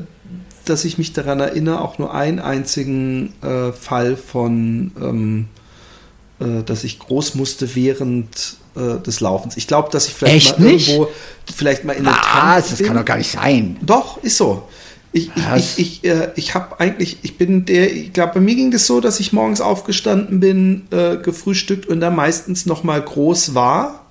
dass 0.64 0.84
ich 0.84 0.98
mich 0.98 1.12
daran 1.12 1.40
erinnere, 1.40 1.80
auch 1.80 1.98
nur 1.98 2.14
einen 2.14 2.38
einzigen 2.38 3.34
äh, 3.42 3.72
Fall 3.72 4.16
von, 4.16 4.92
ähm, 5.00 5.48
äh, 6.40 6.62
dass 6.62 6.84
ich 6.84 6.98
groß 6.98 7.34
musste 7.34 7.74
während 7.74 8.56
des 8.74 9.20
Laufens. 9.20 9.56
Ich 9.56 9.66
glaube, 9.66 9.90
dass 9.90 10.08
ich 10.08 10.14
vielleicht 10.14 10.50
Echt 10.50 10.58
mal 10.58 10.72
nicht? 10.72 10.88
irgendwo, 10.88 11.10
vielleicht 11.54 11.84
mal 11.84 11.92
in 11.92 12.04
der 12.04 12.14
Was? 12.14 12.70
Das 12.70 12.82
kann 12.82 12.96
doch 12.96 13.04
gar 13.04 13.18
nicht 13.18 13.30
sein. 13.30 13.76
Doch, 13.82 14.22
ist 14.22 14.36
so. 14.36 14.68
Ich, 15.14 15.30
ich, 15.36 15.44
ich, 15.56 15.78
ich, 15.78 16.10
äh, 16.10 16.30
ich 16.36 16.54
habe 16.54 16.80
eigentlich, 16.80 17.18
ich 17.22 17.36
bin 17.36 17.66
der, 17.66 17.92
ich 17.92 18.14
glaube, 18.14 18.34
bei 18.34 18.40
mir 18.40 18.54
ging 18.54 18.70
das 18.70 18.86
so, 18.86 19.00
dass 19.00 19.20
ich 19.20 19.34
morgens 19.34 19.60
aufgestanden 19.60 20.40
bin, 20.40 20.86
äh, 20.90 21.18
gefrühstückt 21.18 21.86
und 21.86 22.00
dann 22.00 22.16
meistens 22.16 22.64
noch 22.64 22.82
mal 22.82 23.02
groß 23.02 23.54
war 23.54 24.06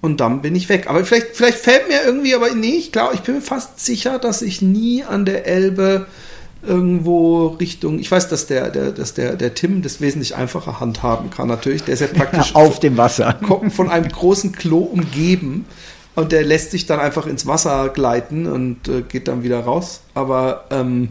und 0.00 0.20
dann 0.20 0.42
bin 0.42 0.56
ich 0.56 0.68
weg. 0.68 0.88
Aber 0.88 1.04
vielleicht, 1.04 1.28
vielleicht 1.34 1.58
fällt 1.58 1.88
mir 1.88 2.02
irgendwie, 2.04 2.34
aber 2.34 2.52
nee, 2.52 2.74
ich 2.74 2.90
glaube, 2.90 3.14
ich 3.14 3.20
bin 3.20 3.36
mir 3.36 3.40
fast 3.40 3.78
sicher, 3.78 4.18
dass 4.18 4.42
ich 4.42 4.60
nie 4.60 5.04
an 5.04 5.24
der 5.24 5.46
Elbe 5.46 6.06
irgendwo 6.66 7.48
Richtung, 7.48 7.98
ich 7.98 8.10
weiß, 8.10 8.28
dass 8.28 8.46
der, 8.46 8.70
der, 8.70 8.92
dass 8.92 9.14
der, 9.14 9.36
der 9.36 9.54
Tim 9.54 9.82
das 9.82 10.00
wesentlich 10.00 10.36
einfacher 10.36 10.80
handhaben 10.80 11.30
kann, 11.30 11.48
natürlich. 11.48 11.82
Der 11.84 11.94
ist 11.94 12.00
ja 12.00 12.06
praktisch 12.14 12.54
auf 12.54 12.80
dem 12.80 12.96
Wasser. 12.96 13.38
Von 13.70 13.90
einem 13.90 14.08
großen 14.08 14.52
Klo 14.52 14.78
umgeben. 14.78 15.66
Und 16.14 16.30
der 16.30 16.44
lässt 16.44 16.72
sich 16.72 16.84
dann 16.84 17.00
einfach 17.00 17.26
ins 17.26 17.46
Wasser 17.46 17.88
gleiten 17.88 18.46
und 18.46 18.86
äh, 18.86 19.00
geht 19.00 19.28
dann 19.28 19.42
wieder 19.42 19.60
raus. 19.60 20.02
Aber 20.12 20.66
ähm, 20.70 21.08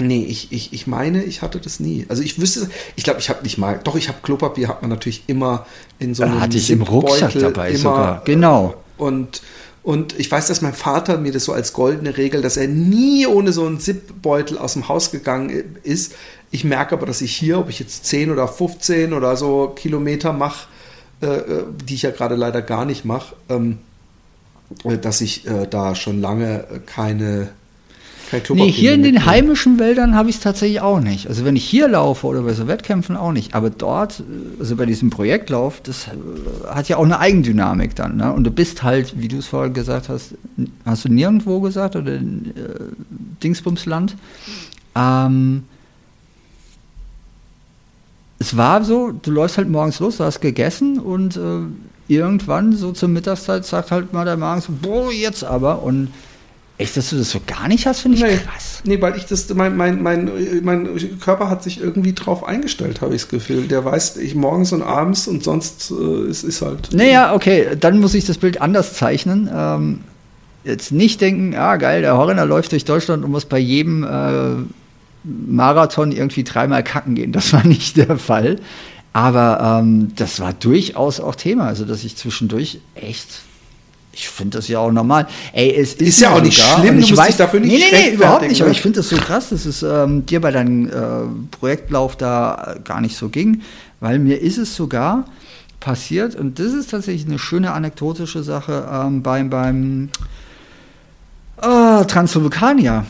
nee, 0.00 0.24
ich, 0.24 0.50
ich, 0.50 0.72
ich 0.72 0.88
meine, 0.88 1.22
ich 1.22 1.42
hatte 1.42 1.60
das 1.60 1.78
nie. 1.78 2.06
Also 2.08 2.22
ich 2.22 2.40
wüsste, 2.40 2.68
ich 2.96 3.04
glaube, 3.04 3.20
ich 3.20 3.30
habe 3.30 3.44
nicht 3.44 3.56
mal, 3.56 3.78
doch, 3.84 3.94
ich 3.94 4.08
habe 4.08 4.18
Klopapier, 4.22 4.66
hat 4.66 4.82
man 4.82 4.90
natürlich 4.90 5.22
immer 5.28 5.64
in 6.00 6.14
so 6.14 6.24
einem 6.24 6.40
Hatte 6.40 6.56
ich 6.56 6.70
im 6.70 6.82
Rucksack 6.82 7.34
dabei 7.34 7.70
immer, 7.70 7.78
sogar, 7.78 8.22
genau. 8.24 8.74
Und 8.98 9.42
und 9.82 10.18
ich 10.18 10.30
weiß, 10.30 10.48
dass 10.48 10.60
mein 10.60 10.74
Vater 10.74 11.18
mir 11.18 11.32
das 11.32 11.44
so 11.44 11.52
als 11.52 11.72
goldene 11.72 12.16
Regel, 12.16 12.42
dass 12.42 12.56
er 12.56 12.68
nie 12.68 13.26
ohne 13.26 13.52
so 13.52 13.66
einen 13.66 13.80
Zipbeutel 13.80 14.58
aus 14.58 14.74
dem 14.74 14.88
Haus 14.88 15.10
gegangen 15.10 15.78
ist. 15.82 16.14
Ich 16.50 16.64
merke 16.64 16.94
aber, 16.94 17.06
dass 17.06 17.22
ich 17.22 17.34
hier, 17.34 17.58
ob 17.58 17.70
ich 17.70 17.78
jetzt 17.78 18.04
10 18.04 18.30
oder 18.30 18.46
15 18.46 19.12
oder 19.12 19.36
so 19.36 19.68
Kilometer 19.68 20.32
mache, 20.32 20.68
äh, 21.22 21.26
äh, 21.26 21.64
die 21.84 21.94
ich 21.94 22.02
ja 22.02 22.10
gerade 22.10 22.34
leider 22.34 22.60
gar 22.60 22.84
nicht 22.84 23.04
mache, 23.04 23.34
ähm, 23.48 23.78
äh, 24.84 24.98
dass 24.98 25.22
ich 25.22 25.46
äh, 25.46 25.66
da 25.66 25.94
schon 25.94 26.20
lange 26.20 26.66
äh, 26.70 26.78
keine 26.84 27.48
kein 27.48 27.59
nee, 28.50 28.70
hier 28.70 28.94
in 28.94 29.02
den 29.02 29.26
heimischen 29.26 29.78
Wäldern 29.78 30.14
habe 30.14 30.30
ich 30.30 30.36
es 30.36 30.42
tatsächlich 30.42 30.80
auch 30.80 31.00
nicht. 31.00 31.26
Also 31.26 31.44
wenn 31.44 31.56
ich 31.56 31.64
hier 31.64 31.88
laufe 31.88 32.26
oder 32.26 32.42
bei 32.42 32.52
so 32.52 32.68
Wettkämpfen 32.68 33.16
auch 33.16 33.32
nicht. 33.32 33.54
Aber 33.54 33.70
dort, 33.70 34.22
also 34.58 34.76
bei 34.76 34.86
diesem 34.86 35.10
Projektlauf, 35.10 35.80
das 35.80 36.06
hat 36.68 36.88
ja 36.88 36.96
auch 36.96 37.04
eine 37.04 37.18
Eigendynamik 37.18 37.94
dann. 37.94 38.16
Ne? 38.16 38.32
Und 38.32 38.44
du 38.44 38.50
bist 38.50 38.82
halt, 38.82 39.20
wie 39.20 39.28
du 39.28 39.38
es 39.38 39.46
vorhin 39.46 39.74
gesagt 39.74 40.08
hast, 40.08 40.34
hast 40.84 41.04
du 41.04 41.08
nirgendwo 41.08 41.60
gesagt 41.60 41.96
oder 41.96 42.14
äh, 42.14 42.20
Dingsbumsland. 43.42 44.16
Ähm, 44.94 45.64
es 48.38 48.56
war 48.56 48.84
so, 48.84 49.12
du 49.12 49.30
läufst 49.30 49.58
halt 49.58 49.68
morgens 49.68 50.00
los, 50.00 50.16
du 50.16 50.24
hast 50.24 50.40
gegessen 50.40 50.98
und 50.98 51.36
äh, 51.36 51.60
irgendwann 52.08 52.74
so 52.74 52.92
zur 52.92 53.08
Mittagszeit 53.08 53.64
sagt 53.66 53.90
halt 53.90 54.12
mal 54.12 54.24
der 54.24 54.36
Magen 54.36 54.60
so, 54.62 54.72
boah, 54.80 55.12
jetzt 55.12 55.44
aber. 55.44 55.82
Und 55.82 56.08
echt, 56.80 56.96
dass 56.96 57.10
du 57.10 57.16
das 57.16 57.30
so 57.30 57.40
gar 57.46 57.68
nicht 57.68 57.86
hast, 57.86 58.00
finde 58.00 58.16
ich 58.16 58.22
nee, 58.22 58.36
krass. 58.36 58.80
Nee, 58.84 59.00
weil 59.00 59.16
ich 59.16 59.26
das, 59.26 59.52
mein, 59.54 59.76
mein, 59.76 60.02
mein, 60.02 60.30
mein 60.62 61.18
Körper 61.20 61.50
hat 61.50 61.62
sich 61.62 61.80
irgendwie 61.80 62.12
drauf 62.12 62.44
eingestellt, 62.44 63.00
habe 63.00 63.14
ich 63.14 63.22
das 63.22 63.30
Gefühl. 63.30 63.68
Der 63.68 63.84
weiß, 63.84 64.16
ich 64.16 64.34
morgens 64.34 64.72
und 64.72 64.82
abends 64.82 65.28
und 65.28 65.44
sonst 65.44 65.90
äh, 65.90 66.28
ist 66.28 66.42
es 66.42 66.62
halt. 66.62 66.92
Naja, 66.92 67.34
okay, 67.34 67.76
dann 67.78 68.00
muss 68.00 68.14
ich 68.14 68.24
das 68.24 68.38
Bild 68.38 68.60
anders 68.60 68.94
zeichnen. 68.94 69.50
Ähm, 69.52 70.00
jetzt 70.64 70.92
nicht 70.92 71.20
denken, 71.20 71.54
ah 71.54 71.76
geil, 71.76 72.02
der 72.02 72.16
Horner 72.16 72.46
läuft 72.46 72.72
durch 72.72 72.84
Deutschland 72.84 73.24
und 73.24 73.30
muss 73.30 73.44
bei 73.44 73.58
jedem 73.58 74.02
äh, 74.04 74.64
Marathon 75.24 76.12
irgendwie 76.12 76.44
dreimal 76.44 76.82
kacken 76.82 77.14
gehen. 77.14 77.32
Das 77.32 77.52
war 77.52 77.66
nicht 77.66 77.96
der 77.96 78.18
Fall. 78.18 78.56
Aber 79.12 79.80
ähm, 79.82 80.12
das 80.16 80.40
war 80.40 80.52
durchaus 80.52 81.20
auch 81.20 81.34
Thema, 81.34 81.66
also 81.66 81.84
dass 81.84 82.04
ich 82.04 82.16
zwischendurch 82.16 82.80
echt 82.94 83.42
ich 84.12 84.28
finde 84.28 84.58
das 84.58 84.68
ja 84.68 84.80
auch 84.80 84.90
normal. 84.90 85.28
Ey, 85.52 85.74
es 85.74 85.94
ist, 85.94 86.00
ist 86.00 86.20
ja 86.20 86.34
auch 86.34 86.42
nicht 86.42 86.60
schlimm, 86.60 86.98
ich 86.98 87.16
weiß 87.16 87.36
dafür 87.36 87.60
nicht. 87.60 87.72
Nee, 87.72 87.84
nee, 87.92 88.08
nee, 88.10 88.14
überhaupt 88.14 88.42
nicht. 88.42 88.58
Ne? 88.58 88.64
Aber 88.64 88.72
ich 88.72 88.80
finde 88.80 89.00
das 89.00 89.08
so 89.08 89.16
krass, 89.16 89.50
dass 89.50 89.66
es 89.66 89.82
ähm, 89.82 90.26
dir 90.26 90.40
bei 90.40 90.50
deinem 90.50 90.88
äh, 90.88 90.92
Projektlauf 91.50 92.16
da 92.16 92.76
gar 92.84 93.00
nicht 93.00 93.16
so 93.16 93.28
ging, 93.28 93.62
weil 94.00 94.18
mir 94.18 94.40
ist 94.40 94.58
es 94.58 94.74
sogar 94.74 95.26
passiert 95.78 96.34
und 96.34 96.58
das 96.58 96.72
ist 96.72 96.90
tatsächlich 96.90 97.26
eine 97.26 97.38
schöne 97.38 97.72
anekdotische 97.72 98.42
Sache 98.42 98.86
ähm, 98.92 99.22
beim 99.22 99.48
beim 99.48 100.08
äh, 101.62 102.04
Transvulkania 102.04 103.06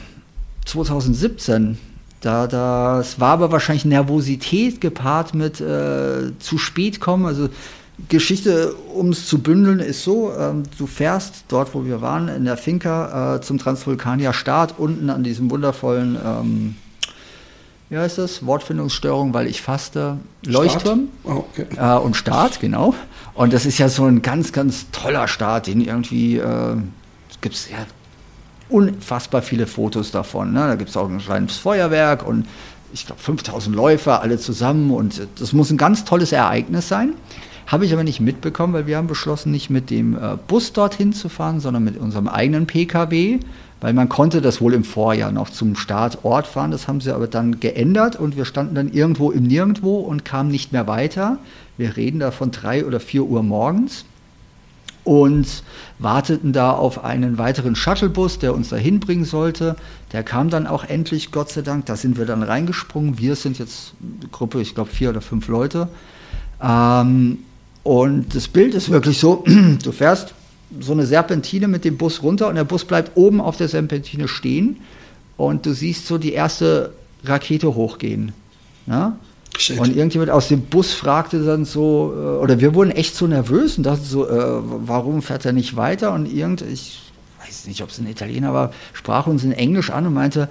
2017 0.67 1.79
da, 2.21 2.47
das 2.47 3.19
war 3.19 3.31
aber 3.31 3.51
wahrscheinlich 3.51 3.87
Nervosität 3.87 4.81
gepaart 4.81 5.35
mit 5.35 5.61
äh, 5.61 6.39
zu 6.39 6.59
spät 6.59 7.01
kommen. 7.01 7.25
Also 7.25 7.49
Geschichte, 8.09 8.75
um 8.95 9.11
es 9.11 9.27
zu 9.27 9.41
bündeln, 9.41 9.81
ist 9.81 10.05
so: 10.05 10.33
ähm, 10.33 10.63
Du 10.79 10.87
fährst 10.87 11.45
dort, 11.49 11.75
wo 11.75 11.85
wir 11.85 12.01
waren, 12.01 12.29
in 12.29 12.45
der 12.45 12.57
Finca 12.57 13.37
äh, 13.37 13.41
zum 13.41 13.59
Transvulkanier 13.59 14.33
Start, 14.33 14.75
unten 14.79 15.11
an 15.11 15.23
diesem 15.23 15.51
wundervollen, 15.51 16.17
ähm, 16.25 16.77
wie 17.89 17.99
heißt 17.99 18.19
das? 18.19 18.47
Wortfindungsstörung, 18.47 19.35
weil 19.35 19.47
ich 19.49 19.63
faste, 19.63 20.19
Leuchtturm 20.45 21.09
oh, 21.25 21.45
okay. 21.51 21.67
äh, 21.77 21.99
und 21.99 22.17
Start, 22.17 22.61
genau. 22.61 22.95
Und 23.35 23.53
das 23.53 23.67
ist 23.67 23.79
ja 23.79 23.89
so 23.89 24.05
ein 24.05 24.23
ganz, 24.23 24.53
ganz 24.53 24.91
toller 24.93 25.27
Start, 25.27 25.67
den 25.67 25.81
irgendwie 25.81 26.37
äh, 26.37 26.77
gibt 27.41 27.55
es 27.55 27.69
ja 27.71 27.79
unfassbar 28.69 29.43
viele 29.43 29.67
Fotos 29.67 30.11
davon. 30.11 30.53
Ne? 30.53 30.61
Da 30.61 30.75
gibt 30.77 30.91
es 30.91 30.97
auch 30.97 31.09
ein 31.09 31.19
kleines 31.19 31.57
Feuerwerk 31.57 32.27
und 32.27 32.47
ich 32.93 33.07
glaube 33.07 33.21
5000 33.21 33.75
Läufer, 33.75 34.23
alle 34.23 34.39
zusammen 34.39 34.91
und 34.91 35.27
das 35.39 35.53
muss 35.53 35.71
ein 35.71 35.77
ganz 35.77 36.05
tolles 36.05 36.33
Ereignis 36.33 36.89
sein. 36.89 37.15
Habe 37.71 37.85
ich 37.85 37.93
aber 37.93 38.03
nicht 38.03 38.19
mitbekommen, 38.19 38.73
weil 38.73 38.89
wir 38.89 38.97
haben 38.97 39.07
beschlossen, 39.07 39.53
nicht 39.53 39.71
mit 39.71 39.91
dem 39.91 40.17
äh, 40.17 40.37
Bus 40.49 40.73
dorthin 40.73 41.13
zu 41.13 41.29
fahren, 41.29 41.61
sondern 41.61 41.85
mit 41.85 41.97
unserem 41.99 42.27
eigenen 42.27 42.67
PKW, 42.67 43.39
weil 43.81 43.93
man 43.93 44.09
konnte 44.09 44.41
das 44.41 44.61
wohl 44.61 44.75
im 44.75 44.83
Vorjahr 44.83 45.31
noch 45.31 45.51
zum 45.51 45.77
Startort 45.77 46.49
fahren. 46.49 46.73
Das 46.73 46.89
haben 46.89 47.01
sie 47.01 47.15
aber 47.15 47.29
dann 47.29 47.61
geändert 47.61 48.17
und 48.17 48.37
wir 48.37 48.45
standen 48.45 48.75
dann 48.75 48.93
irgendwo 48.93 49.31
im 49.31 49.45
Nirgendwo 49.45 50.01
und 50.01 50.25
kamen 50.25 50.51
nicht 50.51 50.73
mehr 50.73 50.89
weiter. 50.89 51.39
Wir 51.77 51.97
reden 51.97 52.19
da 52.19 52.33
von 52.33 52.51
drei 52.51 52.85
oder 52.85 52.99
vier 52.99 53.23
Uhr 53.23 53.45
morgens 53.45 54.05
und 55.05 55.63
warteten 56.01 56.53
da 56.53 56.73
auf 56.73 57.05
einen 57.05 57.39
weiteren 57.39 57.77
Shuttlebus, 57.77 58.41
der 58.41 58.53
uns 58.53 58.71
dahin 58.71 58.99
bringen 58.99 59.25
sollte. 59.25 59.77
Der 60.11 60.25
kam 60.25 60.51
dann 60.51 60.67
auch 60.67 60.83
endlich, 60.83 61.31
Gott 61.31 61.51
sei 61.51 61.63
Dank. 61.63 61.87
Da 61.87 61.95
sind 61.95 62.19
wir 62.19 62.27
dann 62.27 62.43
reingesprungen. 62.43 63.21
Wir 63.21 63.37
sind 63.37 63.61
jetzt 63.61 63.95
eine 64.03 64.29
Gruppe, 64.29 64.61
ich 64.61 64.75
glaube 64.75 64.91
vier 64.91 65.11
oder 65.11 65.21
fünf 65.21 65.47
Leute. 65.47 65.87
Ähm, 66.61 67.39
Und 67.83 68.35
das 68.35 68.49
Bild 68.49 68.75
ist 68.75 68.91
wirklich 68.91 69.19
so, 69.19 69.45
du 69.83 69.93
fährst 69.93 70.35
so 70.79 70.93
eine 70.93 71.07
Serpentine 71.07 71.69
mit 71.69 71.85
dem 71.85 71.97
Bus 71.97 72.23
runter 72.23 72.49
und 72.49 72.55
der 72.55 72.65
Bus 72.65 72.85
bleibt 72.85 73.17
oben 73.17 73.41
auf 73.41 73.57
der 73.57 73.69
Serpentine 73.69 74.29
stehen 74.29 74.77
und 75.37 75.67
du 75.67 75.73
siehst 75.73 76.07
so 76.07 76.19
die 76.19 76.33
erste 76.33 76.93
Rakete 77.25 77.75
hochgehen. 77.75 78.33
Ja? 78.87 79.17
Und 79.79 79.97
irgendjemand 79.97 80.31
aus 80.31 80.49
dem 80.49 80.63
Bus 80.63 80.93
fragte 80.93 81.45
dann 81.45 81.65
so, 81.65 82.15
äh, 82.15 82.43
oder 82.43 82.61
wir 82.61 82.75
wurden 82.75 82.93
echt 82.93 83.17
so 83.17 83.27
nervös 83.27 83.77
und 83.77 83.85
dachten 83.85 84.05
so, 84.05 84.29
äh, 84.29 84.61
warum 84.87 85.23
fährt 85.23 85.45
er 85.45 85.53
nicht 85.53 85.77
weiter? 85.77 86.13
Und 86.13 86.33
irgend, 86.33 86.63
ich 86.63 87.10
weiß 87.47 87.67
nicht, 87.67 87.83
ob 87.83 87.91
es 87.91 87.99
ein 87.99 88.07
Italiener 88.07 88.53
war, 88.53 88.73
sprach 88.93 89.27
uns 89.27 89.45
in 89.45 89.53
Englisch 89.53 89.91
an 89.91 90.07
und 90.07 90.15
meinte, 90.15 90.49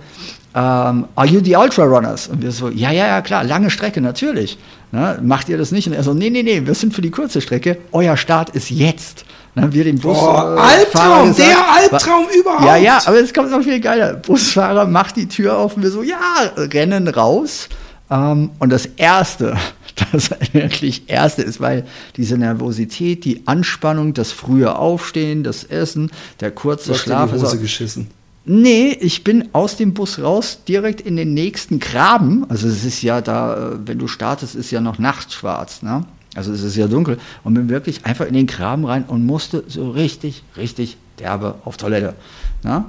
ähm, 0.55 1.05
are 1.15 1.27
you 1.27 1.41
the 1.43 1.55
Ultra 1.55 1.83
Runners? 1.83 2.27
Und 2.27 2.41
wir 2.41 2.51
so, 2.51 2.69
ja, 2.69 2.91
ja, 2.91 3.07
ja, 3.07 3.21
klar, 3.21 3.43
lange 3.43 3.69
Strecke, 3.69 4.01
natürlich. 4.01 4.57
Ne, 4.91 5.19
macht 5.21 5.49
ihr 5.49 5.57
das 5.57 5.71
nicht? 5.71 5.87
Und 5.87 5.93
er 5.93 6.03
so, 6.03 6.13
nee, 6.13 6.29
nee, 6.29 6.41
nee, 6.41 6.65
wir 6.65 6.73
sind 6.73 6.93
für 6.93 7.01
die 7.01 7.11
kurze 7.11 7.41
Strecke. 7.41 7.77
Euer 7.91 8.17
Start 8.17 8.49
ist 8.49 8.71
jetzt. 8.71 9.25
Dann 9.53 9.65
haben 9.65 9.73
wir 9.73 9.83
den 9.83 9.99
Bus. 9.99 10.17
Oh, 10.19 10.27
Albtraum, 10.27 11.27
gesagt, 11.27 11.49
der 11.49 11.75
Albtraum 11.75 12.25
war, 12.25 12.33
überhaupt. 12.33 12.65
Ja, 12.65 12.75
ja, 12.75 13.01
aber 13.05 13.19
es 13.19 13.33
kommt 13.33 13.51
noch 13.51 13.61
viel 13.61 13.79
geiler. 13.79 14.13
Busfahrer 14.13 14.85
macht 14.87 15.15
die 15.15 15.27
Tür 15.27 15.57
auf 15.57 15.75
und 15.75 15.83
wir 15.83 15.91
so, 15.91 16.01
ja, 16.01 16.17
rennen 16.55 17.07
raus. 17.07 17.69
Um, 18.09 18.49
und 18.57 18.71
das 18.71 18.87
Erste, 18.87 19.55
das 20.11 20.31
wirklich 20.53 21.03
Erste 21.07 21.41
ist, 21.41 21.59
weil 21.59 21.85
diese 22.15 22.37
Nervosität, 22.37 23.25
die 23.25 23.43
Anspannung, 23.45 24.13
das 24.13 24.31
frühe 24.31 24.75
Aufstehen, 24.75 25.43
das 25.43 25.63
Essen, 25.63 26.11
der 26.39 26.51
kurze 26.51 26.95
Schlaf. 26.95 27.31
In 27.31 27.37
die 27.37 27.43
Hose 27.43 27.57
auch, 27.57 27.61
geschissen. 27.61 28.07
Nee, 28.45 28.97
ich 28.99 29.23
bin 29.23 29.49
aus 29.53 29.77
dem 29.77 29.93
Bus 29.93 30.19
raus, 30.19 30.59
direkt 30.67 31.01
in 31.01 31.15
den 31.15 31.33
nächsten 31.33 31.79
Graben. 31.79 32.49
Also 32.49 32.67
es 32.67 32.83
ist 32.83 33.01
ja 33.01 33.21
da, 33.21 33.73
äh, 33.73 33.77
wenn 33.85 33.99
du 33.99 34.07
startest, 34.07 34.55
ist 34.55 34.71
ja 34.71 34.81
noch 34.81 34.97
nachts 34.97 35.33
schwarz, 35.33 35.81
ne? 35.83 36.05
Also 36.35 36.53
es 36.53 36.63
ist 36.63 36.75
ja 36.75 36.87
dunkel. 36.87 37.17
Und 37.43 37.55
bin 37.55 37.69
wirklich 37.69 38.05
einfach 38.05 38.25
in 38.25 38.33
den 38.33 38.47
Graben 38.47 38.85
rein 38.85 39.03
und 39.03 39.25
musste 39.25 39.63
so 39.67 39.91
richtig, 39.91 40.43
richtig 40.57 40.97
derbe 41.19 41.55
auf 41.65 41.77
Toilette. 41.77 42.15
Ne? 42.63 42.85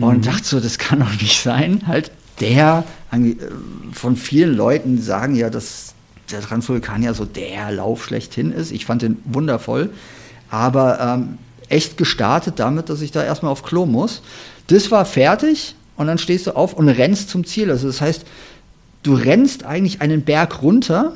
Und 0.00 0.18
mhm. 0.18 0.22
dachte 0.22 0.44
so, 0.44 0.60
das 0.60 0.78
kann 0.78 1.00
doch 1.00 1.20
nicht 1.20 1.40
sein. 1.40 1.82
Halt 1.86 2.10
der, 2.40 2.84
äh, 3.10 3.34
von 3.92 4.16
vielen 4.16 4.54
Leuten 4.54 5.00
sagen 5.00 5.34
ja, 5.34 5.50
dass 5.50 5.87
der 6.30 6.40
Transvulkan 6.40 7.02
ja 7.02 7.14
so 7.14 7.24
der 7.24 7.70
Lauf 7.72 8.04
schlechthin 8.04 8.52
ist. 8.52 8.72
Ich 8.72 8.86
fand 8.86 9.02
den 9.02 9.18
wundervoll. 9.24 9.90
Aber 10.50 11.00
ähm, 11.00 11.38
echt 11.68 11.96
gestartet 11.96 12.54
damit, 12.58 12.88
dass 12.88 13.00
ich 13.00 13.10
da 13.10 13.22
erstmal 13.22 13.52
auf 13.52 13.62
Klo 13.62 13.86
muss. 13.86 14.22
Das 14.68 14.90
war 14.90 15.04
fertig 15.04 15.74
und 15.96 16.06
dann 16.06 16.18
stehst 16.18 16.46
du 16.46 16.56
auf 16.56 16.74
und 16.74 16.88
rennst 16.88 17.30
zum 17.30 17.44
Ziel. 17.44 17.70
Also 17.70 17.86
das 17.86 18.00
heißt, 18.00 18.24
du 19.02 19.14
rennst 19.14 19.64
eigentlich 19.64 20.00
einen 20.00 20.22
Berg 20.22 20.62
runter 20.62 21.14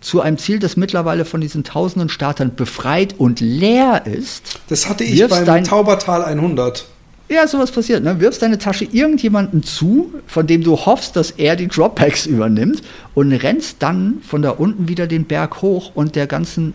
zu 0.00 0.20
einem 0.20 0.38
Ziel, 0.38 0.58
das 0.58 0.76
mittlerweile 0.76 1.24
von 1.24 1.40
diesen 1.40 1.64
tausenden 1.64 2.08
Startern 2.08 2.54
befreit 2.56 3.14
und 3.18 3.40
leer 3.40 4.04
ist. 4.06 4.60
Das 4.68 4.88
hatte 4.88 5.04
ich 5.04 5.26
beim 5.28 5.64
Taubertal 5.64 6.24
100. 6.24 6.86
Ja, 7.28 7.46
sowas 7.46 7.70
passiert. 7.70 8.04
Ne? 8.04 8.20
Wirfst 8.20 8.42
deine 8.42 8.58
Tasche 8.58 8.84
irgendjemanden 8.84 9.62
zu, 9.62 10.12
von 10.26 10.46
dem 10.46 10.62
du 10.62 10.76
hoffst, 10.76 11.16
dass 11.16 11.30
er 11.30 11.56
die 11.56 11.68
Dropbacks 11.68 12.26
übernimmt 12.26 12.82
und 13.14 13.32
rennst 13.32 13.76
dann 13.82 14.18
von 14.22 14.42
da 14.42 14.50
unten 14.50 14.88
wieder 14.88 15.06
den 15.06 15.24
Berg 15.24 15.62
hoch 15.62 15.92
und 15.94 16.14
der 16.14 16.26
ganzen 16.26 16.74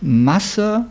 Masse 0.00 0.86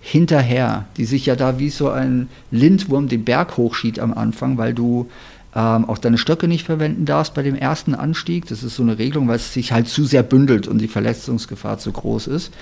hinterher, 0.00 0.86
die 0.96 1.04
sich 1.04 1.26
ja 1.26 1.36
da 1.36 1.58
wie 1.58 1.70
so 1.70 1.90
ein 1.90 2.28
Lindwurm 2.50 3.08
den 3.08 3.24
Berg 3.24 3.56
hochschiebt 3.56 3.98
am 3.98 4.14
Anfang, 4.14 4.56
weil 4.56 4.72
du 4.72 5.08
ähm, 5.54 5.84
auch 5.86 5.98
deine 5.98 6.18
Stöcke 6.18 6.48
nicht 6.48 6.64
verwenden 6.64 7.06
darfst 7.06 7.34
bei 7.34 7.42
dem 7.42 7.54
ersten 7.54 7.94
Anstieg. 7.94 8.46
Das 8.46 8.62
ist 8.62 8.76
so 8.76 8.82
eine 8.82 8.98
Regelung, 8.98 9.26
weil 9.26 9.36
es 9.36 9.52
sich 9.52 9.72
halt 9.72 9.88
zu 9.88 10.04
sehr 10.04 10.22
bündelt 10.22 10.68
und 10.68 10.78
die 10.78 10.88
Verletzungsgefahr 10.88 11.78
zu 11.78 11.92
groß 11.92 12.26
ist. 12.28 12.52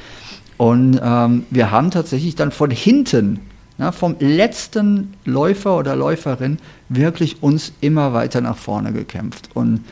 Und 0.57 1.01
ähm, 1.03 1.45
wir 1.51 1.71
haben 1.71 1.91
tatsächlich 1.91 2.37
dann 2.37 2.53
von 2.53 2.71
hinten, 2.71 3.41
na, 3.79 3.93
vom 3.93 4.17
letzten 4.19 5.15
Läufer 5.25 5.77
oder 5.77 5.97
Läuferin, 5.97 6.59
wirklich 6.89 7.43
uns 7.43 7.73
immer 7.81 8.13
weiter 8.13 8.41
nach 8.41 8.57
vorne 8.57 8.93
gekämpft. 8.93 9.51
Und 9.55 9.85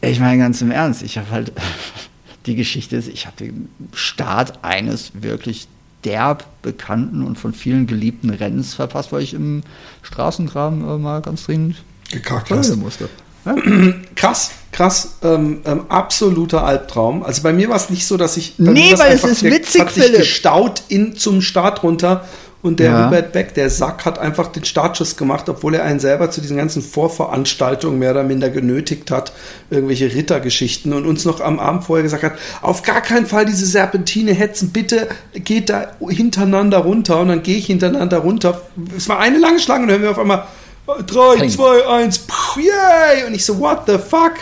ich 0.00 0.20
meine 0.20 0.38
ganz 0.38 0.60
im 0.60 0.70
Ernst, 0.70 1.02
ich 1.02 1.16
habe 1.16 1.30
halt 1.30 1.52
die 2.46 2.56
Geschichte 2.56 2.96
ist, 2.96 3.08
ich 3.08 3.26
habe 3.26 3.36
den 3.38 3.68
Start 3.94 4.58
eines 4.62 5.12
wirklich 5.14 5.66
derb 6.04 6.44
bekannten 6.60 7.22
und 7.22 7.38
von 7.38 7.54
vielen 7.54 7.86
geliebten 7.86 8.28
Rennens 8.28 8.74
verpasst, 8.74 9.12
weil 9.12 9.22
ich 9.22 9.32
im 9.32 9.62
Straßengraben 10.02 10.82
äh, 10.82 10.98
mal 10.98 11.22
ganz 11.22 11.44
dringend 11.44 11.76
gekackt 12.10 12.50
musste. 12.76 13.08
Ja? 13.46 13.56
Krass, 14.14 14.52
krass, 14.72 15.16
ähm, 15.22 15.60
ähm, 15.64 15.82
absoluter 15.88 16.64
Albtraum. 16.64 17.22
Also 17.22 17.42
bei 17.42 17.52
mir 17.52 17.68
war 17.68 17.76
es 17.76 17.90
nicht 17.90 18.06
so, 18.06 18.16
dass 18.16 18.36
ich. 18.36 18.54
Nee, 18.58 18.94
weil 18.96 19.12
es 19.12 19.24
ist 19.24 19.42
witzig, 19.42 19.80
hat 19.82 19.92
sich 19.92 20.12
gestaut 20.12 20.82
in, 20.88 21.16
zum 21.16 21.42
Start 21.42 21.82
runter 21.82 22.24
und 22.64 22.80
der 22.80 22.90
ja. 22.90 23.06
Hubert 23.06 23.32
Beck, 23.32 23.52
der 23.52 23.68
Sack, 23.68 24.06
hat 24.06 24.18
einfach 24.18 24.46
den 24.46 24.64
Startschuss 24.64 25.18
gemacht, 25.18 25.50
obwohl 25.50 25.74
er 25.74 25.84
einen 25.84 26.00
selber 26.00 26.30
zu 26.30 26.40
diesen 26.40 26.56
ganzen 26.56 26.80
Vorveranstaltungen 26.80 27.98
mehr 27.98 28.12
oder 28.12 28.22
minder 28.22 28.48
genötigt 28.48 29.10
hat, 29.10 29.32
irgendwelche 29.68 30.14
Rittergeschichten 30.14 30.94
und 30.94 31.04
uns 31.04 31.26
noch 31.26 31.42
am 31.42 31.60
Abend 31.60 31.84
vorher 31.84 32.02
gesagt 32.02 32.22
hat, 32.22 32.32
auf 32.62 32.82
gar 32.82 33.02
keinen 33.02 33.26
Fall 33.26 33.44
diese 33.44 33.66
Serpentine 33.66 34.32
hetzen, 34.32 34.70
bitte 34.70 35.08
geht 35.34 35.68
da 35.68 35.88
hintereinander 36.08 36.78
runter 36.78 37.20
und 37.20 37.28
dann 37.28 37.42
gehe 37.42 37.58
ich 37.58 37.66
hintereinander 37.66 38.16
runter. 38.16 38.62
Es 38.96 39.10
war 39.10 39.18
eine 39.18 39.36
lange 39.36 39.60
Schlange 39.60 39.82
und 39.82 39.88
dann 39.88 40.00
hören 40.00 40.04
wir 40.04 40.10
auf 40.12 40.18
einmal 40.18 40.46
3, 40.86 41.46
2, 41.46 41.86
1, 41.86 42.26
yay! 42.56 43.26
Und 43.26 43.34
ich 43.34 43.44
so, 43.44 43.58
what 43.58 43.82
the 43.86 43.98
fuck? 43.98 44.36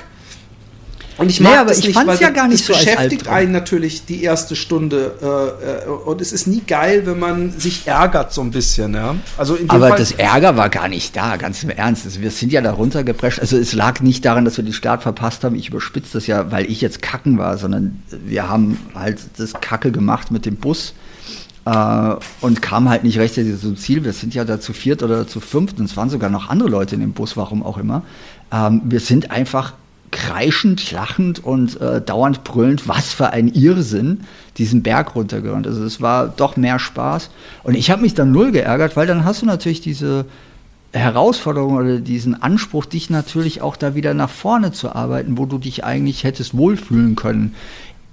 Und 1.19 1.31
ich 1.31 1.41
mag 1.41 1.53
nee, 1.53 1.59
aber 1.59 1.73
ich 1.73 1.87
nicht, 1.87 2.07
weil 2.07 2.19
ja 2.19 2.31
gar 2.31 2.49
nicht 2.49 2.65
so 2.65 2.73
beschäftigt 2.73 3.29
einen 3.29 3.53
natürlich 3.53 4.07
die 4.07 4.23
erste 4.23 4.57
Stunde 4.57 5.15
äh, 5.21 5.89
äh, 5.89 5.91
und 5.91 6.21
es 6.21 6.33
ist 6.33 6.47
nie 6.47 6.63
geil, 6.67 7.03
wenn 7.05 7.19
man 7.19 7.59
sich 7.59 7.87
ärgert 7.87 8.33
so 8.33 8.41
ein 8.41 8.51
bisschen. 8.51 8.95
Ja? 8.95 9.17
Also 9.37 9.59
aber 9.69 9.89
Fall, 9.89 9.99
das 9.99 10.13
Ärger 10.13 10.57
war 10.57 10.71
gar 10.71 10.89
nicht 10.89 11.15
da, 11.15 11.37
ganz 11.37 11.63
im 11.63 11.71
Ernst. 11.71 12.07
Also 12.07 12.21
wir 12.21 12.31
sind 12.31 12.53
ja 12.53 12.61
da 12.61 12.73
runtergeprescht. 12.73 13.41
Also 13.41 13.59
es 13.59 13.73
lag 13.73 14.01
nicht 14.01 14.25
daran, 14.25 14.45
dass 14.45 14.57
wir 14.57 14.65
den 14.65 14.73
Start 14.73 15.03
verpasst 15.03 15.45
haben. 15.45 15.55
Ich 15.55 15.69
überspitze 15.69 16.15
das 16.15 16.27
ja, 16.27 16.51
weil 16.51 16.71
ich 16.71 16.81
jetzt 16.81 17.03
kacken 17.03 17.39
war, 17.39 17.59
sondern 17.59 18.03
wir 18.25 18.49
haben 18.49 18.79
halt 18.95 19.19
das 19.37 19.53
Kacke 19.55 19.93
gemacht 19.93 20.31
mit 20.31 20.47
dem 20.47 20.57
Bus. 20.57 20.95
Uh, 21.65 22.17
und 22.41 22.61
kam 22.61 22.89
halt 22.89 23.05
nicht 23.05 23.21
rechtzeitig 23.21 23.61
zum 23.61 23.77
Ziel. 23.77 24.03
Wir 24.03 24.13
sind 24.13 24.35
ja 24.35 24.45
da 24.45 24.59
zu 24.59 24.73
viert 24.73 25.05
oder 25.05 25.29
zu 25.29 25.39
fünft 25.39 25.79
und 25.79 25.85
es 25.85 25.97
waren 25.97 26.11
sogar 26.11 26.29
noch 26.29 26.49
andere 26.49 26.69
Leute 26.69 26.97
in 26.97 27.01
dem 27.01 27.13
Bus, 27.13 27.37
warum 27.37 27.63
auch 27.63 27.79
immer. 27.79 28.03
Ähm, 28.53 28.83
wir 28.85 28.99
sind 28.99 29.31
einfach 29.31 29.75
kreischend, 30.13 30.93
lachend 30.93 31.43
und 31.43 31.81
äh, 31.81 32.01
dauernd 32.01 32.45
brüllend, 32.45 32.87
was 32.87 33.13
für 33.13 33.31
ein 33.31 33.49
Irrsinn, 33.49 34.21
diesen 34.59 34.83
Berg 34.83 35.17
runtergerannt. 35.17 35.67
Also 35.67 35.83
es 35.85 36.01
war 36.01 36.29
doch 36.29 36.57
mehr 36.57 36.79
Spaß. 36.79 37.31
Und 37.65 37.75
ich 37.75 37.91
habe 37.91 38.03
mich 38.03 38.15
dann 38.15 38.31
null 38.31 38.53
geärgert, 38.53 38.97
weil 38.97 39.09
dann 39.09 39.25
hast 39.25 39.43
du 39.43 39.47
natürlich 39.47 39.81
diese 39.81 40.27
Herausforderung 40.93 41.75
oder 41.75 41.99
diesen 41.99 42.41
Anspruch, 42.41 42.85
dich 42.85 43.11
natürlich 43.11 43.63
auch 43.63 43.77
da 43.77 43.95
wieder 43.95 44.15
nach 44.15 44.31
vorne 44.31 44.73
zu 44.73 44.95
arbeiten, 44.95 45.39
wo 45.39 45.47
du 45.47 45.59
dich 45.59 45.85
eigentlich 45.85 46.23
hättest 46.23 46.57
wohlfühlen 46.57 47.17
können. 47.17 47.55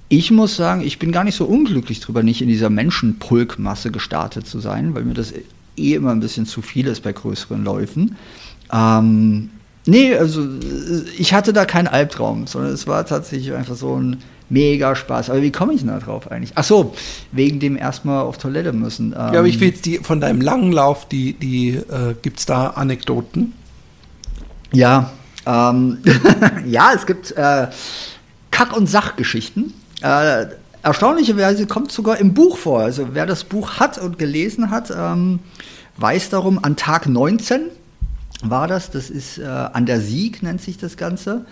Ich 0.08 0.32
muss 0.32 0.56
sagen, 0.56 0.82
ich 0.82 0.98
bin 0.98 1.12
gar 1.12 1.24
nicht 1.24 1.36
so 1.36 1.46
unglücklich 1.46 2.00
drüber, 2.00 2.24
nicht 2.24 2.42
in 2.42 2.48
dieser 2.48 2.70
Menschenpulkmasse 2.70 3.92
gestartet 3.92 4.48
zu 4.48 4.60
sein, 4.60 4.96
weil 4.96 5.04
mir 5.04 5.14
das 5.14 5.34
eh 5.78 5.94
immer 5.94 6.12
ein 6.12 6.22
bisschen 6.22 6.46
zu 6.46 6.62
viel 6.62 6.88
ist 6.88 7.04
bei 7.04 7.12
größeren 7.12 7.64
Läufen. 7.64 8.16
Ähm, 8.72 9.50
Nee, 9.90 10.16
also 10.16 10.48
ich 11.18 11.34
hatte 11.34 11.52
da 11.52 11.66
keinen 11.66 11.88
Albtraum, 11.88 12.46
sondern 12.46 12.74
es 12.74 12.86
war 12.86 13.06
tatsächlich 13.08 13.54
einfach 13.54 13.76
so 13.76 14.00
ein 14.00 14.18
mega 14.48 14.96
Spaß. 14.96 15.32
Aber 15.32 15.42
wie 15.42 15.52
komme 15.52 15.74
ich 15.74 15.80
denn 15.80 15.90
da 15.90 15.98
drauf 15.98 16.32
eigentlich? 16.32 16.52
Ach 16.56 16.64
so, 16.64 16.94
wegen 17.32 17.60
dem 17.60 17.76
erstmal 17.76 18.22
auf 18.22 18.38
Toilette 18.38 18.72
müssen. 18.72 19.14
Ähm, 19.14 19.18
ja, 19.18 19.40
aber 19.40 19.48
ich 19.48 19.60
will 19.60 19.70
jetzt 19.70 19.86
die 19.88 19.98
von 19.98 20.22
deinem 20.22 20.42
langen 20.42 20.72
Lauf, 20.72 21.08
die, 21.08 21.34
die 21.34 21.70
äh, 21.70 22.14
gibt 22.22 22.40
es 22.40 22.46
da 22.46 22.68
Anekdoten? 22.68 23.54
Ja, 24.72 25.10
ähm, 25.48 25.98
ja, 26.68 26.92
es 26.94 27.08
gibt 27.08 27.32
äh, 27.32 27.68
Kack- 28.52 28.78
und 28.78 28.86
Sachgeschichten. 28.86 29.74
Äh, 30.04 30.46
erstaunlicherweise 30.84 31.66
kommt 31.66 31.92
sogar 31.92 32.18
im 32.18 32.36
Buch 32.36 32.58
vor. 32.58 32.82
Also 32.82 33.08
wer 33.14 33.26
das 33.26 33.44
Buch 33.44 33.80
hat 33.80 33.98
und 33.98 34.20
gelesen 34.20 34.70
hat, 34.70 34.94
ähm, 34.96 35.40
weiß 35.98 36.30
darum, 36.30 36.64
an 36.64 36.76
Tag 36.76 37.08
19 37.08 37.72
war 38.44 38.68
das. 38.68 38.92
Das 38.92 39.10
ist 39.10 39.38
äh, 39.38 39.44
An 39.46 39.86
der 39.86 40.02
Sieg, 40.02 40.44
nennt 40.44 40.62
sich 40.62 40.78
das 40.78 40.98
Ganze. 40.98 41.46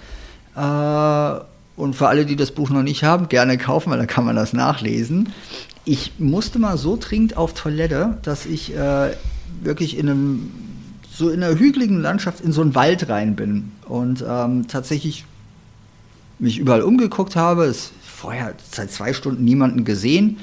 Äh, 0.55 1.39
und 1.75 1.95
für 1.95 2.07
alle, 2.07 2.25
die 2.25 2.35
das 2.35 2.51
Buch 2.51 2.69
noch 2.69 2.83
nicht 2.83 3.03
haben, 3.03 3.29
gerne 3.29 3.57
kaufen, 3.57 3.91
weil 3.91 3.99
da 3.99 4.05
kann 4.05 4.25
man 4.25 4.35
das 4.35 4.53
nachlesen. 4.53 5.29
Ich 5.85 6.13
musste 6.17 6.59
mal 6.59 6.77
so 6.77 6.97
dringend 6.99 7.37
auf 7.37 7.53
Toilette, 7.53 8.17
dass 8.23 8.45
ich 8.45 8.75
äh, 8.75 9.11
wirklich 9.61 9.97
in 9.97 10.09
einem 10.09 10.51
so 11.13 11.29
in 11.29 11.43
einer 11.43 11.57
hügeligen 11.57 11.99
Landschaft 11.99 12.41
in 12.41 12.51
so 12.51 12.61
einen 12.61 12.75
Wald 12.75 13.09
rein 13.09 13.35
bin 13.35 13.71
und 13.87 14.23
ähm, 14.27 14.67
tatsächlich 14.67 15.25
mich 16.37 16.59
überall 16.59 16.83
umgeguckt 16.83 17.35
habe. 17.35 17.65
Es 17.65 17.91
vorher 18.17 18.55
seit 18.71 18.91
zwei 18.91 19.13
Stunden 19.13 19.45
niemanden 19.45 19.85
gesehen 19.85 20.37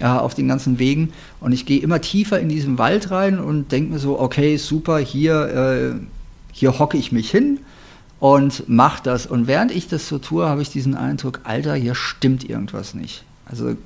äh, 0.00 0.06
auf 0.06 0.34
den 0.34 0.48
ganzen 0.48 0.78
Wegen. 0.78 1.12
Und 1.40 1.52
ich 1.52 1.66
gehe 1.66 1.80
immer 1.80 2.00
tiefer 2.00 2.40
in 2.40 2.48
diesen 2.48 2.78
Wald 2.78 3.10
rein 3.10 3.38
und 3.38 3.70
denke 3.70 3.92
mir 3.92 3.98
so, 3.98 4.18
okay, 4.18 4.56
super, 4.56 4.98
hier, 4.98 5.94
äh, 5.94 6.06
hier 6.52 6.78
hocke 6.78 6.96
ich 6.96 7.12
mich 7.12 7.30
hin 7.30 7.60
und 8.18 8.66
mache 8.66 9.02
das. 9.02 9.26
Und 9.26 9.46
während 9.46 9.72
ich 9.72 9.88
das 9.88 10.08
so 10.08 10.18
tue, 10.18 10.48
habe 10.48 10.62
ich 10.62 10.70
diesen 10.70 10.94
Eindruck, 10.94 11.40
Alter, 11.44 11.74
hier 11.74 11.94
stimmt 11.94 12.48
irgendwas 12.48 12.94
nicht. 12.94 13.24
Also 13.44 13.76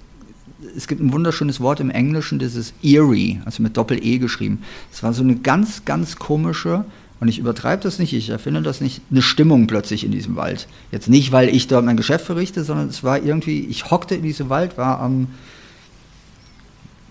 es 0.76 0.86
gibt 0.86 1.00
ein 1.02 1.12
wunderschönes 1.12 1.60
Wort 1.60 1.80
im 1.80 1.90
Englischen, 1.90 2.38
das 2.38 2.54
ist 2.54 2.74
eerie, 2.80 3.40
also 3.44 3.60
mit 3.60 3.76
Doppel-E 3.76 4.18
geschrieben. 4.18 4.62
Es 4.92 5.02
war 5.02 5.12
so 5.12 5.24
eine 5.24 5.34
ganz, 5.34 5.84
ganz 5.84 6.16
komische, 6.16 6.84
und 7.18 7.28
ich 7.28 7.38
übertreibe 7.38 7.82
das 7.82 7.98
nicht, 7.98 8.12
ich 8.12 8.28
erfinde 8.28 8.62
das 8.62 8.80
nicht, 8.80 9.00
eine 9.10 9.22
Stimmung 9.22 9.66
plötzlich 9.66 10.04
in 10.04 10.10
diesem 10.10 10.36
Wald. 10.36 10.68
Jetzt 10.92 11.08
nicht, 11.08 11.32
weil 11.32 11.48
ich 11.48 11.66
dort 11.66 11.84
mein 11.84 11.96
Geschäft 11.96 12.26
verrichte, 12.26 12.62
sondern 12.62 12.88
es 12.88 13.02
war 13.02 13.22
irgendwie, 13.22 13.60
ich 13.66 13.90
hockte 13.90 14.14
in 14.14 14.22
diesem 14.22 14.50
Wald, 14.50 14.76
war 14.76 15.00
am 15.00 15.28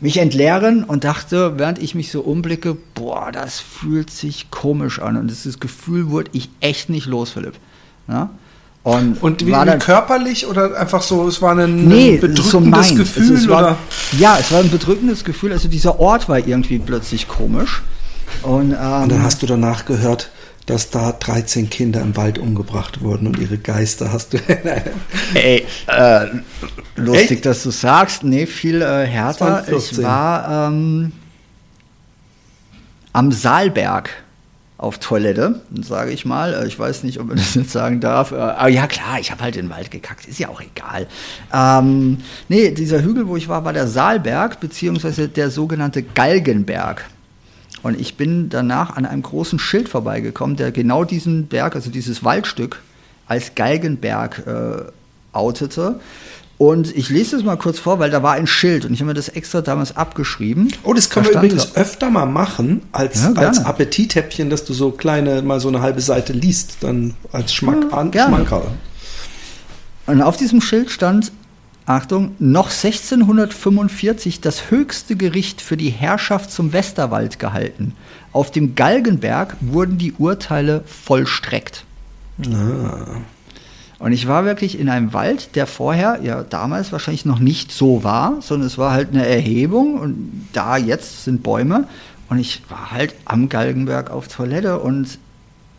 mich 0.01 0.18
entleeren 0.18 0.84
und 0.84 1.03
dachte, 1.03 1.58
während 1.58 1.80
ich 1.80 1.95
mich 1.95 2.12
so 2.12 2.22
umblicke, 2.22 2.78
boah, 2.93 3.32
das 3.32 3.60
fühlt 3.60 4.12
sich 4.12 4.51
komisch 4.51 4.99
an. 4.99 5.18
Und 5.18 5.30
dieses 5.30 5.60
Gefühl 5.60 6.10
wurde 6.10 6.30
ich 6.34 6.49
echt 6.60 6.89
nicht 6.89 7.08
los, 7.08 7.32
Philipp. 7.32 7.56
Ja? 8.08 8.30
Und, 8.84 9.24
und 9.24 9.45
wie, 9.45 9.51
war 9.51 9.66
dann, 9.66 9.80
körperlich 9.80 10.45
oder 10.45 10.80
einfach 10.80 11.01
so, 11.01 11.28
es 11.28 11.41
war 11.41 11.58
ein, 11.58 11.88
nee, 11.88 12.18
bedrückendes 12.18 12.89
so. 12.89 12.95
Gefühl? 12.95 13.34
Es, 13.34 13.41
es 13.41 13.47
war, 13.47 13.60
oder? 13.60 13.78
Ja, 14.20 14.38
es 14.39 14.51
war 14.51 14.60
ein 14.60 14.70
bedrückendes 14.70 15.24
Gefühl. 15.24 15.53
Also 15.53 15.68
dieser 15.70 15.99
Ort 15.99 16.30
war 16.30 16.38
irgendwie 16.38 16.78
plötzlich 16.78 17.28
komisch. 17.28 17.82
Und, 18.43 18.71
ähm, 18.71 19.03
und 19.03 19.11
dann 19.11 19.23
hast 19.23 19.41
du 19.41 19.45
danach 19.45 19.86
gehört, 19.86 20.31
dass 20.65 20.89
da 20.89 21.11
13 21.11 21.69
Kinder 21.69 22.01
im 22.01 22.15
Wald 22.17 22.39
umgebracht 22.39 23.01
wurden 23.01 23.27
und 23.27 23.38
ihre 23.38 23.57
Geister 23.57 24.11
hast 24.11 24.33
du. 24.33 24.38
Ey, 25.36 25.65
äh, 25.88 26.25
lustig, 26.95 27.31
Echt? 27.31 27.45
dass 27.45 27.63
du 27.63 27.69
sagst. 27.69 28.23
Nee, 28.23 28.47
viel 28.47 28.81
äh, 28.81 29.05
härter. 29.05 29.65
Ich 29.71 30.01
war 30.01 30.67
ähm, 30.69 31.11
am 33.13 33.31
Saalberg 33.31 34.09
auf 34.77 34.97
Toilette, 34.97 35.61
sage 35.81 36.11
ich 36.11 36.25
mal. 36.25 36.53
Äh, 36.53 36.67
ich 36.67 36.77
weiß 36.77 37.03
nicht, 37.03 37.19
ob 37.19 37.27
man 37.27 37.38
das 37.38 37.53
jetzt 37.55 37.71
sagen 37.71 37.99
darf. 37.99 38.31
Äh, 38.31 38.36
aber 38.36 38.69
ja, 38.69 38.88
klar, 38.88 39.19
ich 39.19 39.31
habe 39.31 39.43
halt 39.43 39.55
in 39.55 39.67
den 39.67 39.71
Wald 39.71 39.91
gekackt, 39.91 40.27
ist 40.27 40.39
ja 40.39 40.49
auch 40.49 40.61
egal. 40.61 41.07
Ähm, 41.53 42.17
nee, 42.49 42.71
dieser 42.71 43.03
Hügel, 43.03 43.27
wo 43.27 43.38
ich 43.38 43.47
war, 43.47 43.63
war 43.65 43.73
der 43.73 43.88
Saalberg, 43.88 44.59
beziehungsweise 44.59 45.29
der 45.29 45.51
sogenannte 45.51 46.01
Galgenberg. 46.01 47.05
Und 47.86 48.01
ich 48.01 48.17
bin 48.17 48.49
danach 48.49 48.95
an 48.95 49.05
einem 49.05 49.21
großen 49.21 49.59
Schild 49.59 49.89
vorbeigekommen, 49.89 50.55
der 50.55 50.71
genau 50.71 51.03
diesen 51.03 51.45
Berg, 51.45 51.75
also 51.75 51.91
dieses 51.91 52.23
Waldstück, 52.23 52.81
als 53.27 53.53
Galgenberg 53.53 54.41
äh, 54.47 54.91
outete. 55.33 55.99
Und 56.57 56.97
ich 56.97 57.11
lese 57.11 57.36
es 57.36 57.43
mal 57.43 57.57
kurz 57.57 57.77
vor, 57.77 57.99
weil 57.99 58.09
da 58.09 58.23
war 58.23 58.33
ein 58.33 58.47
Schild 58.47 58.86
und 58.86 58.93
ich 58.93 59.01
habe 59.01 59.09
mir 59.09 59.13
das 59.13 59.29
extra 59.29 59.61
damals 59.61 59.95
abgeschrieben. 59.95 60.73
Oh, 60.81 60.93
das 60.93 61.11
können 61.11 61.27
da 61.27 61.33
wir 61.33 61.38
übrigens 61.43 61.73
da. 61.73 61.81
öfter 61.81 62.09
mal 62.09 62.25
machen 62.25 62.81
als, 62.91 63.21
ja, 63.21 63.33
als 63.33 63.63
Appetithäppchen, 63.63 64.49
dass 64.49 64.65
du 64.65 64.73
so 64.73 64.89
kleine, 64.89 65.43
mal 65.43 65.59
so 65.59 65.67
eine 65.67 65.81
halbe 65.81 66.01
Seite 66.01 66.33
liest, 66.33 66.77
dann 66.79 67.13
als 67.31 67.53
Schmack 67.53 67.91
ja, 67.91 67.97
an, 67.99 68.11
Schmankerl. 68.11 68.71
Und 70.07 70.23
auf 70.23 70.38
diesem 70.38 70.59
Schild 70.59 70.89
stand 70.89 71.31
Achtung, 71.86 72.36
noch 72.39 72.71
1645 72.71 74.41
das 74.41 74.71
höchste 74.71 75.15
Gericht 75.15 75.61
für 75.61 75.77
die 75.77 75.91
Herrschaft 75.91 76.51
zum 76.51 76.73
Westerwald 76.73 77.38
gehalten. 77.38 77.93
Auf 78.31 78.49
dem 78.49 78.73
Galgenberg 78.73 79.55
wurden 79.61 79.99
die 79.99 80.13
Urteile 80.13 80.83
vollstreckt. 80.88 81.86
Ah. 82.43 83.21
Und 83.99 84.11
ich 84.11 84.27
war 84.27 84.45
wirklich 84.45 84.79
in 84.79 84.89
einem 84.89 85.13
Wald, 85.13 85.55
der 85.55 85.67
vorher, 85.67 86.19
ja 86.21 86.43
damals 86.43 86.91
wahrscheinlich 86.91 87.25
noch 87.25 87.39
nicht 87.39 87.71
so 87.71 88.03
war, 88.03 88.41
sondern 88.41 88.67
es 88.67 88.77
war 88.77 88.91
halt 88.91 89.09
eine 89.09 89.25
Erhebung 89.25 89.99
und 89.99 90.47
da 90.53 90.77
jetzt 90.77 91.23
sind 91.23 91.43
Bäume. 91.43 91.88
Und 92.29 92.39
ich 92.39 92.63
war 92.67 92.91
halt 92.91 93.13
am 93.25 93.47
Galgenberg 93.47 94.09
auf 94.09 94.27
Toilette 94.27 94.79
und 94.79 95.19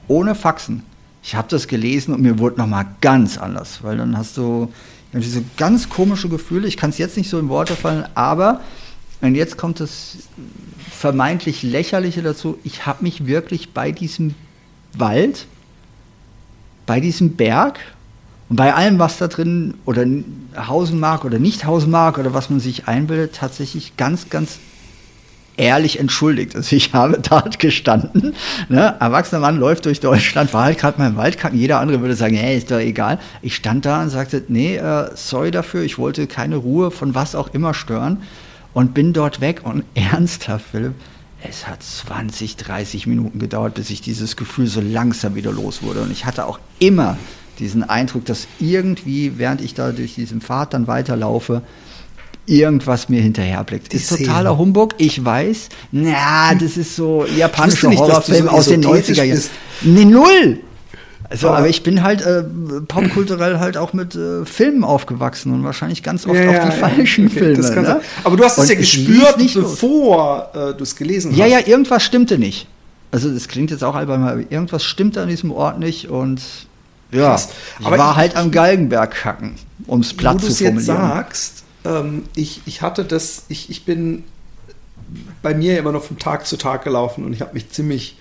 ohne 0.06 0.36
Faxen. 0.36 0.82
Ich 1.22 1.34
habe 1.34 1.48
das 1.50 1.66
gelesen 1.66 2.14
und 2.14 2.22
mir 2.22 2.38
wurde 2.38 2.58
nochmal 2.58 2.86
ganz 3.00 3.36
anders, 3.36 3.80
weil 3.82 3.96
dann 3.96 4.16
hast 4.16 4.36
du 4.36 4.72
diese 5.20 5.42
ganz 5.56 5.88
komische 5.88 6.28
Gefühle, 6.28 6.68
ich 6.68 6.76
kann 6.76 6.90
es 6.90 6.98
jetzt 6.98 7.16
nicht 7.16 7.30
so 7.30 7.38
in 7.38 7.48
Worte 7.48 7.76
fallen, 7.76 8.04
aber, 8.14 8.60
und 9.20 9.34
jetzt 9.34 9.56
kommt 9.56 9.80
das 9.80 10.18
vermeintlich 10.90 11.62
Lächerliche 11.62 12.22
dazu, 12.22 12.58
ich 12.64 12.86
habe 12.86 13.02
mich 13.02 13.26
wirklich 13.26 13.72
bei 13.72 13.92
diesem 13.92 14.34
Wald, 14.94 15.46
bei 16.86 17.00
diesem 17.00 17.36
Berg 17.36 17.80
und 18.48 18.56
bei 18.56 18.74
allem, 18.74 18.98
was 18.98 19.18
da 19.18 19.28
drin 19.28 19.74
oder 19.84 20.06
hausen 20.56 21.00
mag 21.00 21.24
oder 21.24 21.38
nicht 21.38 21.64
hausen 21.64 21.90
mag 21.90 22.18
oder 22.18 22.32
was 22.32 22.48
man 22.50 22.60
sich 22.60 22.86
einbildet, 22.86 23.34
tatsächlich 23.34 23.96
ganz, 23.96 24.30
ganz 24.30 24.58
ehrlich 25.56 25.98
entschuldigt. 25.98 26.54
Also 26.54 26.76
ich 26.76 26.92
habe 26.92 27.18
dort 27.18 27.58
gestanden, 27.58 28.34
ne, 28.68 28.94
erwachsener 29.00 29.40
Mann 29.40 29.58
läuft 29.58 29.86
durch 29.86 30.00
Deutschland, 30.00 30.52
war 30.52 30.64
halt 30.64 30.78
gerade 30.78 30.98
mal 30.98 31.08
im 31.08 31.16
Waldkacken, 31.16 31.58
jeder 31.58 31.80
andere 31.80 32.00
würde 32.00 32.14
sagen, 32.14 32.36
hey, 32.36 32.56
ist 32.56 32.70
doch 32.70 32.78
egal. 32.78 33.18
Ich 33.42 33.56
stand 33.56 33.86
da 33.86 34.02
und 34.02 34.10
sagte, 34.10 34.42
nee, 34.48 34.76
äh, 34.76 35.10
sorry 35.14 35.50
dafür, 35.50 35.82
ich 35.82 35.98
wollte 35.98 36.26
keine 36.26 36.56
Ruhe 36.56 36.90
von 36.90 37.14
was 37.14 37.34
auch 37.34 37.48
immer 37.54 37.74
stören 37.74 38.22
und 38.74 38.94
bin 38.94 39.12
dort 39.12 39.40
weg 39.40 39.62
und 39.64 39.84
ernsthaft, 39.94 40.66
Philipp, 40.70 40.94
es 41.42 41.66
hat 41.66 41.82
20, 41.82 42.56
30 42.56 43.06
Minuten 43.06 43.38
gedauert, 43.38 43.74
bis 43.74 43.90
ich 43.90 44.00
dieses 44.00 44.36
Gefühl 44.36 44.66
so 44.66 44.80
langsam 44.80 45.34
wieder 45.34 45.52
los 45.52 45.82
wurde 45.82 46.02
und 46.02 46.10
ich 46.10 46.24
hatte 46.26 46.46
auch 46.46 46.58
immer 46.78 47.16
diesen 47.58 47.84
Eindruck, 47.84 48.24
dass 48.26 48.46
irgendwie, 48.58 49.38
während 49.38 49.60
ich 49.60 49.74
da 49.74 49.92
durch 49.92 50.14
diesen 50.14 50.40
Pfad 50.40 50.74
dann 50.74 50.86
weiterlaufe, 50.86 51.62
irgendwas 52.46 53.08
mir 53.08 53.20
hinterherblickt. 53.20 53.92
Ist 53.92 54.08
totaler 54.08 54.56
Humbug, 54.56 54.94
ich 54.98 55.24
weiß. 55.24 55.68
Na, 55.92 56.54
das 56.54 56.76
ist 56.76 56.96
so 56.96 57.26
japanischer 57.26 57.90
Horrorfilm 57.90 58.46
so 58.46 58.50
aus 58.50 58.66
den 58.66 58.84
90er 58.84 59.24
Jahren. 59.24 59.42
Nee, 59.82 60.04
null! 60.04 60.60
Also, 61.28 61.48
aber, 61.48 61.58
aber 61.58 61.68
ich 61.68 61.82
bin 61.82 62.02
halt 62.02 62.22
äh, 62.22 62.44
popkulturell 62.86 63.58
halt 63.58 63.76
auch 63.76 63.92
mit 63.92 64.14
äh, 64.14 64.44
Filmen 64.44 64.84
aufgewachsen 64.84 65.52
und 65.52 65.64
wahrscheinlich 65.64 66.02
ganz 66.02 66.24
oft 66.24 66.36
ja, 66.36 66.42
auch 66.42 66.64
die 66.64 66.68
ja, 66.68 66.70
falschen 66.70 67.26
okay, 67.26 67.38
Filme. 67.38 67.82
Ne? 67.82 68.00
Aber 68.22 68.36
du 68.36 68.44
hast 68.44 68.58
es 68.58 68.68
ja 68.68 68.76
gespürt, 68.76 69.38
nicht 69.38 69.54
bevor 69.54 70.50
äh, 70.54 70.74
du 70.74 70.84
es 70.84 70.94
gelesen 70.94 71.32
hast. 71.32 71.38
Ja, 71.38 71.46
ja, 71.46 71.58
irgendwas 71.66 72.04
stimmte 72.04 72.38
nicht. 72.38 72.68
Also 73.10 73.32
das 73.32 73.48
klingt 73.48 73.70
jetzt 73.70 73.82
auch 73.82 73.94
albern, 73.94 74.22
aber 74.22 74.40
irgendwas 74.50 74.84
stimmte 74.84 75.20
an 75.20 75.28
diesem 75.28 75.50
Ort 75.50 75.78
nicht 75.78 76.08
und 76.08 76.40
ja, 77.10 77.30
Krass. 77.30 77.48
ich 77.80 77.86
war 77.86 78.12
ich, 78.12 78.16
halt 78.16 78.36
am 78.36 78.50
Galgenberg 78.50 79.14
kacken, 79.14 79.54
um 79.86 80.00
es 80.00 80.12
platt 80.12 80.40
zu 80.40 80.52
formulieren. 80.52 80.76
Jetzt 80.76 80.86
sagst, 80.86 81.55
ähm, 81.86 82.24
ich, 82.34 82.62
ich 82.66 82.82
hatte 82.82 83.04
das, 83.04 83.44
ich, 83.48 83.70
ich 83.70 83.84
bin 83.84 84.24
bei 85.42 85.54
mir 85.54 85.78
immer 85.78 85.92
noch 85.92 86.04
von 86.04 86.18
Tag 86.18 86.46
zu 86.46 86.56
Tag 86.56 86.84
gelaufen 86.84 87.24
und 87.24 87.32
ich 87.32 87.40
habe 87.40 87.54
mich 87.54 87.70
ziemlich 87.70 88.18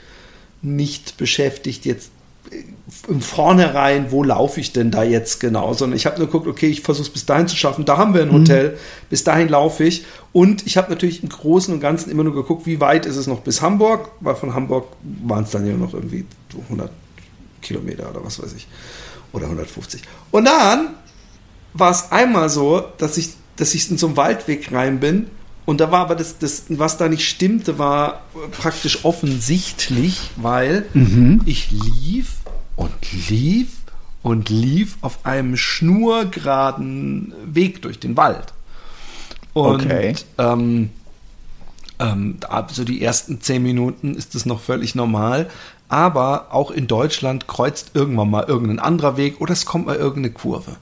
nicht 0.62 1.18
beschäftigt 1.18 1.86
jetzt 1.86 2.12
äh, 2.52 2.64
im 3.08 3.22
Vornherein, 3.22 4.12
wo 4.12 4.24
laufe 4.24 4.60
ich 4.60 4.72
denn 4.72 4.92
da 4.92 5.04
jetzt 5.04 5.40
genau, 5.40 5.74
sondern 5.74 5.98
ich 5.98 6.06
habe 6.06 6.18
nur 6.18 6.28
geguckt, 6.28 6.48
okay, 6.48 6.68
ich 6.68 6.82
versuche 6.82 7.08
es 7.08 7.14
bis 7.14 7.26
dahin 7.26 7.48
zu 7.48 7.56
schaffen, 7.56 7.86
da 7.86 7.98
haben 7.98 8.14
wir 8.14 8.22
ein 8.22 8.30
mhm. 8.30 8.42
Hotel, 8.42 8.72
mhm. 8.72 8.76
bis 9.10 9.24
dahin 9.24 9.50
laufe 9.50 9.84
ich 9.84 10.06
und 10.32 10.66
ich 10.68 10.78
habe 10.78 10.90
natürlich 10.90 11.24
im 11.24 11.30
Großen 11.30 11.74
und 11.74 11.80
Ganzen 11.80 12.12
immer 12.12 12.24
nur 12.24 12.36
geguckt, 12.36 12.66
wie 12.66 12.80
weit 12.80 13.06
ist 13.06 13.16
es 13.16 13.28
noch 13.28 13.42
bis 13.42 13.62
Hamburg, 13.62 14.12
weil 14.20 14.36
von 14.36 14.54
Hamburg 14.54 14.88
waren 15.24 15.44
es 15.44 15.52
dann 15.52 15.66
ja 15.66 15.76
noch 15.76 15.94
irgendwie 15.94 16.26
100 16.70 16.90
Kilometer 17.62 18.10
oder 18.10 18.24
was 18.24 18.42
weiß 18.42 18.54
ich, 18.54 18.68
oder 19.34 19.46
150. 19.46 20.04
Und 20.32 20.46
dann 20.46 20.90
war 21.74 21.92
es 21.92 22.12
einmal 22.12 22.50
so, 22.50 22.84
dass 22.98 23.18
ich 23.18 23.34
dass 23.56 23.74
ich 23.74 23.90
in 23.90 23.98
so 23.98 24.08
einen 24.08 24.18
Waldweg 24.18 24.72
rein 24.72 25.00
bin. 25.00 25.28
Und 25.66 25.82
da 25.82 25.92
war 25.92 26.02
aber 26.02 26.16
das, 26.16 26.38
das 26.38 26.66
was 26.70 26.98
da 26.98 27.10
nicht 27.10 27.28
stimmte, 27.28 27.80
war 27.80 28.22
praktisch 28.52 29.04
offensichtlich, 29.04 30.30
weil 30.36 30.86
mhm. 30.94 31.42
ich 31.46 31.72
lief 31.72 32.34
und 32.76 32.94
lief 33.30 33.70
und 34.22 34.50
lief 34.50 34.98
auf 35.02 35.26
einem 35.26 35.58
schnurgeraden 35.58 37.34
Weg 37.46 37.82
durch 37.82 38.00
den 38.00 38.16
Wald. 38.16 38.54
Und 39.54 39.86
okay. 39.86 40.16
ähm, 40.38 40.90
ähm, 42.00 42.38
so 42.72 42.84
die 42.84 43.02
ersten 43.02 43.42
zehn 43.42 43.64
Minuten 43.64 44.16
ist 44.16 44.36
es 44.36 44.46
noch 44.46 44.60
völlig 44.60 44.96
normal. 44.96 45.50
Aber 45.88 46.48
auch 46.54 46.72
in 46.72 46.88
Deutschland 46.88 47.48
kreuzt 47.48 47.92
irgendwann 47.94 48.30
mal 48.30 48.46
irgendein 48.46 48.80
anderer 48.80 49.18
Weg 49.18 49.40
oder 49.40 49.54
es 49.54 49.66
kommt 49.66 49.86
mal 49.86 49.96
irgendeine 49.96 50.34
Kurve. 50.34 50.78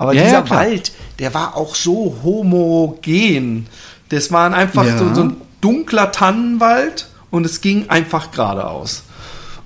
Aber 0.00 0.14
ja, 0.14 0.22
dieser 0.22 0.44
ja, 0.44 0.50
Wald, 0.50 0.92
der 1.18 1.34
war 1.34 1.58
auch 1.58 1.74
so 1.74 2.16
homogen. 2.24 3.66
Das 4.08 4.32
war 4.32 4.50
einfach 4.50 4.86
ja. 4.86 4.96
so, 4.96 5.14
so, 5.14 5.24
ein 5.24 5.36
dunkler 5.60 6.10
Tannenwald 6.10 7.06
und 7.30 7.44
es 7.44 7.60
ging 7.60 7.90
einfach 7.90 8.30
geradeaus. 8.30 9.02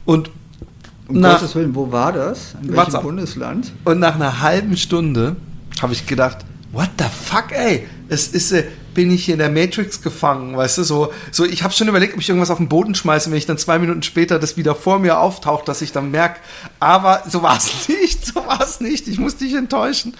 Und 0.05 0.33
um 1.07 1.21
nach, 1.21 1.35
Gottes 1.39 1.55
Willen, 1.55 1.77
wo 1.77 1.93
war 1.93 2.13
das? 2.13 2.57
In 2.61 2.77
welchem 2.77 3.01
Bundesland? 3.01 3.73
Und 3.85 4.01
nach 4.01 4.17
einer 4.17 4.41
halben 4.41 4.77
Stunde 4.77 5.37
habe 5.81 5.93
ich 5.93 6.05
gedacht, 6.05 6.39
what 6.75 6.91
the 6.99 7.05
fuck, 7.05 7.53
ey? 7.53 7.87
Es 8.09 8.29
ist, 8.29 8.53
äh, 8.53 8.65
bin 8.95 9.11
ich 9.11 9.25
hier 9.25 9.35
in 9.35 9.39
der 9.39 9.51
Matrix 9.51 10.03
gefangen, 10.03 10.57
weißt 10.57 10.79
du, 10.79 10.85
so, 10.85 11.13
so 11.33 11.45
ich 11.45 11.63
habe 11.63 11.75
schon 11.75 11.89
überlegt, 11.89 12.15
ob 12.15 12.21
ich 12.21 12.29
irgendwas 12.29 12.51
auf 12.51 12.59
den 12.59 12.69
Boden 12.69 12.95
schmeiße, 12.95 13.31
wenn 13.31 13.39
ich 13.39 13.47
dann 13.47 13.59
zwei 13.59 13.79
Minuten 13.79 14.03
später 14.03 14.39
das 14.39 14.57
wieder 14.57 14.75
vor 14.75 14.99
mir 14.99 15.19
auftaucht, 15.19 15.69
dass 15.69 15.83
ich 15.83 15.93
dann 15.93 16.11
merke, 16.11 16.41
aber 16.81 17.23
so 17.29 17.43
war 17.43 17.57
es 17.57 17.89
nicht, 17.89 18.25
so 18.25 18.47
war 18.47 18.61
es 18.61 18.81
nicht, 18.81 19.09
ich 19.09 19.19
muss 19.19 19.37
dich 19.37 19.55
enttäuschen. 19.55 20.17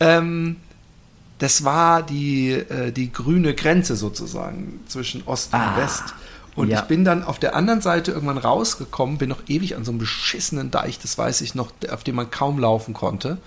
Ähm, 0.00 0.56
das 1.38 1.62
war 1.64 2.02
die, 2.02 2.50
äh, 2.50 2.90
die 2.90 3.12
grüne 3.12 3.54
Grenze 3.54 3.94
sozusagen 3.94 4.80
zwischen 4.88 5.22
Ost 5.26 5.50
ah, 5.52 5.70
und 5.70 5.82
West. 5.82 6.02
Und 6.56 6.68
ja. 6.68 6.80
ich 6.80 6.86
bin 6.86 7.04
dann 7.04 7.22
auf 7.22 7.38
der 7.38 7.54
anderen 7.54 7.80
Seite 7.80 8.10
irgendwann 8.10 8.38
rausgekommen, 8.38 9.18
bin 9.18 9.28
noch 9.28 9.42
ewig 9.46 9.76
an 9.76 9.84
so 9.84 9.92
einem 9.92 10.00
beschissenen 10.00 10.72
Deich, 10.72 10.98
das 10.98 11.16
weiß 11.16 11.40
ich 11.42 11.54
noch, 11.54 11.70
auf 11.92 12.02
dem 12.02 12.16
man 12.16 12.32
kaum 12.32 12.58
laufen 12.58 12.94
konnte. 12.94 13.38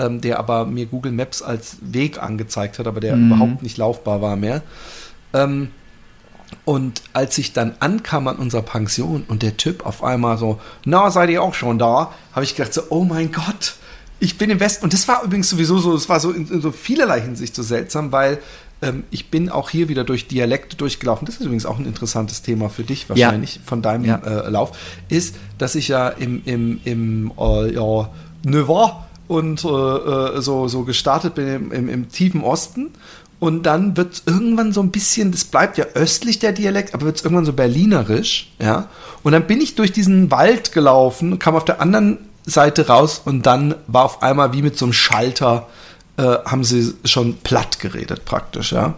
Ähm, 0.00 0.20
der 0.20 0.38
aber 0.38 0.64
mir 0.64 0.86
Google 0.86 1.12
Maps 1.12 1.42
als 1.42 1.76
Weg 1.80 2.22
angezeigt 2.22 2.78
hat, 2.78 2.86
aber 2.86 3.00
der 3.00 3.16
mhm. 3.16 3.32
überhaupt 3.32 3.62
nicht 3.62 3.76
laufbar 3.76 4.22
war 4.22 4.36
mehr. 4.36 4.62
Ähm, 5.32 5.68
und 6.64 7.02
als 7.12 7.38
ich 7.38 7.52
dann 7.52 7.74
ankam 7.78 8.26
an 8.26 8.36
unserer 8.36 8.62
Pension 8.62 9.24
und 9.28 9.42
der 9.42 9.56
Typ 9.56 9.86
auf 9.86 10.02
einmal 10.02 10.36
so, 10.38 10.60
na, 10.84 11.10
seid 11.10 11.30
ihr 11.30 11.42
auch 11.42 11.54
schon 11.54 11.78
da? 11.78 12.12
Habe 12.32 12.44
ich 12.44 12.56
gedacht 12.56 12.74
so, 12.74 12.82
oh 12.90 13.04
mein 13.04 13.30
Gott, 13.30 13.74
ich 14.18 14.36
bin 14.36 14.50
im 14.50 14.58
Westen. 14.58 14.84
Und 14.84 14.92
das 14.92 15.06
war 15.06 15.22
übrigens 15.22 15.48
sowieso 15.48 15.78
so, 15.78 15.94
es 15.94 16.08
war 16.08 16.18
so 16.18 16.32
in, 16.32 16.48
in 16.48 16.60
so 16.60 16.72
vielerlei 16.72 17.20
Hinsicht 17.20 17.54
so 17.54 17.62
seltsam, 17.62 18.10
weil 18.10 18.38
ähm, 18.82 19.04
ich 19.10 19.30
bin 19.30 19.48
auch 19.48 19.70
hier 19.70 19.88
wieder 19.88 20.04
durch 20.04 20.26
Dialekte 20.26 20.76
durchgelaufen. 20.76 21.26
Das 21.26 21.36
ist 21.36 21.42
übrigens 21.42 21.66
auch 21.66 21.78
ein 21.78 21.86
interessantes 21.86 22.42
Thema 22.42 22.68
für 22.68 22.82
dich 22.82 23.08
wahrscheinlich 23.08 23.56
ja. 23.56 23.62
von 23.64 23.80
deinem 23.80 24.04
ja. 24.04 24.16
äh, 24.16 24.50
Lauf. 24.50 24.72
Ist, 25.08 25.36
dass 25.58 25.76
ich 25.76 25.88
ja 25.88 26.08
im, 26.08 26.42
im, 26.44 26.80
im 26.84 27.32
äh, 27.38 27.74
ja, 27.74 28.10
Nevada 28.42 29.06
und 29.30 29.64
äh, 29.64 29.68
äh, 29.68 30.42
so, 30.42 30.66
so 30.66 30.82
gestartet 30.82 31.36
bin 31.36 31.46
im, 31.46 31.70
im, 31.70 31.88
im 31.88 32.08
tiefen 32.08 32.42
Osten 32.42 32.90
und 33.38 33.62
dann 33.62 33.96
wird 33.96 34.14
es 34.14 34.22
irgendwann 34.26 34.72
so 34.72 34.82
ein 34.82 34.90
bisschen, 34.90 35.30
das 35.30 35.44
bleibt 35.44 35.78
ja 35.78 35.84
östlich 35.94 36.40
der 36.40 36.50
Dialekt, 36.50 36.94
aber 36.94 37.06
wird 37.06 37.18
es 37.18 37.22
irgendwann 37.22 37.44
so 37.44 37.52
berlinerisch, 37.52 38.50
ja. 38.60 38.88
Und 39.22 39.30
dann 39.30 39.46
bin 39.46 39.60
ich 39.60 39.76
durch 39.76 39.92
diesen 39.92 40.32
Wald 40.32 40.72
gelaufen, 40.72 41.38
kam 41.38 41.54
auf 41.54 41.64
der 41.64 41.80
anderen 41.80 42.18
Seite 42.44 42.88
raus 42.88 43.22
und 43.24 43.46
dann 43.46 43.76
war 43.86 44.04
auf 44.06 44.20
einmal 44.24 44.52
wie 44.52 44.62
mit 44.62 44.76
so 44.76 44.86
einem 44.86 44.94
Schalter, 44.94 45.68
äh, 46.16 46.22
haben 46.22 46.64
sie 46.64 46.92
schon 47.04 47.36
platt 47.36 47.78
geredet 47.78 48.24
praktisch, 48.24 48.72
ja. 48.72 48.94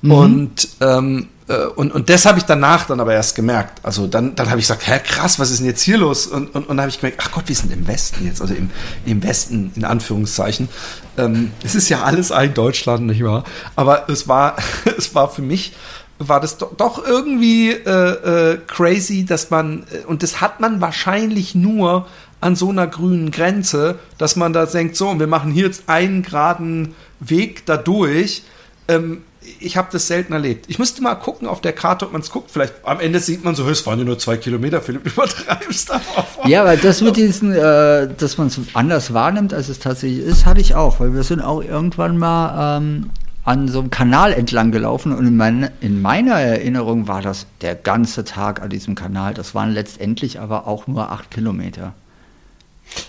Mhm. 0.00 0.10
Und 0.10 0.68
ähm, 0.80 1.18
äh, 1.20 1.31
und, 1.76 1.92
und 1.92 2.08
das 2.08 2.24
habe 2.24 2.38
ich 2.38 2.44
danach 2.44 2.86
dann 2.86 3.00
aber 3.00 3.14
erst 3.14 3.34
gemerkt. 3.34 3.80
Also 3.84 4.06
dann, 4.06 4.34
dann 4.36 4.48
habe 4.48 4.60
ich 4.60 4.66
gesagt, 4.66 4.86
hä, 4.86 5.00
krass, 5.04 5.38
was 5.38 5.50
ist 5.50 5.58
denn 5.58 5.66
jetzt 5.66 5.82
hier 5.82 5.98
los? 5.98 6.26
Und, 6.26 6.54
und, 6.54 6.68
und 6.68 6.68
dann 6.68 6.80
habe 6.80 6.90
ich 6.90 7.00
gemerkt, 7.00 7.20
ach 7.22 7.32
Gott, 7.32 7.44
wir 7.48 7.56
sind 7.56 7.72
im 7.72 7.86
Westen 7.88 8.24
jetzt, 8.24 8.40
also 8.40 8.54
im, 8.54 8.70
im 9.04 9.22
Westen 9.22 9.72
in 9.74 9.84
Anführungszeichen. 9.84 10.68
Ähm, 11.18 11.50
es 11.64 11.74
ist 11.74 11.88
ja 11.88 12.02
alles 12.02 12.30
ein 12.30 12.54
Deutschland, 12.54 13.06
nicht 13.06 13.24
wahr? 13.24 13.44
Aber 13.76 14.08
es 14.08 14.28
war, 14.28 14.56
es 14.98 15.14
war 15.14 15.30
für 15.30 15.42
mich, 15.42 15.74
war 16.18 16.40
das 16.40 16.58
doch, 16.58 16.76
doch 16.76 17.04
irgendwie 17.04 17.70
äh, 17.70 18.52
äh, 18.52 18.58
crazy, 18.66 19.24
dass 19.24 19.50
man, 19.50 19.84
äh, 19.92 20.06
und 20.06 20.22
das 20.22 20.40
hat 20.40 20.60
man 20.60 20.80
wahrscheinlich 20.80 21.54
nur 21.54 22.06
an 22.40 22.56
so 22.56 22.70
einer 22.70 22.86
grünen 22.86 23.30
Grenze, 23.30 23.98
dass 24.18 24.36
man 24.36 24.52
da 24.52 24.66
denkt, 24.66 24.96
so, 24.96 25.18
wir 25.18 25.26
machen 25.26 25.52
hier 25.52 25.66
jetzt 25.66 25.88
einen 25.88 26.22
geraden 26.22 26.94
Weg 27.20 27.66
dadurch. 27.66 28.42
Ähm, 28.88 29.22
ich 29.60 29.76
habe 29.76 29.88
das 29.92 30.06
selten 30.06 30.32
erlebt. 30.32 30.66
Ich 30.68 30.78
müsste 30.78 31.02
mal 31.02 31.14
gucken 31.14 31.48
auf 31.48 31.60
der 31.60 31.72
Karte, 31.72 32.06
ob 32.06 32.12
man 32.12 32.20
es 32.20 32.30
guckt. 32.30 32.50
Vielleicht 32.50 32.74
am 32.84 33.00
Ende 33.00 33.20
sieht 33.20 33.44
man 33.44 33.54
so, 33.54 33.68
es 33.68 33.86
waren 33.86 34.04
nur 34.04 34.18
zwei 34.18 34.36
Kilometer, 34.36 34.80
Philipp, 34.80 35.06
übertreibst 35.12 35.90
da. 35.90 36.00
Ja, 36.46 36.62
aber 36.62 36.76
das 36.76 37.00
mit 37.00 37.16
diesen, 37.16 37.52
äh, 37.52 38.08
dass 38.16 38.38
man 38.38 38.48
es 38.48 38.58
anders 38.74 39.12
wahrnimmt, 39.14 39.54
als 39.54 39.68
es 39.68 39.78
tatsächlich 39.78 40.24
ist, 40.24 40.46
hatte 40.46 40.60
ich 40.60 40.74
auch, 40.74 41.00
weil 41.00 41.14
wir 41.14 41.22
sind 41.22 41.40
auch 41.40 41.62
irgendwann 41.62 42.18
mal 42.18 42.78
ähm, 42.78 43.10
an 43.44 43.68
so 43.68 43.80
einem 43.80 43.90
Kanal 43.90 44.32
entlang 44.32 44.70
gelaufen 44.70 45.12
und 45.12 45.26
in, 45.26 45.36
mein, 45.36 45.70
in 45.80 46.00
meiner 46.00 46.34
Erinnerung 46.34 47.08
war 47.08 47.22
das 47.22 47.46
der 47.60 47.74
ganze 47.74 48.24
Tag 48.24 48.62
an 48.62 48.70
diesem 48.70 48.94
Kanal. 48.94 49.34
Das 49.34 49.54
waren 49.54 49.70
letztendlich 49.70 50.38
aber 50.38 50.66
auch 50.66 50.86
nur 50.86 51.10
acht 51.10 51.30
Kilometer. 51.30 51.94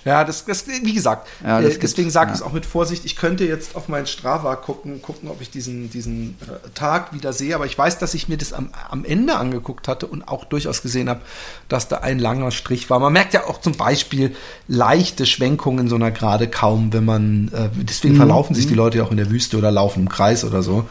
Ja, 0.06 0.24
das, 0.24 0.46
das 0.46 0.66
wie 0.68 0.94
gesagt, 0.94 1.28
ja, 1.44 1.60
äh, 1.60 1.78
deswegen 1.78 2.10
sage 2.10 2.32
ich 2.32 2.38
es 2.38 2.42
auch 2.42 2.52
mit 2.52 2.66
Vorsicht. 2.66 3.06
Ich 3.06 3.16
könnte 3.16 3.46
jetzt 3.46 3.76
auf 3.76 3.88
meinen 3.88 4.06
Strava 4.06 4.56
gucken, 4.56 5.02
gucken, 5.02 5.30
ob 5.30 5.42
ich 5.42 5.50
diesen, 5.50 5.90
diesen 5.90 6.38
äh, 6.42 6.70
Tag 6.74 7.14
wieder 7.14 7.34
sehe. 7.34 7.56
Aber 7.56 7.66
ich 7.66 7.78
weiß, 7.78 8.00
dass 8.00 8.14
ich 8.14 8.28
mir 8.28 8.38
das 8.38 8.54
am, 8.54 8.70
am 8.90 9.06
Ende 9.06 9.36
angeguckt 9.36 9.88
hatte 9.88 10.08
und 10.08 10.28
auch 10.28 10.46
durchaus 10.46 10.82
gesehen 10.82 11.10
habe, 11.10 11.22
dass 11.70 11.88
da 11.88 11.98
ein 11.98 12.20
langer 12.20 12.52
Strich 12.52 12.90
war. 12.90 13.00
Man 13.00 13.14
merkt 13.14 13.34
ja 13.34 13.46
auch 13.46 13.62
zum 13.62 13.74
Beispiel 13.74 14.36
leichte 14.68 15.26
Schwenkungen 15.26 15.86
in 15.86 15.88
so 15.88 15.96
einer 15.96 16.12
Gerade 16.12 16.48
kaum, 16.48 16.94
wenn 16.94 17.06
man, 17.06 17.52
äh, 17.54 17.70
deswegen 17.76 18.16
mhm. 18.16 18.18
verlaufen 18.18 18.56
sich 18.56 18.68
die 18.68 18.74
mhm. 18.74 18.78
Leute 18.78 18.98
ja 19.00 19.04
auch 19.06 19.12
in 19.12 19.18
der 19.18 19.30
Wüste 19.30 19.58
oder 19.58 19.72
laufen 19.72 20.02
im 20.02 20.10
Kreis 20.10 20.44
oder 20.44 20.64
so. 20.64 20.86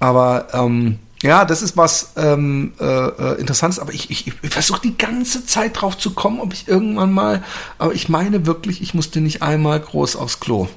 Aber 0.00 0.48
ähm, 0.52 0.98
ja, 1.24 1.46
das 1.46 1.62
ist 1.62 1.74
was 1.78 2.12
ähm, 2.16 2.74
äh, 2.78 2.84
äh, 2.84 3.40
Interessantes, 3.40 3.78
aber 3.78 3.94
ich, 3.94 4.10
ich, 4.10 4.26
ich 4.26 4.50
versuche 4.50 4.82
die 4.82 4.98
ganze 4.98 5.46
Zeit 5.46 5.80
drauf 5.80 5.96
zu 5.96 6.10
kommen, 6.10 6.38
ob 6.38 6.52
ich 6.52 6.68
irgendwann 6.68 7.12
mal, 7.12 7.42
aber 7.78 7.94
ich 7.94 8.10
meine 8.10 8.44
wirklich, 8.44 8.82
ich 8.82 8.92
musste 8.92 9.22
nicht 9.22 9.42
einmal 9.42 9.80
groß 9.80 10.16
aufs 10.16 10.38
Klo. 10.38 10.68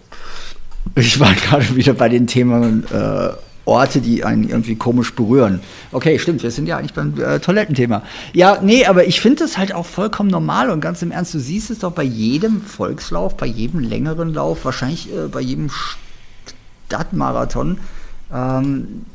Ich 0.96 1.20
war 1.20 1.34
gerade 1.50 1.76
wieder 1.76 1.94
bei 1.94 2.08
den 2.08 2.28
Themen 2.28 2.86
äh, 2.90 3.32
Orte, 3.66 4.00
die 4.00 4.24
einen 4.24 4.48
irgendwie 4.48 4.78
komisch 4.78 5.14
berühren. 5.14 5.60
Okay, 5.92 6.18
stimmt, 6.18 6.42
wir 6.44 6.52
sind 6.52 6.66
ja 6.66 6.78
eigentlich 6.78 6.94
beim 6.94 7.20
äh, 7.20 7.40
Toilettenthema. 7.40 8.04
Ja, 8.32 8.60
nee, 8.62 8.86
aber 8.86 9.06
ich 9.06 9.20
finde 9.20 9.44
das 9.44 9.58
halt 9.58 9.76
auch 9.76 9.86
vollkommen 9.86 10.30
normal 10.30 10.70
und 10.70 10.80
ganz 10.80 11.02
im 11.02 11.12
Ernst, 11.12 11.34
du 11.34 11.40
siehst 11.40 11.72
es 11.72 11.80
doch 11.80 11.92
bei 11.92 12.04
jedem 12.04 12.62
Volkslauf, 12.62 13.36
bei 13.36 13.48
jedem 13.48 13.82
längeren 13.82 14.34
Lauf, 14.34 14.64
wahrscheinlich 14.64 15.14
äh, 15.14 15.28
bei 15.28 15.42
jedem 15.42 15.70
Stadtmarathon. 16.88 17.80
Ähm, 18.34 19.06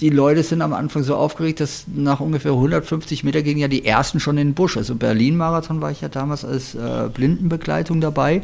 die 0.00 0.10
Leute 0.10 0.42
sind 0.42 0.60
am 0.60 0.74
Anfang 0.74 1.02
so 1.02 1.16
aufgeregt, 1.16 1.60
dass 1.60 1.84
nach 1.86 2.20
ungefähr 2.20 2.52
150 2.52 3.24
Meter 3.24 3.42
gehen 3.42 3.56
ja 3.56 3.68
die 3.68 3.86
ersten 3.86 4.20
schon 4.20 4.36
in 4.36 4.48
den 4.48 4.54
Busch. 4.54 4.76
Also 4.76 4.94
Berlin-Marathon 4.94 5.80
war 5.80 5.90
ich 5.90 6.02
ja 6.02 6.08
damals 6.08 6.44
als 6.44 6.74
äh, 6.74 7.08
Blindenbegleitung 7.12 8.00
dabei. 8.00 8.42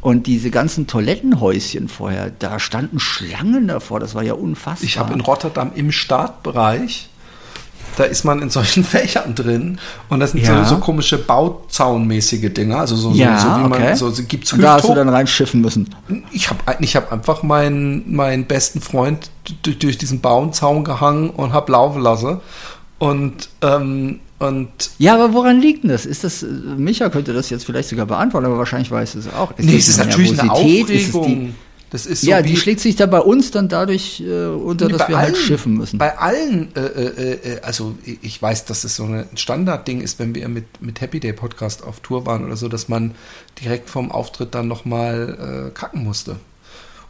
Und 0.00 0.26
diese 0.26 0.50
ganzen 0.50 0.86
Toilettenhäuschen 0.86 1.88
vorher, 1.88 2.30
da 2.38 2.60
standen 2.60 3.00
Schlangen 3.00 3.66
davor, 3.68 4.00
das 4.00 4.14
war 4.14 4.22
ja 4.22 4.34
unfassbar. 4.34 4.84
Ich 4.84 4.98
habe 4.98 5.14
in 5.14 5.20
Rotterdam 5.20 5.72
im 5.74 5.90
Startbereich 5.90 7.08
da 7.96 8.04
ist 8.04 8.24
man 8.24 8.42
in 8.42 8.50
solchen 8.50 8.84
Fächern 8.84 9.34
drin 9.34 9.78
und 10.08 10.20
das 10.20 10.32
sind 10.32 10.42
ja. 10.42 10.64
so, 10.64 10.76
so, 10.76 10.80
komische 10.80 11.18
Bauzaunmäßige 11.18 12.52
Dinger, 12.52 12.80
also 12.80 12.96
so, 12.96 13.12
ja, 13.12 13.38
so, 13.38 13.48
so 13.48 13.56
wie 13.56 13.64
okay. 13.64 13.84
man 13.84 13.96
so, 13.96 14.10
so 14.10 14.22
gibt's 14.24 14.52
und 14.52 14.62
Da 14.62 14.74
hast 14.74 14.88
du 14.88 14.94
dann 14.94 15.08
reinschiffen 15.08 15.60
müssen. 15.60 15.94
Ich 16.32 16.50
habe 16.50 16.58
ich 16.80 16.96
hab 16.96 17.12
einfach 17.12 17.42
meinen 17.42 18.14
meinen 18.14 18.46
besten 18.46 18.80
Freund 18.80 19.30
durch, 19.62 19.98
diesen 19.98 20.20
Baumzaun 20.20 20.84
gehangen 20.84 21.30
und 21.30 21.52
habe 21.52 21.72
laufen 21.72 22.02
lassen 22.02 22.40
und 22.98 23.50
ähm, 23.62 24.20
und 24.38 24.90
ja, 24.98 25.14
aber 25.14 25.32
woran 25.32 25.60
liegt 25.60 25.84
denn 25.84 25.90
das? 25.90 26.06
Ist 26.06 26.24
das, 26.24 26.44
Micha 26.76 27.08
könnte 27.08 27.32
das 27.32 27.50
jetzt 27.50 27.64
vielleicht 27.64 27.88
sogar 27.88 28.04
beantworten, 28.06 28.46
aber 28.46 28.58
wahrscheinlich 28.58 28.90
weiß 28.90 29.14
es 29.14 29.32
auch. 29.32 29.56
Ist 29.56 29.64
nee, 29.64 29.76
es 29.76 29.88
ist 29.88 29.98
natürlich 29.98 30.38
eine 30.38 30.50
Aufregung. 30.50 31.54
Das 31.94 32.06
ist 32.06 32.22
so 32.22 32.30
ja, 32.30 32.42
die 32.42 32.56
schlägt 32.56 32.80
sich 32.80 32.96
da 32.96 33.06
bei 33.06 33.20
uns 33.20 33.52
dann 33.52 33.68
dadurch 33.68 34.20
äh, 34.20 34.46
unter, 34.46 34.88
dass 34.88 35.08
wir 35.08 35.16
halt 35.16 35.26
allen, 35.26 35.34
halt 35.34 35.36
schiffen 35.36 35.74
müssen. 35.74 35.96
Bei 35.96 36.18
allen, 36.18 36.74
äh, 36.74 36.80
äh, 36.80 37.32
äh, 37.32 37.60
also 37.60 37.94
ich 38.02 38.42
weiß, 38.42 38.64
dass 38.64 38.82
es 38.82 38.96
so 38.96 39.04
ein 39.04 39.28
Standardding 39.36 40.00
ist, 40.00 40.18
wenn 40.18 40.34
wir 40.34 40.48
mit, 40.48 40.64
mit 40.82 41.00
Happy 41.00 41.20
Day 41.20 41.32
Podcast 41.32 41.84
auf 41.84 42.00
Tour 42.00 42.26
waren 42.26 42.44
oder 42.44 42.56
so, 42.56 42.66
dass 42.66 42.88
man 42.88 43.14
direkt 43.62 43.90
vorm 43.90 44.10
Auftritt 44.10 44.56
dann 44.56 44.66
nochmal 44.66 45.68
äh, 45.68 45.70
kacken 45.70 46.02
musste. 46.02 46.36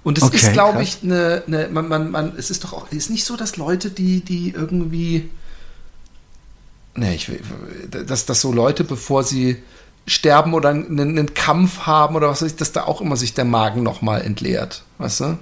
Und 0.05 0.19
es 0.19 0.25
okay, 0.25 0.37
ist, 0.37 0.53
glaube 0.53 0.83
ich, 0.83 0.99
eine, 1.03 1.43
eine, 1.47 1.69
man, 1.69 1.89
man, 1.89 2.11
man, 2.11 2.33
es 2.37 2.51
ist 2.51 2.63
doch 2.63 2.75
auch, 2.75 2.93
ist 2.93 3.11
nicht 3.11 3.25
so, 3.25 3.37
dass 3.37 3.57
Leute, 3.57 3.91
die, 3.91 4.21
die 4.21 4.51
irgendwie, 4.51 5.31
ne, 6.95 7.15
ich, 7.15 7.33
dass, 7.91 8.27
dass 8.27 8.41
so 8.43 8.53
Leute, 8.53 8.85
bevor 8.85 9.25
sie 9.25 9.63
sterben 10.07 10.53
oder 10.53 10.69
einen, 10.69 11.01
einen, 11.01 11.33
Kampf 11.33 11.87
haben 11.87 12.17
oder 12.17 12.29
was 12.29 12.43
weiß 12.43 12.53
ich, 12.53 12.57
dass 12.57 12.73
da 12.73 12.85
auch 12.85 13.01
immer 13.01 13.17
sich 13.17 13.33
der 13.33 13.47
Magen 13.47 13.83
nochmal 13.83 14.21
entleert, 14.21 14.85
weißt 14.99 15.21
du? 15.21 15.39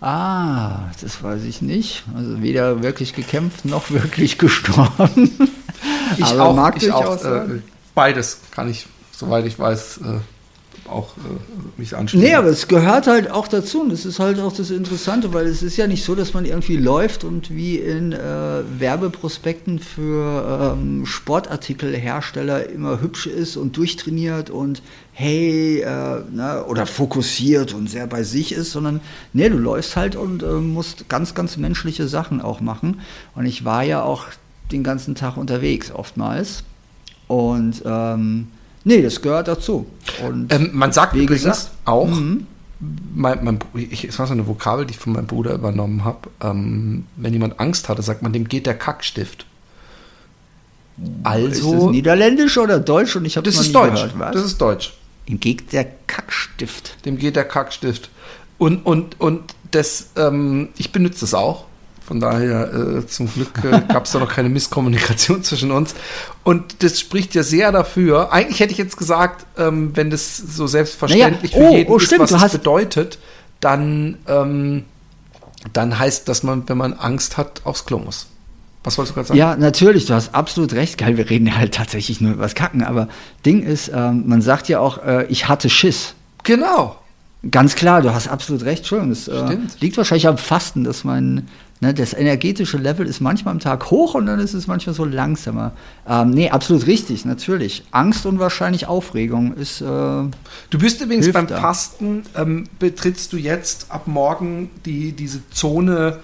Ah, 0.00 0.90
das 1.00 1.22
weiß 1.24 1.42
ich 1.42 1.60
nicht. 1.60 2.04
Also 2.14 2.40
weder 2.42 2.84
wirklich 2.84 3.14
gekämpft 3.14 3.64
noch 3.64 3.90
wirklich 3.90 4.38
gestorben. 4.38 5.32
Ich 6.18 6.24
Aber 6.24 6.46
auch, 6.46 6.54
mag 6.54 6.76
ich 6.80 6.92
auch 6.92 7.24
äh, 7.24 7.60
beides 7.96 8.38
kann 8.52 8.70
ich, 8.70 8.86
soweit 9.10 9.44
ich 9.46 9.58
weiß, 9.58 9.98
äh, 9.98 10.20
auch 10.88 11.16
äh, 11.16 11.20
mich 11.76 11.96
anschließen. 11.96 12.28
Nee, 12.28 12.34
aber 12.34 12.48
es 12.48 12.68
gehört 12.68 13.06
halt 13.06 13.30
auch 13.30 13.48
dazu 13.48 13.80
und 13.80 13.90
das 13.90 14.04
ist 14.04 14.18
halt 14.18 14.38
auch 14.40 14.52
das 14.52 14.70
Interessante, 14.70 15.32
weil 15.32 15.46
es 15.46 15.62
ist 15.62 15.76
ja 15.76 15.86
nicht 15.86 16.04
so, 16.04 16.14
dass 16.14 16.34
man 16.34 16.44
irgendwie 16.44 16.76
läuft 16.76 17.24
und 17.24 17.54
wie 17.54 17.76
in 17.76 18.12
äh, 18.12 18.18
Werbeprospekten 18.78 19.78
für 19.78 20.74
ähm, 20.76 21.06
Sportartikelhersteller 21.06 22.68
immer 22.68 23.00
hübsch 23.00 23.26
ist 23.26 23.56
und 23.56 23.76
durchtrainiert 23.76 24.50
und 24.50 24.82
hey, 25.12 25.80
äh, 25.80 26.22
ne, 26.30 26.64
oder 26.68 26.86
fokussiert 26.86 27.72
und 27.72 27.88
sehr 27.88 28.06
bei 28.06 28.22
sich 28.22 28.52
ist, 28.52 28.72
sondern 28.72 29.00
nee, 29.32 29.48
du 29.48 29.56
läufst 29.56 29.96
halt 29.96 30.16
und 30.16 30.42
äh, 30.42 30.46
musst 30.46 31.08
ganz, 31.08 31.34
ganz 31.34 31.56
menschliche 31.56 32.06
Sachen 32.08 32.40
auch 32.40 32.60
machen. 32.60 33.00
Und 33.34 33.46
ich 33.46 33.64
war 33.64 33.82
ja 33.82 34.02
auch 34.02 34.26
den 34.72 34.82
ganzen 34.82 35.14
Tag 35.14 35.36
unterwegs 35.36 35.90
oftmals 35.90 36.64
und 37.28 37.82
ähm, 37.84 38.48
Nee, 38.86 39.02
das 39.02 39.20
gehört 39.20 39.48
dazu. 39.48 39.84
Und 40.24 40.52
ähm, 40.52 40.70
man 40.72 40.92
sagt 40.92 41.14
übrigens 41.16 41.42
gesagt, 41.42 41.72
auch, 41.86 42.06
mhm. 42.06 42.46
mein, 43.16 43.44
mein, 43.44 43.58
ich, 43.74 44.04
es 44.04 44.16
war 44.20 44.28
so 44.28 44.32
eine 44.32 44.46
Vokabel, 44.46 44.86
die 44.86 44.92
ich 44.92 44.98
von 45.00 45.12
meinem 45.12 45.26
Bruder 45.26 45.54
übernommen 45.54 46.04
habe. 46.04 46.30
Ähm, 46.40 47.04
wenn 47.16 47.32
jemand 47.32 47.58
Angst 47.58 47.88
hatte, 47.88 48.02
sagt 48.02 48.22
man, 48.22 48.32
dem 48.32 48.46
geht 48.46 48.64
der 48.64 48.78
Kackstift. 48.78 49.44
Also. 51.24 51.74
Ist 51.74 51.82
das 51.82 51.90
Niederländisch 51.90 52.56
oder 52.58 52.78
Deutsch? 52.78 53.16
Und 53.16 53.24
ich 53.24 53.36
habe 53.36 53.44
das 53.44 53.58
ist 53.58 53.74
Deutsch. 53.74 53.94
Gehört, 53.94 54.18
was? 54.20 54.32
Das 54.34 54.44
ist 54.44 54.60
Deutsch. 54.60 54.94
Dem 55.28 55.40
geht 55.40 55.72
der 55.72 55.88
Kackstift. 56.06 57.04
Dem 57.04 57.18
geht 57.18 57.34
der 57.34 57.44
Kackstift. 57.44 58.08
Und, 58.56 58.86
und, 58.86 59.20
und 59.20 59.56
das, 59.72 60.10
ähm, 60.14 60.68
ich 60.78 60.92
benutze 60.92 61.22
das 61.22 61.34
auch 61.34 61.65
Von 62.06 62.20
daher, 62.20 62.72
äh, 62.72 63.06
zum 63.06 63.32
Glück 63.32 63.50
äh, 63.64 63.80
gab 63.92 64.04
es 64.04 64.12
da 64.12 64.20
noch 64.20 64.28
keine 64.32 64.48
Misskommunikation 64.48 65.42
zwischen 65.42 65.72
uns. 65.72 65.94
Und 66.44 66.82
das 66.84 67.00
spricht 67.00 67.34
ja 67.34 67.42
sehr 67.42 67.72
dafür. 67.72 68.32
Eigentlich 68.32 68.60
hätte 68.60 68.70
ich 68.72 68.78
jetzt 68.78 68.96
gesagt, 68.96 69.44
ähm, 69.58 69.90
wenn 69.96 70.10
das 70.10 70.36
so 70.36 70.68
selbstverständlich 70.68 71.52
Naja, 71.54 71.64
oh, 71.66 71.70
für 71.70 71.76
jeden 71.76 71.90
oh, 71.92 71.96
ist, 71.96 72.04
stimmt, 72.04 72.20
was 72.20 72.30
es 72.30 72.38
hast- 72.40 72.52
bedeutet, 72.52 73.18
dann, 73.60 74.18
ähm, 74.28 74.84
dann 75.72 75.98
heißt, 75.98 76.28
dass 76.28 76.44
man, 76.44 76.68
wenn 76.68 76.78
man 76.78 76.92
Angst 76.92 77.36
hat, 77.36 77.62
aufs 77.64 77.86
Klo 77.86 77.98
muss. 77.98 78.26
Was 78.84 78.96
wolltest 78.98 79.10
du 79.10 79.14
gerade 79.16 79.28
sagen? 79.28 79.38
Ja, 79.40 79.56
natürlich, 79.56 80.06
du 80.06 80.14
hast 80.14 80.32
absolut 80.32 80.72
recht. 80.74 80.98
Geil, 80.98 81.16
wir 81.16 81.28
reden 81.28 81.48
ja 81.48 81.56
halt 81.56 81.74
tatsächlich 81.74 82.20
nur 82.20 82.34
über 82.34 82.44
das 82.44 82.54
Kacken, 82.54 82.84
aber 82.84 83.08
Ding 83.44 83.64
ist, 83.64 83.90
ähm, 83.92 84.22
man 84.26 84.42
sagt 84.42 84.68
ja 84.68 84.78
auch, 84.78 84.98
äh, 85.04 85.26
ich 85.26 85.48
hatte 85.48 85.68
Schiss. 85.68 86.14
Genau. 86.44 86.96
Ganz 87.50 87.74
klar, 87.74 88.00
du 88.02 88.14
hast 88.14 88.28
absolut 88.28 88.62
recht. 88.64 88.78
Entschuldigung, 88.78 89.10
das 89.10 89.26
äh, 89.28 89.58
liegt 89.80 89.96
wahrscheinlich 89.96 90.28
am 90.28 90.38
Fasten, 90.38 90.84
dass 90.84 91.02
mein, 91.04 91.48
ne, 91.80 91.94
das 91.94 92.12
energetische 92.12 92.78
Level 92.78 93.06
ist 93.06 93.20
manchmal 93.20 93.52
am 93.52 93.60
Tag 93.60 93.90
hoch 93.90 94.14
und 94.14 94.26
dann 94.26 94.40
ist 94.40 94.54
es 94.54 94.66
manchmal 94.66 94.94
so 94.94 95.04
langsamer. 95.04 95.72
Ähm, 96.08 96.30
nee, 96.30 96.50
absolut 96.50 96.86
richtig, 96.86 97.24
natürlich. 97.24 97.84
Angst 97.90 98.26
und 98.26 98.38
wahrscheinlich 98.38 98.86
Aufregung 98.86 99.54
ist, 99.54 99.80
äh, 99.80 99.84
Du 99.84 100.30
bist 100.78 101.00
übrigens 101.00 101.32
beim 101.32 101.46
da. 101.46 101.60
Fasten, 101.60 102.22
ähm, 102.36 102.64
betrittst 102.78 103.32
du 103.32 103.36
jetzt 103.36 103.86
ab 103.90 104.06
morgen 104.06 104.70
die, 104.84 105.12
diese 105.12 105.48
Zone, 105.50 106.18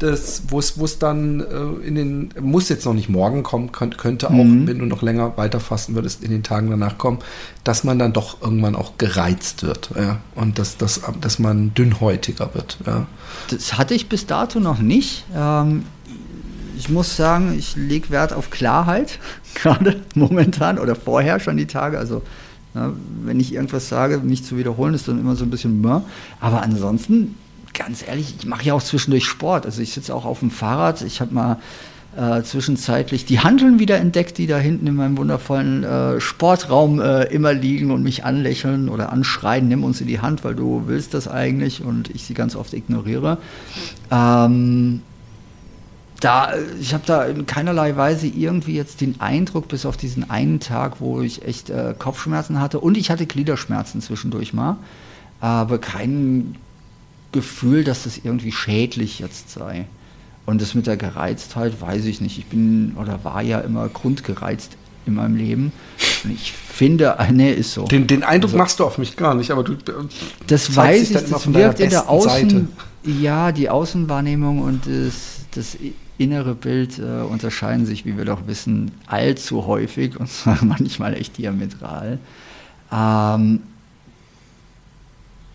wo 0.00 0.58
es 0.58 0.78
wo 0.78 0.84
es 0.84 0.98
dann 0.98 1.40
äh, 1.40 1.86
in 1.86 1.94
den, 1.94 2.28
muss 2.40 2.68
jetzt 2.68 2.84
noch 2.84 2.92
nicht 2.94 3.08
morgen 3.08 3.42
kommen, 3.42 3.72
könnt, 3.72 3.96
könnte 3.98 4.28
auch, 4.28 4.32
Mhm. 4.32 4.66
wenn 4.66 4.78
du 4.78 4.84
noch 4.86 5.02
länger 5.02 5.36
weiter 5.36 5.58
fasten 5.60 5.94
würdest, 5.94 6.22
in 6.22 6.30
den 6.30 6.42
Tagen 6.42 6.70
danach 6.70 6.98
kommen, 6.98 7.18
dass 7.64 7.82
man 7.84 7.98
dann 7.98 8.12
doch 8.12 8.42
irgendwann 8.42 8.74
auch 8.76 8.98
gereizt 8.98 9.62
wird. 9.62 9.90
Ja? 9.96 10.18
Und 10.34 10.58
dass, 10.58 10.76
dass, 10.76 11.00
dass 11.20 11.38
man 11.38 11.72
dünnhäutiger 11.74 12.50
wird. 12.54 12.78
Ja? 12.86 13.06
das 13.50 13.78
hatte 13.78 13.94
ich 13.94 14.08
bis 14.08 14.26
dato 14.26 14.60
noch 14.60 14.78
nicht. 14.80 15.24
Ähm, 15.34 15.84
ich 16.76 16.90
muss 16.90 17.16
sagen, 17.16 17.54
ich 17.58 17.74
lege 17.76 18.10
Wert 18.10 18.32
auf 18.34 18.50
Klarheit, 18.50 19.18
gerade 19.54 19.96
momentan 20.14 20.78
oder 20.78 20.94
vorher 20.94 21.40
schon 21.40 21.56
die 21.56 21.66
Tage. 21.66 21.98
Also, 21.98 22.20
ne, 22.74 22.92
wenn 23.24 23.40
ich 23.40 23.54
irgendwas 23.54 23.88
sage, 23.88 24.18
nicht 24.18 24.44
zu 24.44 24.58
wiederholen, 24.58 24.92
ist 24.92 25.08
dann 25.08 25.18
immer 25.18 25.36
so 25.36 25.44
ein 25.44 25.50
bisschen 25.50 25.80
mehr. 25.80 26.02
Aber 26.38 26.62
ansonsten, 26.62 27.36
ganz 27.76 28.06
ehrlich, 28.06 28.34
ich 28.38 28.46
mache 28.46 28.64
ja 28.64 28.74
auch 28.74 28.82
zwischendurch 28.82 29.24
Sport. 29.24 29.66
Also, 29.66 29.82
ich 29.82 29.92
sitze 29.92 30.14
auch 30.14 30.24
auf 30.24 30.40
dem 30.40 30.50
Fahrrad. 30.50 31.02
Ich 31.02 31.20
habe 31.20 31.34
mal 31.34 31.58
äh, 32.16 32.42
zwischenzeitlich 32.42 33.26
die 33.26 33.40
Handeln 33.40 33.78
wieder 33.78 33.98
entdeckt, 33.98 34.38
die 34.38 34.46
da 34.46 34.56
hinten 34.56 34.86
in 34.86 34.96
meinem 34.96 35.18
wundervollen 35.18 35.84
äh, 35.84 36.20
Sportraum 36.20 37.00
äh, 37.00 37.24
immer 37.24 37.52
liegen 37.52 37.90
und 37.90 38.02
mich 38.02 38.24
anlächeln 38.24 38.88
oder 38.88 39.12
anschreien, 39.12 39.68
nimm 39.68 39.84
uns 39.84 40.00
in 40.00 40.06
die 40.06 40.20
Hand, 40.20 40.42
weil 40.42 40.54
du 40.54 40.84
willst 40.86 41.12
das 41.12 41.28
eigentlich 41.28 41.82
und 41.82 42.08
ich 42.10 42.24
sie 42.24 42.34
ganz 42.34 42.56
oft 42.56 42.72
ignoriere. 42.72 43.38
Ähm, 44.10 45.02
da, 46.20 46.54
ich 46.80 46.94
habe 46.94 47.04
da 47.04 47.26
in 47.26 47.44
keinerlei 47.44 47.94
Weise 47.96 48.26
irgendwie 48.26 48.74
jetzt 48.74 49.02
den 49.02 49.20
Eindruck, 49.20 49.68
bis 49.68 49.84
auf 49.84 49.98
diesen 49.98 50.30
einen 50.30 50.60
Tag, 50.60 51.00
wo 51.00 51.20
ich 51.20 51.44
echt 51.44 51.68
äh, 51.68 51.94
Kopfschmerzen 51.98 52.58
hatte 52.60 52.80
und 52.80 52.96
ich 52.96 53.10
hatte 53.10 53.26
Gliederschmerzen 53.26 54.00
zwischendurch 54.00 54.54
mal, 54.54 54.78
aber 55.40 55.76
kein 55.78 56.54
Gefühl, 57.36 57.84
dass 57.84 58.02
das 58.04 58.18
irgendwie 58.18 58.50
schädlich 58.52 59.20
jetzt 59.20 59.50
sei. 59.50 59.86
Und 60.44 60.60
das 60.62 60.74
mit 60.74 60.86
der 60.86 60.96
Gereiztheit 60.96 61.80
weiß 61.80 62.04
ich 62.04 62.20
nicht. 62.20 62.38
Ich 62.38 62.46
bin 62.46 62.94
oder 63.00 63.22
war 63.24 63.42
ja 63.42 63.60
immer 63.60 63.88
grundgereizt 63.88 64.76
in 65.06 65.14
meinem 65.14 65.36
Leben. 65.36 65.72
Und 66.24 66.32
ich 66.32 66.52
finde, 66.52 67.18
ah, 67.20 67.30
nee, 67.32 67.52
ist 67.52 67.72
so. 67.72 67.84
Den, 67.84 68.06
den 68.08 68.22
Eindruck 68.24 68.50
Also- 68.50 68.58
machst 68.58 68.80
du 68.80 68.84
auf 68.84 68.98
mich 68.98 69.16
gar 69.16 69.34
nicht, 69.34 69.50
aber 69.52 69.62
du. 69.64 69.72
äh, 69.74 69.76
Das 70.48 70.74
weiß 70.74 71.10
ich, 71.10 71.16
das 71.16 71.52
wirkt 71.54 71.80
in 71.80 71.90
der 71.90 72.08
Außen, 72.10 72.30
Seite. 72.50 72.66
ja, 73.04 73.52
die 73.52 73.70
Außenwahrnehmung 73.70 74.60
und 74.62 74.86
das, 74.86 75.14
das 75.52 75.76
innere 76.18 76.54
Bild 76.54 76.98
äh, 76.98 77.22
unterscheiden 77.22 77.84
sich, 77.86 78.04
wie 78.04 78.16
wir 78.16 78.24
doch 78.24 78.46
wissen, 78.46 78.90
allzu 79.06 79.66
häufig 79.66 80.18
und 80.18 80.28
zwar 80.28 80.58
manchmal 80.64 81.14
echt 81.14 81.38
diametral. 81.38 82.18
Ähm, 82.92 83.60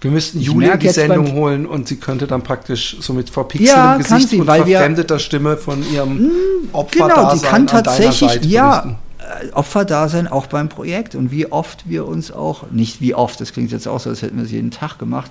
Wir 0.01 0.09
müssten 0.09 0.39
Ich 0.39 0.47
Julia 0.47 0.77
die 0.77 0.89
Sendung 0.89 1.33
holen 1.33 1.67
und 1.67 1.87
sie 1.87 1.97
könnte 1.97 2.25
dann 2.25 2.41
praktisch 2.41 2.97
so 2.99 3.13
mit 3.13 3.29
verpixeltem 3.29 3.75
Ja, 3.77 3.97
Gesicht 3.97 4.29
sie, 4.29 4.39
und 4.39 4.45
verfremdeter 4.45 5.19
Stimme 5.19 5.57
von 5.57 5.83
ihrem 5.93 6.31
Opfer 6.73 7.07
Genau, 7.07 7.35
die 7.35 7.41
kann 7.41 7.67
tatsächlich, 7.67 8.43
ja, 8.45 8.97
äh, 9.19 9.51
Opfer 9.51 9.85
da 9.85 10.09
sein, 10.09 10.27
auch 10.27 10.47
beim 10.47 10.69
Projekt. 10.69 11.13
Und 11.13 11.31
wie 11.31 11.51
oft 11.51 11.87
wir 11.87 12.07
uns 12.07 12.31
auch, 12.31 12.71
nicht 12.71 12.99
wie 12.99 13.13
oft, 13.13 13.39
das 13.39 13.53
klingt 13.53 13.71
jetzt 13.71 13.87
auch 13.87 13.99
so, 13.99 14.09
als 14.09 14.23
hätten 14.23 14.37
wir 14.37 14.45
es 14.45 14.51
jeden 14.51 14.71
Tag 14.71 14.97
gemacht, 14.97 15.29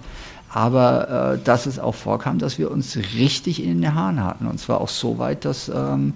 aber 0.48 1.34
äh, 1.34 1.44
dass 1.44 1.66
es 1.66 1.80
auch 1.80 1.96
vorkam, 1.96 2.38
dass 2.38 2.56
wir 2.56 2.70
uns 2.70 2.96
richtig 3.16 3.64
in 3.64 3.80
den 3.80 3.94
Haaren 3.94 4.22
hatten. 4.22 4.46
Und 4.46 4.60
zwar 4.60 4.80
auch 4.80 4.88
so 4.88 5.18
weit, 5.18 5.44
dass 5.44 5.68
ähm, 5.68 6.14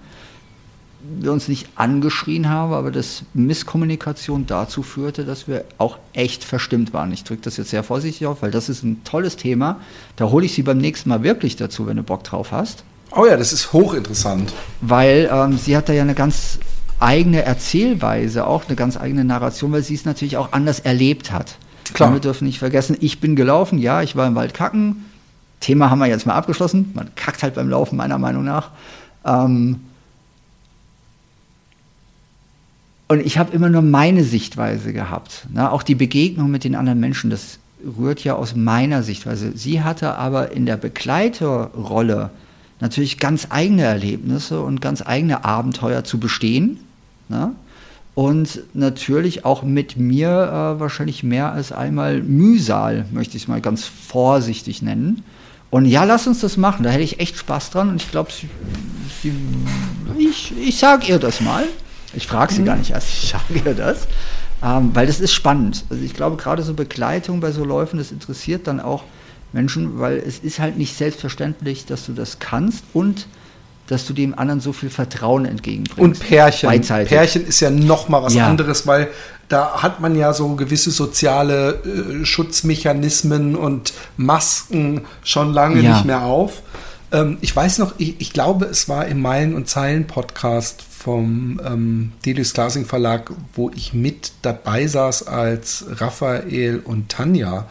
wir 1.21 1.33
uns 1.33 1.49
nicht 1.49 1.69
angeschrien 1.77 2.49
haben, 2.49 2.73
aber 2.73 2.91
dass 2.91 3.23
Misskommunikation 3.35 4.47
dazu 4.47 4.83
führte, 4.83 5.25
dass 5.25 5.49
wir 5.49 5.65
auch 5.79 5.99
echt 6.13 6.45
verstimmt 6.45 6.93
waren. 6.93 7.13
Ich 7.13 7.25
drücke 7.25 7.43
das 7.43 7.57
jetzt 7.57 7.71
sehr 7.71 7.83
vorsichtig 7.83 8.27
auf, 8.27 8.43
weil 8.43 8.51
das 8.51 8.69
ist 8.69 8.83
ein 8.83 9.03
tolles 9.05 9.37
Thema. 9.37 9.81
Da 10.17 10.31
hole 10.31 10.47
ich 10.47 10.55
Sie 10.55 10.63
beim 10.63 10.79
nächsten 10.79 11.09
Mal 11.09 11.23
wirklich 11.23 11.57
dazu, 11.57 11.87
wenn 11.87 11.97
du 11.97 12.03
Bock 12.03 12.25
drauf 12.25 12.53
hast 12.53 12.85
Oh 13.17 13.27
ja, 13.27 13.37
das 13.37 13.53
ist 13.53 13.73
hochinteressant. 13.73 14.53
weil 14.81 15.31
ähm, 15.33 15.57
sie 15.57 15.77
hat 15.77 15.89
da 15.89 15.93
ja 15.93 16.03
eine 16.03 16.15
ganz 16.15 16.59
eigene 16.99 17.43
Erzählweise, 17.43 18.47
auch 18.47 18.65
eine 18.67 18.77
ganz 18.77 18.97
eigene 18.97 19.25
Narration, 19.25 19.73
weil 19.73 19.83
sie 19.83 19.95
es 19.95 20.05
natürlich 20.05 20.37
auch 20.37 20.53
anders 20.53 20.81
erlebt 20.81 21.31
hat. 21.31 21.57
Klar. 21.93 22.13
Wir 22.13 22.21
dürfen 22.21 22.47
nicht 22.47 22.59
vergessen, 22.59 22.97
ich 23.01 23.21
bin 23.21 23.37
gelaufen, 23.37 23.79
ja, 23.79 24.03
ich 24.03 24.17
war 24.17 24.27
im 24.27 24.35
Wald 24.35 24.55
kacken. 24.55 25.05
Thema 25.61 25.91
haben 25.91 25.99
wir 25.99 26.07
jetzt 26.07 26.27
mal 26.27 26.35
abgeschlossen. 26.35 26.91
Man 26.95 27.15
kackt 27.15 27.43
halt 27.43 27.55
beim 27.55 27.69
Laufen, 27.69 27.97
meiner 27.97 28.19
Meinung 28.19 28.45
nach. 28.45 28.71
Ähm, 29.25 29.81
und 33.09 33.21
ich 33.21 33.39
habe 33.39 33.55
immer 33.55 33.69
nur 33.69 33.83
meine 33.83 34.25
Sichtweise 34.25 34.93
gehabt. 34.93 35.47
Ne? 35.53 35.71
Auch 35.71 35.83
die 35.83 35.95
Begegnung 35.95 36.51
mit 36.51 36.65
den 36.65 36.75
anderen 36.75 37.01
Menschen, 37.01 37.31
das 37.31 37.59
rührt 37.99 38.25
ja 38.25 38.35
aus 38.35 38.57
meiner 38.57 39.03
Sichtweise. 39.03 39.53
Sie 39.55 39.83
hatte 39.83 40.15
aber 40.15 40.53
in 40.53 40.65
der 40.65 40.77
Begleiterrolle 40.77 42.31
natürlich 42.81 43.19
ganz 43.19 43.49
eigene 43.51 43.83
Erlebnisse 43.83 44.61
und 44.61 44.81
ganz 44.81 45.03
eigene 45.03 45.45
Abenteuer 45.45 46.05
zu 46.05 46.19
bestehen. 46.19 46.81
Ne? 47.29 47.53
Und 48.15 48.61
natürlich 48.75 49.45
auch 49.45 49.63
mit 49.63 49.97
mir 49.97 50.29
äh, 50.29 50.81
wahrscheinlich 50.81 51.23
mehr 51.23 51.53
als 51.53 51.73
einmal 51.73 52.23
Mühsal, 52.23 53.07
möchte 53.13 53.37
ich 53.37 53.43
es 53.43 53.49
mal 53.49 53.61
ganz 53.61 53.85
vorsichtig 53.85 54.83
nennen. 54.83 55.25
Und 55.71 55.87
ja, 55.87 56.05
lass 56.05 56.27
uns 56.27 56.41
das 56.41 56.57
machen. 56.57 56.85
Da 56.85 56.91
hätte 56.91 57.03
ich 57.03 57.19
echt 57.21 57.37
Spaß 57.37 57.71
dran. 57.71 57.89
Und 57.89 57.97
ich 57.97 58.11
glaube, 58.11 58.31
ich, 60.17 60.53
ich 60.57 60.79
sage 60.79 61.07
ihr 61.09 61.19
das 61.19 61.41
mal. 61.41 61.65
Ich 62.17 62.27
frage 62.27 62.53
sie 62.55 62.65
gar 62.65 62.77
nicht 62.77 62.91
erst, 62.91 63.09
ich 63.09 63.31
sage 63.31 63.63
ihr 63.65 63.75
das. 63.75 64.07
Ähm, 64.63 64.91
weil 64.95 65.07
das 65.07 65.21
ist 65.21 65.33
spannend. 65.35 65.85
Also 65.91 66.03
ich 66.03 66.15
glaube, 66.15 66.37
gerade 66.37 66.63
so 66.63 66.75
Begleitung 66.75 67.41
bei 67.41 67.53
so 67.53 67.65
Läufen, 67.65 67.99
das 67.99 68.13
interessiert 68.13 68.67
dann 68.67 68.81
auch 68.81 69.03
Menschen, 69.53 69.99
weil 69.99 70.17
es 70.19 70.39
ist 70.39 70.59
halt 70.59 70.79
nicht 70.79 70.97
selbstverständlich, 70.97 71.87
dass 71.87 72.07
du 72.07 72.13
das 72.13 72.39
kannst 72.39 72.83
und 72.93 73.27
dass 73.87 74.07
du 74.07 74.15
dem 74.15 74.37
anderen 74.39 74.61
so 74.61 74.73
viel 74.73 74.89
Vertrauen 74.89 75.45
entgegenbringst. 75.45 75.99
Und 76.01 76.19
Pärchen. 76.21 76.69
Beidseitig. 76.71 77.11
Pärchen 77.11 77.47
ist 77.47 77.61
ja 77.61 77.69
noch 77.71 78.09
mal 78.09 78.23
was 78.23 78.33
Ja. 78.35 78.47
anderes, 78.49 78.87
weil 78.87 79.09
da 79.51 79.83
hat 79.83 80.01
man 80.01 80.17
ja 80.17 80.33
so 80.33 80.55
gewisse 80.57 80.91
soziale 80.91 81.83
äh, 81.85 82.25
Schutzmechanismen 82.25 83.57
und 83.57 83.93
Masken 84.17 85.03
schon 85.23 85.53
lange 85.53 85.81
Ja. 85.83 85.93
nicht 85.97 86.07
mehr 86.07 86.23
auf. 86.23 86.63
Ähm, 87.13 87.37
ich 87.43 87.55
weiß 87.55 87.79
noch, 87.79 87.95
ich, 87.99 88.19
ich 88.21 88.33
glaube, 88.33 88.65
es 88.65 88.89
war 88.89 89.05
im 89.07 89.21
Meilen- 89.21 89.55
und 89.55 89.69
Zeilen-Podcast 89.69 90.83
vom 91.05 91.61
ähm, 91.65 92.13
Delius 92.25 92.55
Glasing 92.55 92.87
Verlag, 92.87 93.31
wo 93.55 93.71
ich 93.75 93.93
mit 93.93 94.33
dabei 94.41 94.87
saß, 94.87 95.27
als 95.27 95.85
Raphael 95.91 96.81
und 96.83 97.11
Tanja 97.11 97.67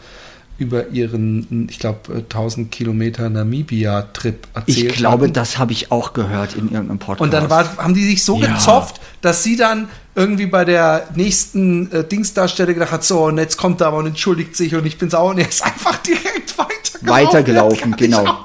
über 0.56 0.90
ihren, 0.90 1.66
ich 1.68 1.80
glaube, 1.80 2.14
1000 2.14 2.70
Kilometer 2.70 3.28
Namibia-Trip 3.28 4.46
erzählt 4.54 4.78
Ich 4.78 4.88
glaube, 4.94 5.24
hatten. 5.24 5.32
das 5.32 5.58
habe 5.58 5.72
ich 5.72 5.90
auch 5.90 6.12
gehört 6.12 6.54
in 6.54 6.70
irgendeinem 6.70 7.00
Podcast. 7.00 7.22
Und 7.22 7.32
dann 7.32 7.50
war, 7.50 7.76
haben 7.76 7.94
die 7.94 8.04
sich 8.04 8.22
so 8.24 8.38
Ja. 8.40 8.52
gezopft, 8.54 9.00
dass 9.20 9.42
sie 9.42 9.56
dann 9.56 9.88
irgendwie 10.14 10.46
bei 10.46 10.64
der 10.64 11.08
nächsten 11.16 11.90
äh, 11.90 12.04
Dingsdarstelle 12.04 12.72
gedacht 12.72 12.92
hat, 12.92 13.02
so, 13.02 13.24
und 13.24 13.38
jetzt 13.38 13.56
kommt 13.56 13.80
er 13.80 13.88
aber 13.88 13.96
und 13.96 14.06
entschuldigt 14.06 14.54
sich 14.54 14.76
und 14.76 14.86
ich 14.86 14.96
bin 14.96 15.10
sauer 15.10 15.30
und 15.30 15.38
er 15.38 15.48
ist 15.48 15.64
einfach 15.64 15.96
direkt 15.96 16.43
weitergelaufen. 16.58 17.08
Weitergelaufen, 17.08 17.92
Er 17.98 17.98
nicht 17.98 17.98
genau. 17.98 18.38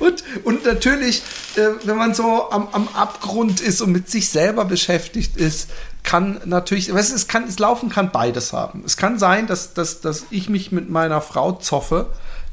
Und, 0.00 0.24
und 0.44 0.64
natürlich, 0.64 1.22
äh, 1.56 1.68
wenn 1.84 1.96
man 1.96 2.14
so 2.14 2.50
am, 2.50 2.68
am 2.72 2.88
Abgrund 2.94 3.60
ist 3.60 3.80
und 3.80 3.92
mit 3.92 4.08
sich 4.08 4.28
selber 4.28 4.64
beschäftigt 4.64 5.36
ist, 5.36 5.70
kann 6.02 6.40
natürlich, 6.44 6.92
weißt 6.92 7.14
es 7.14 7.28
kann, 7.28 7.44
es 7.44 7.58
laufen 7.58 7.88
kann 7.88 8.10
beides 8.10 8.52
haben. 8.52 8.82
Es 8.86 8.96
kann 8.96 9.18
sein, 9.18 9.46
dass, 9.46 9.74
dass, 9.74 10.00
dass 10.00 10.26
ich 10.30 10.48
mich 10.48 10.72
mit 10.72 10.88
meiner 10.88 11.20
Frau 11.20 11.52
zoffe, 11.52 12.06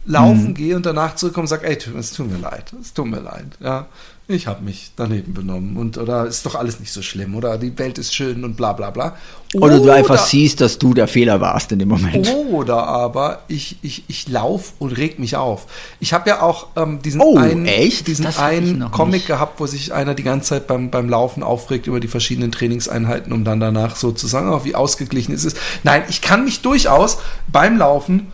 laufen 0.05 0.53
gehe 0.53 0.75
und 0.75 0.85
danach 0.85 1.15
zurückkomme 1.15 1.43
und 1.43 1.47
sage, 1.47 1.67
ey, 1.67 1.77
es 1.97 2.11
tut 2.13 2.31
mir 2.31 2.37
leid, 2.37 2.73
es 2.79 2.93
tut 2.93 3.07
mir 3.07 3.19
leid, 3.19 3.47
ja, 3.59 3.87
ich 4.27 4.47
habe 4.47 4.63
mich 4.63 4.91
daneben 4.95 5.35
benommen 5.35 5.77
und 5.77 5.99
oder 5.99 6.25
ist 6.25 6.45
doch 6.47 6.55
alles 6.55 6.79
nicht 6.79 6.91
so 6.91 7.03
schlimm 7.03 7.35
oder 7.35 7.59
die 7.59 7.77
Welt 7.77 7.99
ist 7.99 8.15
schön 8.15 8.43
und 8.43 8.57
bla 8.57 8.73
bla 8.73 8.89
bla. 8.89 9.15
Oder 9.53 9.79
du 9.79 9.91
einfach 9.91 10.17
siehst, 10.17 10.61
dass 10.61 10.79
du 10.79 10.95
der 10.95 11.07
Fehler 11.07 11.39
warst 11.41 11.71
in 11.71 11.77
dem 11.79 11.89
Moment. 11.89 12.27
Oder 12.51 12.87
aber 12.87 13.43
ich, 13.47 13.77
ich, 13.83 14.03
ich 14.07 14.27
lauf 14.27 14.73
und 14.79 14.97
reg 14.97 15.19
mich 15.19 15.35
auf. 15.35 15.67
Ich 15.99 16.11
habe 16.11 16.27
ja 16.29 16.41
auch 16.41 16.67
ähm, 16.75 17.01
diesen 17.03 17.21
Oh, 17.21 17.37
einen, 17.37 17.67
echt? 17.67 18.07
diesen 18.07 18.25
Das 18.25 18.39
einen 18.39 18.89
Comic 18.91 19.13
nicht. 19.13 19.27
gehabt, 19.27 19.59
wo 19.59 19.67
sich 19.67 19.93
einer 19.93 20.15
die 20.15 20.23
ganze 20.23 20.49
Zeit 20.49 20.67
beim, 20.67 20.89
beim 20.89 21.07
Laufen 21.07 21.43
aufregt 21.43 21.85
über 21.85 21.99
die 21.99 22.07
verschiedenen 22.07 22.51
Trainingseinheiten, 22.51 23.31
um 23.31 23.43
dann 23.45 23.59
danach 23.59 23.95
so 23.95 24.11
zu 24.11 24.25
sagen, 24.25 24.49
oh, 24.51 24.61
wie 24.65 24.73
ausgeglichen 24.75 25.33
ist 25.33 25.45
es. 25.45 25.55
Nein, 25.83 26.03
ich 26.09 26.21
kann 26.21 26.43
mich 26.43 26.61
durchaus 26.61 27.19
beim 27.47 27.77
Laufen 27.77 28.31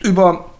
über 0.00 0.50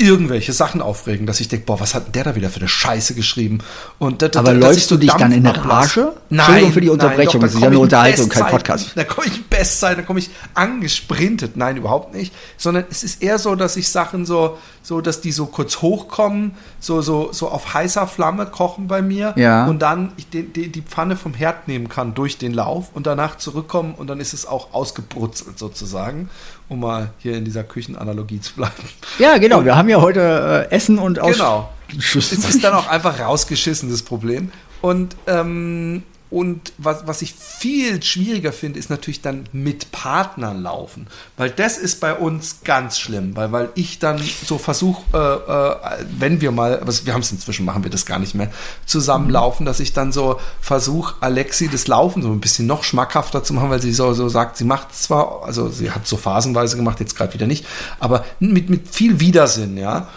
irgendwelche 0.00 0.52
Sachen 0.52 0.80
aufregen, 0.80 1.26
dass 1.26 1.40
ich 1.40 1.48
denke, 1.48 1.66
boah, 1.66 1.78
was 1.78 1.94
hat 1.94 2.06
denn 2.06 2.12
der 2.12 2.24
da 2.24 2.34
wieder 2.34 2.48
für 2.48 2.60
eine 2.60 2.68
Scheiße 2.68 3.14
geschrieben? 3.14 3.58
Und 3.98 4.22
dass- 4.22 4.36
Aber 4.36 4.54
dass 4.54 4.60
läufst 4.74 4.88
so 4.88 4.96
du 4.96 5.02
dich 5.02 5.12
dann 5.12 5.32
in 5.32 5.46
ablass. 5.46 5.96
Rage? 5.96 6.12
Nein, 6.30 6.38
Entschuldigung 6.38 6.72
für 6.72 6.80
die 6.80 6.86
nein, 6.86 6.92
Unterbrechung, 6.94 7.32
doch, 7.34 7.40
das 7.40 7.50
ist 7.54 7.56
da 7.56 7.60
ja 7.60 7.66
eine 7.66 7.76
in 7.76 7.82
Unterhaltung, 7.82 8.28
kein. 8.28 8.46
Podcast. 8.50 8.92
Da 8.94 9.04
komme 9.04 9.26
ich 9.26 9.36
in 9.36 9.44
Bestzeit, 9.50 9.98
da 9.98 10.02
komme 10.02 10.18
ich 10.20 10.30
angesprintet. 10.54 11.56
Nein, 11.56 11.76
überhaupt 11.76 12.14
nicht. 12.14 12.32
Sondern 12.56 12.84
es 12.90 13.02
ist 13.04 13.22
eher 13.22 13.38
so, 13.38 13.54
dass 13.54 13.76
ich 13.76 13.88
Sachen 13.90 14.24
so, 14.24 14.58
so, 14.82 15.00
dass 15.00 15.20
die 15.20 15.32
so 15.32 15.46
kurz 15.46 15.82
hochkommen, 15.82 16.52
so, 16.80 17.02
so, 17.02 17.30
so 17.32 17.48
auf 17.48 17.74
heißer 17.74 18.06
Flamme 18.06 18.46
kochen 18.46 18.86
bei 18.88 19.02
mir. 19.02 19.34
Ja. 19.36 19.66
Und 19.66 19.80
dann 19.82 20.12
ich 20.16 20.28
die, 20.30 20.42
die, 20.44 20.68
die 20.70 20.82
Pfanne 20.82 21.16
vom 21.16 21.34
Herd 21.34 21.68
nehmen 21.68 21.88
kann 21.88 22.14
durch 22.14 22.38
den 22.38 22.54
Lauf 22.54 22.88
und 22.94 23.06
danach 23.06 23.36
zurückkommen 23.36 23.94
und 23.96 24.08
dann 24.08 24.20
ist 24.20 24.32
es 24.32 24.46
auch 24.46 24.72
ausgebrutzelt 24.72 25.58
sozusagen, 25.58 26.30
um 26.70 26.80
mal 26.80 27.10
hier 27.18 27.36
in 27.36 27.44
dieser 27.44 27.64
Küchenanalogie 27.64 28.40
zu 28.40 28.54
bleiben. 28.54 28.72
Ja, 29.18 29.36
genau. 29.36 29.64
Wir 29.64 29.76
haben 29.76 29.88
ja 29.90 30.00
heute 30.00 30.66
äh, 30.70 30.74
Essen 30.74 30.98
und 30.98 31.18
aus 31.18 31.32
Genau. 31.32 31.68
Es 31.98 32.14
ist 32.14 32.64
dann 32.64 32.72
auch 32.72 32.86
einfach 32.86 33.18
rausgeschissen, 33.18 33.90
das 33.90 34.02
Problem. 34.02 34.52
Und, 34.80 35.16
ähm, 35.26 36.04
und 36.30 36.72
was, 36.78 37.06
was 37.06 37.22
ich 37.22 37.34
viel 37.34 38.02
schwieriger 38.02 38.52
finde, 38.52 38.78
ist 38.78 38.88
natürlich 38.88 39.20
dann 39.20 39.46
mit 39.52 39.90
Partnern 39.90 40.62
laufen. 40.62 41.08
Weil 41.36 41.50
das 41.50 41.76
ist 41.76 42.00
bei 42.00 42.14
uns 42.14 42.58
ganz 42.62 42.98
schlimm, 42.98 43.34
weil, 43.34 43.50
weil 43.50 43.70
ich 43.74 43.98
dann 43.98 44.22
so 44.44 44.56
versuche, 44.56 45.02
äh, 45.12 46.02
äh, 46.02 46.06
wenn 46.18 46.40
wir 46.40 46.52
mal, 46.52 46.80
aber 46.80 46.92
wir 47.04 47.14
haben 47.14 47.22
es 47.22 47.32
inzwischen, 47.32 47.64
machen 47.64 47.82
wir 47.82 47.90
das 47.90 48.06
gar 48.06 48.20
nicht 48.20 48.36
mehr, 48.36 48.52
zusammenlaufen, 48.86 49.66
dass 49.66 49.80
ich 49.80 49.92
dann 49.92 50.12
so 50.12 50.40
versuche, 50.60 51.16
Alexi 51.20 51.68
das 51.68 51.88
Laufen 51.88 52.22
so 52.22 52.30
ein 52.30 52.40
bisschen 52.40 52.66
noch 52.66 52.84
schmackhafter 52.84 53.42
zu 53.42 53.52
machen, 53.52 53.70
weil 53.70 53.82
sie 53.82 53.92
so, 53.92 54.12
so 54.14 54.28
sagt, 54.28 54.56
sie 54.56 54.64
macht 54.64 54.94
zwar, 54.94 55.42
also 55.44 55.68
sie 55.68 55.90
hat 55.90 56.06
so 56.06 56.16
phasenweise 56.16 56.76
gemacht, 56.76 57.00
jetzt 57.00 57.16
gerade 57.16 57.34
wieder 57.34 57.48
nicht, 57.48 57.66
aber 57.98 58.24
mit, 58.38 58.70
mit 58.70 58.88
viel 58.88 59.18
Widersinn, 59.18 59.76
ja. 59.76 60.08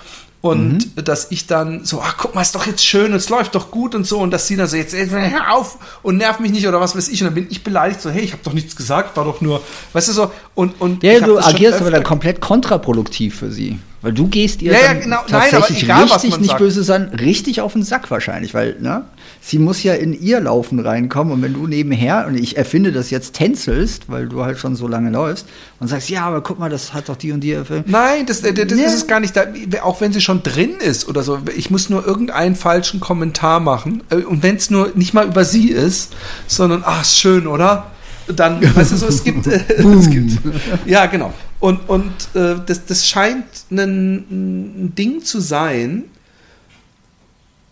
Und 0.44 0.98
Mhm. 0.98 1.06
dass 1.06 1.32
ich 1.32 1.48
dann 1.48 1.86
so, 1.86 2.02
ach 2.02 2.18
guck 2.18 2.36
mal, 2.36 2.42
ist 2.42 2.54
doch 2.54 2.66
jetzt 2.66 2.86
schön, 2.86 3.14
es 3.14 3.30
läuft 3.30 3.56
doch 3.56 3.72
gut 3.72 3.96
und 3.96 4.06
so. 4.06 4.20
Und 4.20 4.32
dass 4.32 4.46
sie 4.46 4.58
dann 4.58 4.68
so, 4.68 4.76
jetzt 4.76 4.94
hör 4.94 5.54
auf 5.54 5.78
und 6.04 6.18
nerv 6.18 6.40
mich 6.42 6.52
nicht 6.52 6.68
oder 6.68 6.82
was 6.82 6.98
weiß 6.98 7.08
ich. 7.08 7.22
Und 7.22 7.28
dann 7.28 7.36
bin 7.36 7.48
ich 7.50 7.64
beleidigt, 7.64 8.02
so, 8.02 8.10
hey, 8.10 8.24
ich 8.24 8.34
habe 8.34 8.44
doch 8.44 8.52
nichts 8.52 8.76
gesagt, 8.76 9.16
war 9.16 9.24
doch 9.24 9.40
nur, 9.40 9.62
weißt 9.94 10.10
du 10.10 10.12
so. 10.12 10.32
Und, 10.54 10.82
und 10.82 11.02
Ja, 11.02 11.22
du 11.22 11.40
agierst 11.40 11.80
aber 11.80 11.92
dann 11.92 12.04
komplett 12.04 12.42
kontraproduktiv 12.42 13.38
für 13.40 13.52
sie. 13.52 13.80
Weil 14.04 14.12
du 14.14 14.28
gehst 14.28 14.62
ihr 14.62 14.74
Ja, 14.74 14.80
ja, 14.80 14.94
genau. 14.94 15.22
Nein, 15.30 15.42
aber 15.42 15.50
tatsächlich 15.50 15.84
egal, 15.84 16.04
was 16.10 16.24
richtig, 16.24 16.40
nicht 16.42 16.50
sagt. 16.50 16.60
böse 16.60 16.84
sein, 16.84 17.06
richtig 17.20 17.62
auf 17.62 17.74
den 17.74 17.84
Sack 17.84 18.12
wahrscheinlich, 18.12 18.54
weil, 18.54 18.76
ne? 18.80 19.06
Sie 19.42 19.58
muss 19.60 19.82
ja 19.82 19.94
in 19.94 20.14
ihr 20.14 20.40
Laufen 20.42 20.80
reinkommen 20.80 21.34
und 21.34 21.42
wenn 21.42 21.54
du 21.54 21.68
nebenher, 21.68 22.26
und 22.28 22.36
ich 22.36 22.58
erfinde 22.58 22.92
das 22.92 23.10
jetzt, 23.10 23.34
tänzelst, 23.34 24.04
weil 24.10 24.28
du 24.28 24.44
halt 24.44 24.60
schon 24.60 24.76
so 24.76 24.88
lange 24.88 25.10
läufst 25.10 25.48
und 25.80 25.88
sagst, 25.88 26.10
ja, 26.10 26.26
aber 26.26 26.42
guck 26.42 26.60
mal, 26.60 26.70
das 26.70 26.94
hat 26.94 27.08
doch 27.10 27.16
die 27.16 27.32
und 27.32 27.40
die 27.42 27.54
erfüllt. 27.54 27.88
Nein, 27.88 28.26
das, 28.26 28.42
das, 28.42 28.54
das 28.54 28.78
Ja. 28.78 28.86
ist 28.88 28.94
es 28.94 29.08
gar 29.08 29.20
nicht. 29.22 29.36
Da, 29.36 29.46
auch 29.84 30.02
wenn 30.02 30.12
sie 30.14 30.22
schon 30.22 30.44
drin 30.44 30.72
ist 30.80 31.08
oder 31.08 31.24
so. 31.24 31.40
Ich 31.56 31.70
muss 31.72 31.90
nur 31.90 32.06
irgendeinen 32.06 32.56
falschen 32.56 33.00
Kommentar 33.00 33.60
machen. 33.62 34.04
Äh, 34.10 34.18
Und 34.18 34.44
wenn 34.44 34.58
es 34.58 34.70
nur 34.70 34.92
nicht 34.96 35.14
mal 35.14 35.26
über 35.28 35.46
sie 35.46 35.70
ist, 35.70 36.14
sondern, 36.48 36.84
ach, 36.86 37.02
ist 37.02 37.18
schön, 37.18 37.48
oder? 37.48 37.88
Dann, 38.28 38.62
weißt 38.76 38.92
du 38.94 38.98
so, 38.98 39.08
es 39.08 39.24
gibt, 39.24 39.48
äh, 39.48 39.60
es 39.78 40.10
gibt 40.10 40.40
ja, 40.86 41.06
genau. 41.08 41.34
Und, 41.60 41.88
und 41.90 42.12
äh, 42.36 42.56
das, 42.66 42.86
das 42.86 43.08
scheint 43.08 43.46
ein, 43.72 44.16
ein 44.86 44.96
Ding 44.96 45.24
zu 45.24 45.40
sein, 45.40 46.06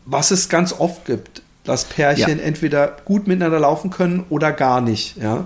was 0.05 0.31
es 0.31 0.49
ganz 0.49 0.73
oft 0.73 1.05
gibt, 1.05 1.41
dass 1.63 1.85
Pärchen 1.85 2.39
Ja. 2.39 2.43
entweder 2.45 2.97
gut 3.05 3.27
miteinander 3.27 3.59
laufen 3.59 3.91
können 3.91 4.23
oder 4.29 4.51
gar 4.51 4.81
nicht. 4.81 5.17
Ja? 5.17 5.45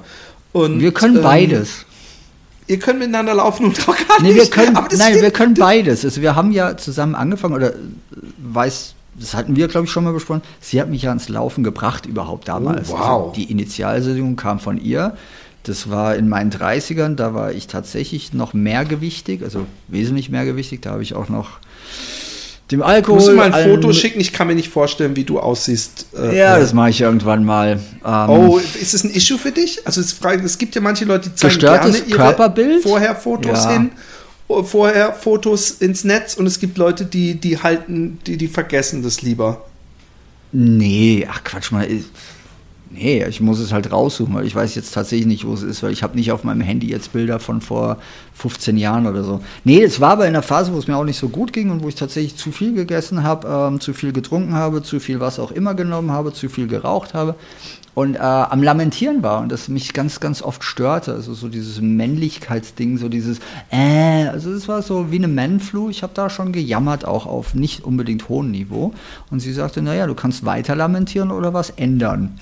Und, 0.54 0.80
Wir 0.80 0.94
können 0.94 1.18
ähm, 1.18 1.24
beides. 1.24 1.86
Ihr 2.68 2.80
könnt 2.80 2.98
miteinander 3.00 3.36
laufen 3.36 3.66
und 3.68 3.80
auch 3.88 3.96
gar 4.08 4.22
Nee, 4.22 4.30
nicht. 4.34 4.38
wir 4.38 4.50
können, 4.50 4.74
nein, 4.74 4.88
stimmt. 4.90 5.22
wir 5.22 5.32
können 5.32 5.54
beides. 5.54 6.04
Also 6.04 6.22
wir 6.22 6.36
haben 6.36 6.52
ja 6.52 6.78
zusammen 6.78 7.14
angefangen, 7.14 7.54
oder 7.54 7.74
weiß, 8.38 8.96
das 9.20 9.34
hatten 9.34 9.56
wir, 9.56 9.68
glaube 9.68 9.86
ich, 9.86 9.92
schon 9.92 10.04
mal 10.04 10.14
besprochen. 10.14 10.42
Sie 10.60 10.80
hat 10.82 10.90
mich 10.90 11.04
ja 11.04 11.10
ans 11.10 11.30
Laufen 11.30 11.64
gebracht 11.64 12.06
überhaupt 12.06 12.48
damals. 12.48 12.90
Oh, 12.90 12.94
wow. 12.94 13.02
Also 13.02 13.34
die 13.36 13.52
Initialsaison 13.52 14.36
kam 14.36 14.60
von 14.60 14.78
ihr. 14.78 15.16
Das 15.64 15.90
war 15.90 16.16
in 16.16 16.30
meinen 16.30 16.52
30ern, 16.52 17.16
da 17.16 17.34
war 17.34 17.52
ich 17.52 17.66
tatsächlich 17.68 18.34
noch 18.34 18.54
mehrgewichtig, 18.54 19.42
also 19.42 19.66
wesentlich 19.88 20.30
mehrgewichtig. 20.30 20.82
Da 20.82 20.92
habe 20.92 21.02
ich 21.02 21.16
auch 21.16 21.28
noch 21.30 21.58
dem 22.72 22.82
Alkohol. 22.82 23.16
Musst 23.18 23.28
du 23.30 23.36
mal 23.36 23.44
ein 23.48 23.54
allen- 23.54 23.76
Foto 23.82 23.94
schicken? 23.94 24.20
Ich 24.20 24.34
kann 24.34 24.48
mir 24.48 24.56
nicht 24.56 24.70
vorstellen, 24.70 25.16
wie 25.16 25.24
du 25.24 25.40
aussiehst. 25.40 26.08
Äh, 26.18 26.38
Ja, 26.38 26.58
äh, 26.58 26.60
das 26.60 26.74
mache 26.74 26.90
ich 26.90 27.02
irgendwann 27.02 27.44
mal. 27.46 27.80
Ähm, 28.06 28.30
Oh, 28.30 28.58
ist 28.80 28.94
es 28.94 29.04
ein 29.04 29.12
Issue 29.12 29.38
für 29.38 29.52
dich? 29.52 29.86
Also 29.86 30.02
es, 30.02 30.58
gibt 30.58 30.76
ja 30.76 30.82
manche 30.82 31.06
Leute, 31.06 31.30
die 31.30 31.36
zeigen 31.36 31.60
gerne 31.60 31.98
ihre 31.98 32.10
Körperbild? 32.18 32.84
vorher 32.84 33.16
Fotos 33.16 33.64
Ja. 33.66 33.72
hin, 33.72 33.92
vorher 34.48 35.14
Fotos 35.14 35.72
ins 35.72 36.04
Netz 36.04 36.36
und 36.36 36.46
es 36.46 36.60
gibt 36.60 36.78
Leute, 36.78 37.06
die 37.06 37.36
die 37.36 37.62
halten, 37.62 38.20
die 38.26 38.38
die 38.38 38.48
vergessen 38.48 39.04
das 39.04 39.22
lieber. 39.22 39.66
Nee, 40.52 41.28
ach 41.30 41.44
Quatsch 41.44 41.72
mal. 41.72 41.88
Nee, 42.92 43.26
ich 43.26 43.42
muss 43.42 43.60
es 43.60 43.74
halt 43.74 43.92
raussuchen, 43.92 44.34
weil 44.36 44.46
ich 44.46 44.56
weiß 44.56 44.76
jetzt 44.76 44.94
tatsächlich 44.94 45.28
nicht, 45.28 45.46
wo 45.46 45.54
es 45.54 45.64
ist, 45.64 45.84
weil 45.84 45.92
ich 45.92 46.02
habe 46.02 46.16
nicht 46.16 46.32
auf 46.32 46.46
meinem 46.46 46.62
Handy 46.62 46.88
jetzt 46.88 47.12
Bilder 47.12 47.40
von 47.40 47.60
vor 47.60 47.98
15 48.36 48.78
Jahren 48.78 49.06
oder 49.06 49.24
so. 49.24 49.42
Nee, 49.66 49.84
es 49.84 50.00
war 50.00 50.12
aber 50.12 50.28
in 50.28 50.34
der 50.34 50.44
Phase, 50.44 50.72
wo 50.72 50.78
es 50.78 50.88
mir 50.88 50.96
auch 50.96 51.04
nicht 51.04 51.18
so 51.18 51.28
gut 51.28 51.52
ging 51.52 51.72
und 51.72 51.84
wo 51.84 51.90
ich 51.90 51.96
tatsächlich 51.96 52.38
zu 52.38 52.54
viel 52.54 52.74
gegessen 52.74 53.24
habe, 53.24 53.48
ähm, 53.48 53.82
zu 53.82 53.94
viel 53.94 54.14
getrunken 54.14 54.54
habe, 54.54 54.82
zu 54.82 55.02
viel 55.02 55.20
was 55.20 55.40
auch 55.40 55.52
immer 55.52 55.74
genommen 55.74 56.12
habe, 56.12 56.32
zu 56.32 56.48
viel 56.48 56.68
geraucht 56.68 57.14
habe 57.14 57.36
und 57.96 58.16
äh, 58.16 58.20
am 58.20 58.62
Lamentieren 58.62 59.24
war 59.24 59.42
und 59.42 59.52
das 59.52 59.70
mich 59.70 59.94
ganz, 59.94 60.20
ganz 60.20 60.42
oft 60.42 60.64
störte. 60.66 61.14
Also 61.14 61.34
so 61.34 61.48
dieses 61.48 61.80
Männlichkeitsding, 61.80 62.98
so 62.98 63.08
dieses 63.08 63.40
äh, 63.72 64.28
also 64.28 64.52
es 64.52 64.68
war 64.68 64.82
so 64.82 65.12
wie 65.12 65.16
eine 65.18 65.30
Man-Flu. 65.30 65.90
Ich 65.90 66.04
habe 66.04 66.14
da 66.14 66.30
schon 66.30 66.52
gejammert, 66.52 67.06
auch 67.06 67.26
auf 67.26 67.56
nicht 67.56 67.86
unbedingt 67.86 68.28
hohem 68.28 68.52
Niveau. 68.52 68.94
Und 69.32 69.40
sie 69.40 69.54
sagte, 69.54 69.82
naja, 69.82 70.08
du 70.08 70.14
kannst 70.14 70.46
weiter 70.46 70.76
lamentieren 70.76 71.32
oder 71.32 71.54
was 71.54 71.70
ändern. 71.70 72.38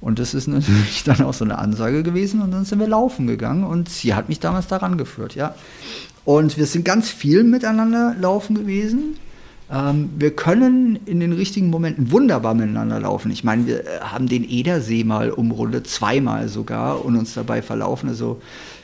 Und 0.00 0.18
das 0.18 0.34
ist 0.34 0.48
natürlich 0.48 1.04
dann 1.04 1.22
auch 1.22 1.34
so 1.34 1.44
eine 1.44 1.58
Ansage 1.58 2.02
gewesen 2.02 2.42
und 2.42 2.50
dann 2.50 2.64
sind 2.64 2.80
wir 2.80 2.88
laufen 2.88 3.28
gegangen 3.28 3.62
und 3.62 3.88
sie 3.88 4.14
hat 4.14 4.28
mich 4.28 4.40
damals 4.40 4.66
daran 4.66 4.98
geführt, 4.98 5.36
ja. 5.36 5.54
Und 6.24 6.58
wir 6.58 6.66
sind 6.66 6.84
ganz 6.84 7.08
viel 7.08 7.44
miteinander 7.44 8.14
laufen 8.18 8.56
gewesen. 8.56 9.16
Ähm, 9.72 10.10
wir 10.18 10.34
können 10.34 10.98
in 11.06 11.20
den 11.20 11.32
richtigen 11.32 11.70
Momenten 11.70 12.10
wunderbar 12.10 12.54
miteinander 12.54 12.98
laufen. 12.98 13.30
Ich 13.30 13.44
meine, 13.44 13.66
wir 13.66 13.80
äh, 13.80 14.00
haben 14.00 14.28
den 14.28 14.48
Edersee 14.48 15.04
mal 15.04 15.30
umrundet, 15.30 15.86
zweimal 15.86 16.48
sogar, 16.48 17.04
und 17.04 17.16
uns 17.16 17.34
dabei 17.34 17.62
verlaufen. 17.62 18.08
Also 18.08 18.40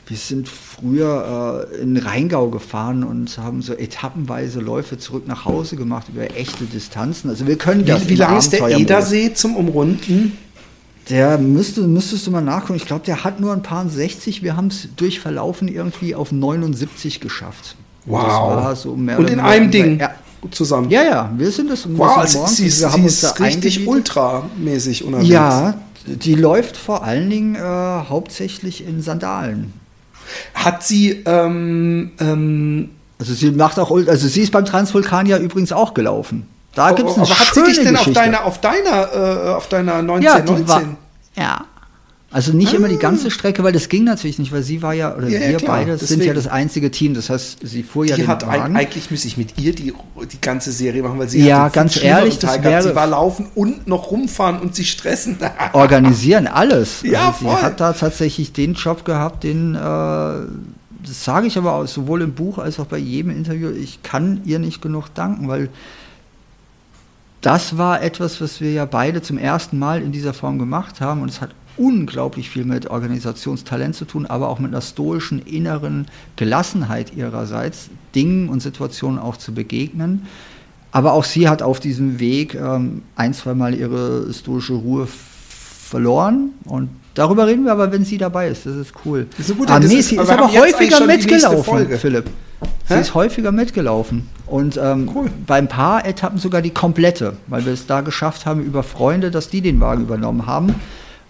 wir 0.07 0.15
sind 0.15 0.47
früher 0.47 1.67
äh, 1.73 1.81
in 1.81 1.97
Rheingau 1.97 2.49
gefahren 2.49 3.03
und 3.03 3.37
haben 3.37 3.61
so 3.61 3.73
etappenweise 3.73 4.61
Läufe 4.61 4.97
zurück 4.97 5.27
nach 5.27 5.43
Hause 5.43 5.75
gemacht 5.75 6.07
über 6.07 6.33
echte 6.37 6.63
Distanzen. 6.63 7.29
Also 7.29 7.47
wir 7.47 7.57
können 7.57 7.85
das 7.85 8.05
Wie, 8.05 8.09
wie 8.09 8.13
im 8.13 8.19
lang 8.19 8.37
ist 8.37 8.53
der. 8.53 8.69
Edersee 8.69 9.33
zum 9.33 9.57
Umrunden? 9.57 10.37
Der 11.09 11.37
müsste, 11.37 11.81
müsstest 11.81 12.27
du 12.27 12.31
mal 12.31 12.41
nachgucken. 12.41 12.75
Ich 12.75 12.85
glaube, 12.85 13.05
der 13.05 13.25
hat 13.25 13.41
nur 13.41 13.51
ein 13.51 13.61
paar 13.61 13.89
60. 13.89 14.41
Wir 14.41 14.55
haben 14.55 14.67
es 14.67 14.87
durch 14.95 15.19
Verlaufen 15.19 15.67
irgendwie 15.67 16.15
auf 16.15 16.31
79 16.31 17.19
geschafft. 17.19 17.75
Wow. 18.05 18.23
Das 18.23 18.33
war 18.33 18.75
so 18.77 18.91
Und 18.91 19.29
in 19.29 19.39
einem 19.41 19.71
Ding 19.71 19.99
Ja, 19.99 20.11
zusammen. 20.51 20.89
ja, 20.89 21.03
ja, 21.03 21.31
wir 21.37 21.51
sind 21.51 21.69
es. 21.71 21.87
Wow, 21.87 22.25
sind 22.27 22.39
morgens, 22.41 22.57
sie, 22.57 22.67
ist- 22.67 22.81
wir 22.81 22.91
haben 22.91 23.01
sie 23.01 23.05
uns 23.05 23.23
ist 23.23 23.39
richtig 23.39 23.87
ultramäßig 23.87 25.03
unterwegs. 25.03 25.29
Ja, 25.29 25.73
die 26.05 26.35
läuft 26.35 26.77
vor 26.77 27.03
allen 27.03 27.29
Dingen 27.29 27.55
äh, 27.55 27.59
hauptsächlich 27.59 28.85
in 28.87 29.01
Sandalen. 29.01 29.73
Hat 30.53 30.83
sie 30.83 31.23
ähm, 31.25 32.11
ähm, 32.19 32.89
Also 33.19 33.33
sie 33.33 33.51
macht 33.51 33.79
auch, 33.79 33.91
also 33.91 34.27
sie 34.27 34.41
ist 34.41 34.51
beim 34.51 34.65
Transvulkanier 34.65 35.37
übrigens 35.37 35.71
auch 35.71 35.93
gelaufen. 35.93 36.47
Da 36.75 36.91
gibt 36.91 37.09
es 37.09 37.15
eine 37.15 37.23
Oh, 37.25 37.27
aber 37.27 37.39
hat 37.39 37.47
sie 37.47 37.53
schöne 37.61 37.67
dich 37.73 37.83
denn 37.83 37.95
auf 37.97 38.11
deiner, 38.11 38.45
auf 38.45 38.61
deiner, 38.61 39.47
äh, 39.47 39.49
auf 39.55 39.67
deiner 39.69 40.01
19, 40.01 40.23
ja, 40.23 40.39
die 40.41 40.51
19? 40.51 40.67
war, 40.67 40.81
ja. 41.35 41.65
Also 42.29 42.51
nicht 42.51 42.73
immer 42.73 42.89
die 42.89 42.97
ganze 42.97 43.31
Strecke, 43.31 43.63
weil 43.63 43.71
das 43.71 43.87
ging 43.87 44.03
natürlich 44.03 44.37
nicht, 44.37 44.51
weil 44.51 44.61
sie 44.61 44.81
war 44.81 44.93
ja, 44.93 45.15
oder 45.15 45.27
Ah. 45.27 45.29
Ja, 45.29 45.39
wir 45.49 45.57
klar, 45.57 45.77
beide 45.77 45.97
sind 45.97 46.09
deswegen. 46.19 46.27
ja 46.27 46.33
das 46.33 46.47
einzige 46.47 46.91
Team. 46.91 47.13
Das 47.13 47.29
heißt, 47.29 47.59
sie 47.65 47.83
fuhr 47.83 48.03
ja 48.05 48.15
die 48.17 48.23
den 48.23 48.27
hat 48.27 48.45
Wagen. 48.45 48.75
eigentlich 48.75 49.09
müsste 49.09 49.29
ich 49.29 49.37
mit 49.37 49.57
ihr 49.57 49.73
die, 49.73 49.93
die 50.29 50.41
ganze 50.41 50.73
Serie 50.73 51.03
machen, 51.03 51.17
weil 51.19 51.29
sie 51.29 51.41
Ja, 51.45 51.69
ganz 51.69 51.95
ehrlich, 52.03 52.37
das 52.37 52.61
wäre- 52.61 52.81
Sie 52.83 52.95
war 52.95 53.07
laufen 53.07 53.47
und 53.55 53.87
noch 53.87 54.11
rumfahren 54.11 54.59
und 54.59 54.75
sich 54.75 54.91
stressen. 54.91 55.37
organisieren 55.71 56.47
alles. 56.47 57.01
Ja, 57.03 57.27
also 57.27 57.39
sie 57.39 57.45
voll. 57.45 57.61
hat 57.61 57.79
da 57.79 57.93
tatsächlich 57.93 58.51
den 58.51 58.73
Job 58.73 59.05
gehabt, 59.05 59.45
den 59.45 59.75
äh, 59.75 59.77
das 59.79 61.23
sage 61.23 61.47
ich 61.47 61.57
aber 61.57 61.71
auch 61.75 61.87
sowohl 61.87 62.21
im 62.21 62.33
Buch 62.33 62.57
als 62.57 62.77
auch 62.81 62.87
bei 62.87 62.97
jedem 62.97 63.31
Interview, 63.31 63.69
ich 63.69 64.03
kann 64.03 64.41
ihr 64.43 64.59
nicht 64.59 64.81
genug 64.81 65.13
danken, 65.13 65.47
weil 65.47 65.69
das 67.39 67.77
war 67.77 68.01
etwas, 68.01 68.41
was 68.41 68.59
wir 68.59 68.71
ja 68.73 68.83
beide 68.85 69.21
zum 69.21 69.37
ersten 69.37 69.79
Mal 69.79 70.01
in 70.01 70.11
dieser 70.11 70.33
Form 70.33 70.59
gemacht 70.59 70.99
haben 70.99 71.21
und 71.21 71.29
es 71.29 71.39
hat 71.39 71.51
unglaublich 71.77 72.49
viel 72.49 72.65
mit 72.65 72.89
Organisationstalent 72.89 73.95
zu 73.95 74.05
tun, 74.05 74.25
aber 74.25 74.49
auch 74.49 74.59
mit 74.59 74.71
einer 74.71 74.81
stoischen 74.81 75.39
inneren 75.45 76.07
Gelassenheit 76.35 77.15
ihrerseits, 77.15 77.89
Dingen 78.15 78.49
und 78.49 78.61
Situationen 78.61 79.19
auch 79.19 79.37
zu 79.37 79.53
begegnen. 79.53 80.25
Aber 80.91 81.13
auch 81.13 81.23
sie 81.25 81.47
hat 81.49 81.61
auf 81.61 81.79
diesem 81.79 82.19
Weg 82.19 82.55
ähm, 82.55 83.03
ein, 83.15 83.33
zweimal 83.33 83.75
ihre 83.75 84.33
stoische 84.33 84.73
Ruhe 84.73 85.07
verloren 85.07 86.49
und 86.65 86.89
darüber 87.13 87.47
reden 87.47 87.65
wir 87.65 87.71
aber, 87.71 87.91
wenn 87.91 88.03
sie 88.05 88.17
dabei 88.17 88.49
ist. 88.49 88.65
Das 88.65 88.75
ist 88.75 88.93
cool. 89.05 89.27
Das 89.37 89.49
ist, 89.49 89.57
gute, 89.57 89.71
ah, 89.73 89.79
nee, 89.79 89.95
ist- 89.95 90.09
sie 90.09 90.19
aber 90.19 90.27
ist 90.27 90.33
aber 90.33 90.51
häufiger 90.51 91.05
mitgelaufen. 91.05 91.87
Philipp. 91.97 92.25
Sie 92.87 92.93
Hä? 92.95 93.01
ist 93.01 93.13
häufiger 93.13 93.51
mitgelaufen. 93.51 94.29
Und 94.47 94.77
ähm, 94.81 95.09
Cool. 95.13 95.29
bei 95.45 95.55
ein 95.57 95.67
paar 95.67 96.05
Etappen 96.05 96.39
sogar 96.39 96.61
die 96.61 96.69
komplette, 96.71 97.33
weil 97.47 97.65
wir 97.65 97.73
es 97.73 97.85
da 97.85 98.01
geschafft 98.01 98.45
haben 98.45 98.63
über 98.63 98.81
Freunde, 98.81 99.29
dass 99.29 99.49
die 99.49 99.61
den 99.61 99.79
Wagen 99.81 100.03
übernommen 100.03 100.45
haben. 100.47 100.73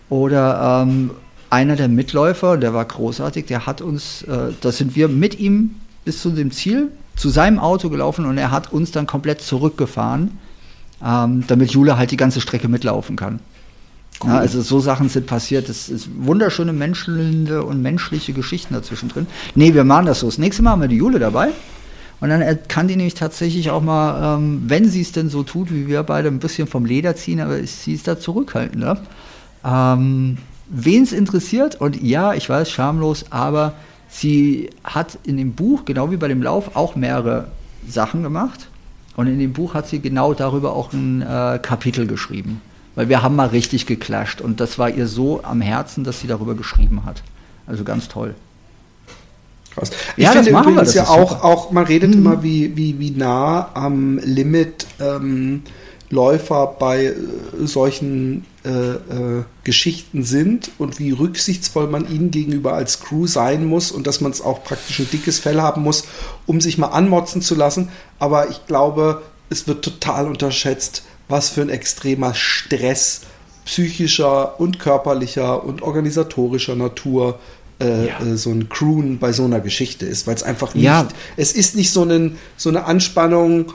Oder 0.10 0.84
ähm, 0.84 1.12
einer 1.50 1.76
der 1.76 1.88
Mitläufer, 1.88 2.58
der 2.58 2.74
war 2.74 2.86
großartig, 2.86 3.46
der 3.46 3.66
hat 3.66 3.82
uns, 3.82 4.24
äh, 4.24 4.54
da 4.62 4.72
sind 4.72 4.96
wir 4.96 5.08
mit 5.08 5.40
ihm 5.40 5.76
bis 6.06 6.22
zu 6.22 6.30
dem 6.30 6.52
Ziel, 6.52 6.92
zu 7.16 7.30
seinem 7.30 7.60
Auto 7.60 7.90
gelaufen 7.90 8.26
und 8.26 8.38
er 8.38 8.52
hat 8.52 8.72
uns 8.72 8.92
dann 8.92 9.08
komplett 9.08 9.42
zurückgefahren, 9.42 10.38
ähm, 11.04 11.44
damit 11.48 11.72
Jule 11.72 11.98
halt 11.98 12.12
die 12.12 12.18
ganze 12.18 12.42
Strecke 12.42 12.68
mitlaufen 12.68 13.16
kann. 13.16 13.40
Ja, 14.24 14.40
also 14.40 14.62
so 14.62 14.80
Sachen 14.80 15.10
sind 15.10 15.28
passiert. 15.28 15.70
Es 15.70 15.90
ist 15.90 16.10
wunderschöne 16.18 16.74
menschliche 16.74 17.64
und 17.64 17.82
menschliche 17.82 18.34
Geschichten 18.34 18.74
dazwischen 18.74 19.10
drin. 19.10 19.28
Nee, 19.54 19.74
wir 19.74 19.84
machen 19.84 20.08
das 20.08 20.22
so. 20.22 20.28
Das 20.28 20.40
nächste 20.40 20.64
Mal 20.64 20.72
haben 20.72 20.82
wir 20.82 20.88
die 20.88 20.98
Jule 20.98 21.20
dabei. 21.20 21.50
Und 22.20 22.30
dann 22.30 22.44
kann 22.68 22.88
die 22.88 22.96
nämlich 22.96 23.14
tatsächlich 23.14 23.70
auch 23.70 23.84
mal, 23.84 24.38
ähm, 24.38 24.64
wenn 24.66 24.90
sie 24.90 25.02
es 25.02 25.12
denn 25.12 25.30
so 25.30 25.44
tut, 25.44 25.72
wie 25.72 25.88
wir 25.88 26.02
beide, 26.02 26.30
ein 26.30 26.40
bisschen 26.40 26.68
vom 26.68 26.86
Leder 26.86 27.16
ziehen, 27.16 27.40
aber 27.40 27.62
sie 27.64 27.94
ist 27.94 28.08
da 28.08 28.20
zurückhaltender. 28.20 29.00
Ähm, 29.68 30.38
Wen 30.70 31.04
es 31.04 31.14
interessiert, 31.14 31.80
und 31.80 32.02
ja, 32.02 32.34
ich 32.34 32.50
weiß, 32.50 32.70
schamlos, 32.70 33.26
aber 33.30 33.74
sie 34.10 34.70
hat 34.84 35.18
in 35.24 35.38
dem 35.38 35.54
Buch, 35.54 35.86
genau 35.86 36.12
wie 36.12 36.18
bei 36.18 36.28
dem 36.28 36.42
Lauf, 36.44 36.76
auch 36.76 36.96
mehrere 36.98 37.48
Sachen 37.88 38.22
gemacht. 38.22 38.68
Und 39.16 39.28
in 39.28 39.40
dem 39.40 39.54
Buch 39.54 39.74
hat 39.74 39.88
sie 39.88 40.00
genau 40.00 40.34
darüber 40.34 40.74
auch 40.74 40.92
ein 40.92 41.22
äh, 41.22 41.60
Kapitel 41.62 42.06
geschrieben. 42.06 42.60
Weil 42.96 43.08
wir 43.08 43.22
haben 43.24 43.36
mal 43.38 43.48
richtig 43.48 43.86
geclasht 43.86 44.42
und 44.42 44.60
das 44.60 44.78
war 44.78 44.90
ihr 44.90 45.08
so 45.08 45.42
am 45.44 45.62
Herzen, 45.62 46.04
dass 46.04 46.20
sie 46.20 46.28
darüber 46.28 46.56
geschrieben 46.56 47.06
hat. 47.06 47.24
Also 47.66 47.84
ganz 47.86 48.08
toll. 48.10 48.36
Krass. 49.74 49.92
Ich 50.18 50.24
Ja, 50.24 50.34
das 50.34 50.46
finde 50.46 50.60
wir, 50.60 50.62
übrigens 50.72 50.94
das 50.94 50.96
ja 50.96 51.04
auch, 51.08 51.30
super. 51.32 51.46
auch, 51.46 51.72
man 51.72 51.86
redet 51.86 52.10
Mhm. 52.12 52.18
immer, 52.18 52.44
wie, 52.44 52.76
wie, 52.76 53.00
wie 53.00 53.12
nah 53.12 53.70
am 53.74 54.18
Limit 54.18 54.86
ähm, 55.00 55.64
Läufer 56.10 56.76
bei 56.80 57.06
äh, 57.08 57.14
solchen 57.66 58.46
äh, 58.64 58.70
äh, 58.70 59.44
Geschichten 59.64 60.24
sind 60.24 60.72
und 60.78 61.00
wie 61.00 61.12
rücksichtsvoll 61.12 61.88
man 61.88 62.10
ihnen 62.10 62.32
gegenüber 62.32 62.74
als 62.74 63.02
Crew 63.02 63.28
sein 63.28 63.66
muss 63.66 63.92
und 63.92 64.08
dass 64.08 64.22
man 64.22 64.32
es 64.32 64.42
auch 64.42 64.64
praktisch 64.64 65.00
ein 65.00 65.10
dickes 65.12 65.40
Fell 65.40 65.62
haben 65.62 65.84
muss, 65.84 66.06
um 66.46 66.62
sich 66.62 66.78
mal 66.78 66.88
anmotzen 66.88 67.42
zu 67.42 67.56
lassen. 67.56 67.90
Aber 68.20 68.50
ich 68.50 68.66
glaube, 68.68 69.22
es 69.50 69.68
wird 69.68 69.84
total 69.84 70.28
unterschätzt, 70.28 71.04
was 71.28 71.50
für 71.50 71.62
ein 71.62 71.70
extremer 71.70 72.34
Stress 72.34 73.22
psychischer 73.66 74.60
und 74.60 74.80
körperlicher 74.80 75.64
und 75.64 75.82
organisatorischer 75.82 76.76
Natur 76.76 77.38
äh, 77.82 78.08
Ja. 78.08 78.20
äh, 78.22 78.38
so 78.38 78.50
ein 78.50 78.70
Crewen 78.70 79.20
bei 79.20 79.34
so 79.34 79.44
einer 79.44 79.60
Geschichte 79.60 80.06
ist, 80.06 80.26
weil 80.26 80.36
es 80.36 80.42
einfach 80.44 80.74
nicht, 80.74 80.86
Ja. 80.86 81.08
es 81.36 81.52
ist 81.52 81.76
nicht 81.76 81.92
so, 81.92 82.02
einen, 82.02 82.38
so 82.56 82.70
eine 82.70 82.86
Anspannung, 82.86 83.74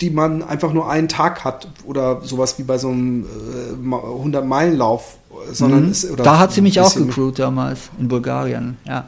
die 0.00 0.10
man 0.10 0.42
einfach 0.42 0.72
nur 0.72 0.88
einen 0.88 1.08
Tag 1.08 1.44
hat 1.44 1.66
oder 1.84 2.20
sowas 2.22 2.58
wie 2.58 2.62
bei 2.62 2.78
so 2.78 2.88
einem 2.88 3.24
äh, 3.24 3.86
100-Meilen-Lauf, 4.24 5.16
sondern 5.52 5.88
Mhm. 5.88 6.16
da 6.16 6.38
hat 6.38 6.52
sie 6.52 6.60
mich 6.60 6.80
auch 6.80 6.94
gecrewt 6.94 7.38
damals 7.38 7.90
in 7.98 8.08
Bulgarien. 8.08 8.76
Ja. 8.86 9.04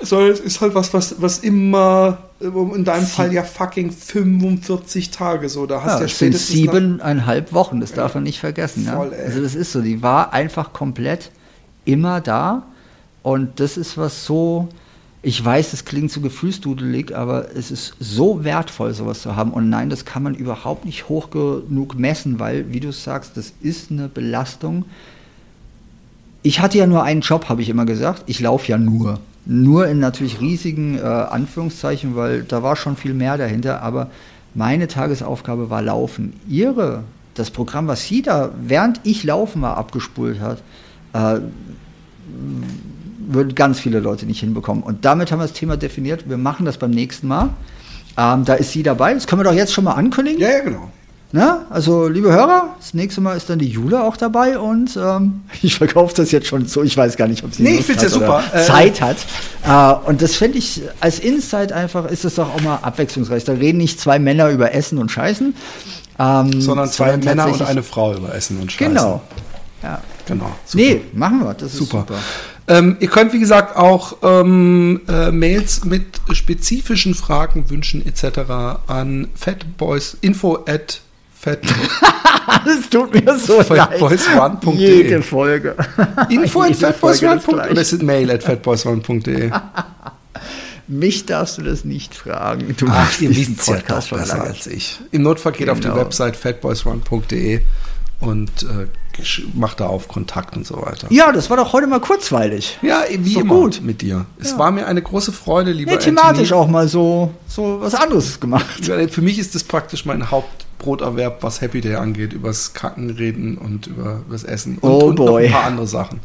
sondern 0.00 0.30
es 0.30 0.38
ist 0.40 0.60
halt 0.60 0.74
was, 0.76 0.94
was, 0.94 1.20
was 1.20 1.38
immer, 1.38 2.18
äh, 2.40 2.44
in 2.46 2.84
deinem 2.84 3.06
Fall 3.06 3.32
ja 3.32 3.42
fucking 3.42 3.90
45 3.90 5.10
Tage 5.10 5.48
so, 5.48 5.66
da 5.66 5.82
hast 5.82 5.94
Ja, 5.94 5.98
ja, 6.00 6.04
es 6.04 6.18
sind 6.18 6.34
spätestens 6.34 6.50
nach- 6.66 6.72
siebeneinhalb 6.74 7.52
Wochen, 7.52 7.80
das 7.80 7.92
darf 7.94 8.14
man 8.14 8.22
nicht 8.22 8.38
vergessen. 8.38 8.84
Voll, 8.86 9.10
ja. 9.12 9.24
Also 9.24 9.42
das 9.42 9.54
ist 9.56 9.72
so, 9.72 9.80
die 9.80 10.00
war 10.02 10.32
einfach 10.32 10.72
komplett 10.72 11.30
immer 11.84 12.20
da 12.20 12.62
und 13.24 13.58
das 13.60 13.76
ist 13.76 13.98
was 13.98 14.24
so, 14.24 14.68
ich 15.22 15.44
weiß, 15.44 15.72
es 15.72 15.84
klingt 15.84 16.12
so 16.12 16.20
gefühlsdudelig, 16.20 17.16
aber 17.16 17.54
es 17.56 17.70
ist 17.70 17.94
so 17.98 18.44
wertvoll, 18.44 18.94
sowas 18.94 19.22
zu 19.22 19.34
haben 19.34 19.52
und 19.52 19.68
nein, 19.68 19.90
das 19.90 20.04
kann 20.04 20.22
man 20.22 20.34
überhaupt 20.34 20.84
nicht 20.84 21.08
hoch 21.08 21.30
genug 21.30 21.98
messen, 21.98 22.38
weil, 22.38 22.72
wie 22.72 22.80
du 22.80 22.92
sagst, 22.92 23.36
das 23.36 23.52
ist 23.60 23.90
eine 23.90 24.08
Belastung. 24.08 24.84
Ich 26.42 26.60
hatte 26.60 26.78
ja 26.78 26.86
nur 26.86 27.02
einen 27.02 27.22
Job, 27.22 27.48
habe 27.48 27.62
ich 27.62 27.68
immer 27.68 27.84
gesagt. 27.84 28.22
Ich 28.26 28.38
laufe 28.38 28.68
ja 28.68 28.78
nur. 28.78 29.18
Nur 29.44 29.88
in 29.88 29.98
natürlich 29.98 30.40
riesigen 30.40 30.98
äh, 30.98 31.02
Anführungszeichen, 31.02 32.14
weil 32.14 32.44
da 32.44 32.62
war 32.62 32.76
schon 32.76 32.96
viel 32.96 33.14
mehr 33.14 33.36
dahinter. 33.36 33.82
Aber 33.82 34.10
meine 34.54 34.86
Tagesaufgabe 34.86 35.68
war 35.68 35.82
Laufen. 35.82 36.34
Ihre, 36.48 37.02
das 37.34 37.50
Programm, 37.50 37.88
was 37.88 38.04
sie 38.04 38.22
da, 38.22 38.50
während 38.60 39.00
ich 39.02 39.24
laufen 39.24 39.62
war, 39.62 39.76
abgespult 39.76 40.40
hat, 40.40 40.62
äh, 41.12 41.40
würden 43.32 43.54
ganz 43.54 43.80
viele 43.80 44.00
Leute 44.00 44.26
nicht 44.26 44.40
hinbekommen. 44.40 44.82
Und 44.82 45.04
damit 45.04 45.30
haben 45.30 45.38
wir 45.38 45.44
das 45.44 45.52
Thema 45.52 45.76
definiert. 45.76 46.28
Wir 46.28 46.38
machen 46.38 46.66
das 46.66 46.78
beim 46.78 46.90
nächsten 46.90 47.28
Mal. 47.28 47.50
Ähm, 48.16 48.44
da 48.44 48.54
ist 48.54 48.72
sie 48.72 48.82
dabei. 48.82 49.14
Das 49.14 49.26
können 49.26 49.40
wir 49.40 49.44
doch 49.44 49.54
jetzt 49.54 49.72
schon 49.72 49.84
mal 49.84 49.92
ankündigen. 49.92 50.40
Ja, 50.40 50.50
ja, 50.50 50.60
genau. 50.60 50.90
Na, 51.30 51.66
also 51.68 52.08
liebe 52.08 52.32
Hörer, 52.32 52.74
das 52.78 52.94
nächste 52.94 53.20
Mal 53.20 53.36
ist 53.36 53.50
dann 53.50 53.58
die 53.58 53.68
Jule 53.68 54.02
auch 54.02 54.16
dabei 54.16 54.58
und 54.58 54.96
ähm, 54.96 55.42
ich 55.62 55.76
verkaufe 55.76 56.14
das 56.16 56.30
jetzt 56.30 56.46
schon 56.46 56.66
so. 56.66 56.82
Ich 56.82 56.96
weiß 56.96 57.18
gar 57.18 57.28
nicht, 57.28 57.44
ob 57.44 57.52
sie 57.52 57.62
Nee, 57.62 57.70
ich 57.72 57.76
Lust 57.76 57.86
find's 57.86 58.02
ja 58.02 58.08
super. 58.08 58.42
Äh, 58.52 58.62
Zeit 58.62 59.00
hat. 59.02 59.18
Äh, 59.66 60.08
und 60.08 60.22
das 60.22 60.36
finde 60.36 60.56
ich 60.56 60.80
als 61.00 61.18
Insight 61.18 61.70
einfach 61.72 62.06
ist 62.06 62.24
es 62.24 62.36
doch 62.36 62.54
auch 62.54 62.60
mal 62.62 62.76
abwechslungsreich. 62.76 63.44
Da 63.44 63.52
reden 63.52 63.76
nicht 63.76 64.00
zwei 64.00 64.18
Männer 64.18 64.48
über 64.48 64.72
Essen 64.72 64.96
und 64.96 65.10
Scheißen, 65.10 65.54
ähm, 66.18 66.60
Sondern 66.62 66.88
zwei 66.90 67.18
Männer 67.18 67.46
und 67.52 67.60
eine 67.60 67.82
Frau 67.82 68.14
über 68.14 68.34
Essen 68.34 68.58
und 68.58 68.72
Scheißen. 68.72 68.94
Genau. 68.94 69.20
Ja. 69.82 70.00
Genau. 70.26 70.50
Nee, 70.72 71.02
machen 71.12 71.40
wir. 71.44 71.54
Das 71.54 71.72
ist 71.72 71.78
Super. 71.78 72.06
Ähm, 72.68 72.96
ihr 73.00 73.08
könnt, 73.08 73.32
wie 73.32 73.38
gesagt, 73.40 73.76
auch 73.76 74.18
ähm, 74.22 75.00
äh, 75.08 75.30
Mails 75.32 75.84
mit 75.84 76.04
spezifischen 76.32 77.14
Fragen, 77.14 77.70
Wünschen 77.70 78.04
etc. 78.06 78.40
an 78.86 79.28
fatboys, 79.34 80.16
info 80.20 80.64
at 80.66 81.00
fat, 81.34 81.60
Es 82.66 82.88
tut 82.90 83.14
mir 83.14 83.38
so 83.38 83.58
leid. 83.58 83.66
fatboysrun.de. 83.66 84.74
Jede 84.74 85.22
Folge. 85.22 85.76
info 86.28 86.62
at 86.62 86.76
fatboysrun.de 86.76 87.54
oder 87.54 87.80
ist 87.80 87.92
es 87.92 88.02
mail 88.02 88.30
at 88.30 88.42
fatboysrun.de? 88.42 89.50
Mich 90.90 91.26
darfst 91.26 91.58
du 91.58 91.62
das 91.62 91.84
nicht 91.84 92.14
fragen. 92.14 92.74
Du 92.78 92.86
Ach, 92.88 93.20
ihr 93.20 93.28
wisst 93.34 93.68
ja 93.68 93.78
doch 93.86 94.08
besser 94.08 94.42
als 94.42 94.66
ich. 94.66 94.98
Im 95.10 95.22
Notfall 95.22 95.52
geht 95.52 95.68
auf 95.68 95.80
die 95.80 95.84
Genau. 95.88 95.96
Website 95.98 96.34
fatboysrun.de 96.36 97.60
und 98.20 98.50
äh, 98.62 98.86
macht 99.54 99.80
da 99.80 99.86
auf 99.86 100.08
Kontakt 100.08 100.56
und 100.56 100.66
so 100.66 100.80
weiter. 100.82 101.06
Ja, 101.10 101.32
das 101.32 101.50
war 101.50 101.56
doch 101.56 101.72
heute 101.72 101.86
mal 101.86 102.00
kurzweilig. 102.00 102.78
Ja, 102.82 103.02
wie 103.10 103.32
So 103.34 103.40
immer 103.40 103.54
gut. 103.54 103.80
mit 103.82 104.00
dir. 104.02 104.26
Es 104.38 104.52
Ja. 104.52 104.58
war 104.58 104.70
mir 104.70 104.86
eine 104.86 105.02
große 105.02 105.32
Freude, 105.32 105.72
lieber 105.72 105.92
Ja, 105.92 105.98
thematisch 105.98 106.52
Anthony. 106.52 106.60
auch 106.60 106.68
mal 106.68 106.88
so, 106.88 107.32
so 107.46 107.80
was 107.80 107.94
anderes 107.94 108.38
gemacht. 108.40 108.66
Für 109.10 109.22
mich 109.22 109.38
ist 109.38 109.54
das 109.54 109.64
praktisch 109.64 110.04
mein 110.04 110.30
Hauptbroterwerb, 110.30 111.42
was 111.42 111.60
Happy 111.60 111.80
Day 111.80 111.96
angeht, 111.96 112.32
übers 112.32 112.72
Kacken 112.74 113.10
reden 113.10 113.58
und 113.58 113.86
über 113.88 114.20
übers 114.28 114.44
Essen 114.44 114.78
und, 114.78 114.90
Oh 114.90 115.06
und 115.08 115.18
noch 115.18 115.36
ein 115.36 115.50
paar 115.50 115.64
andere 115.64 115.86
Sachen. 115.86 116.20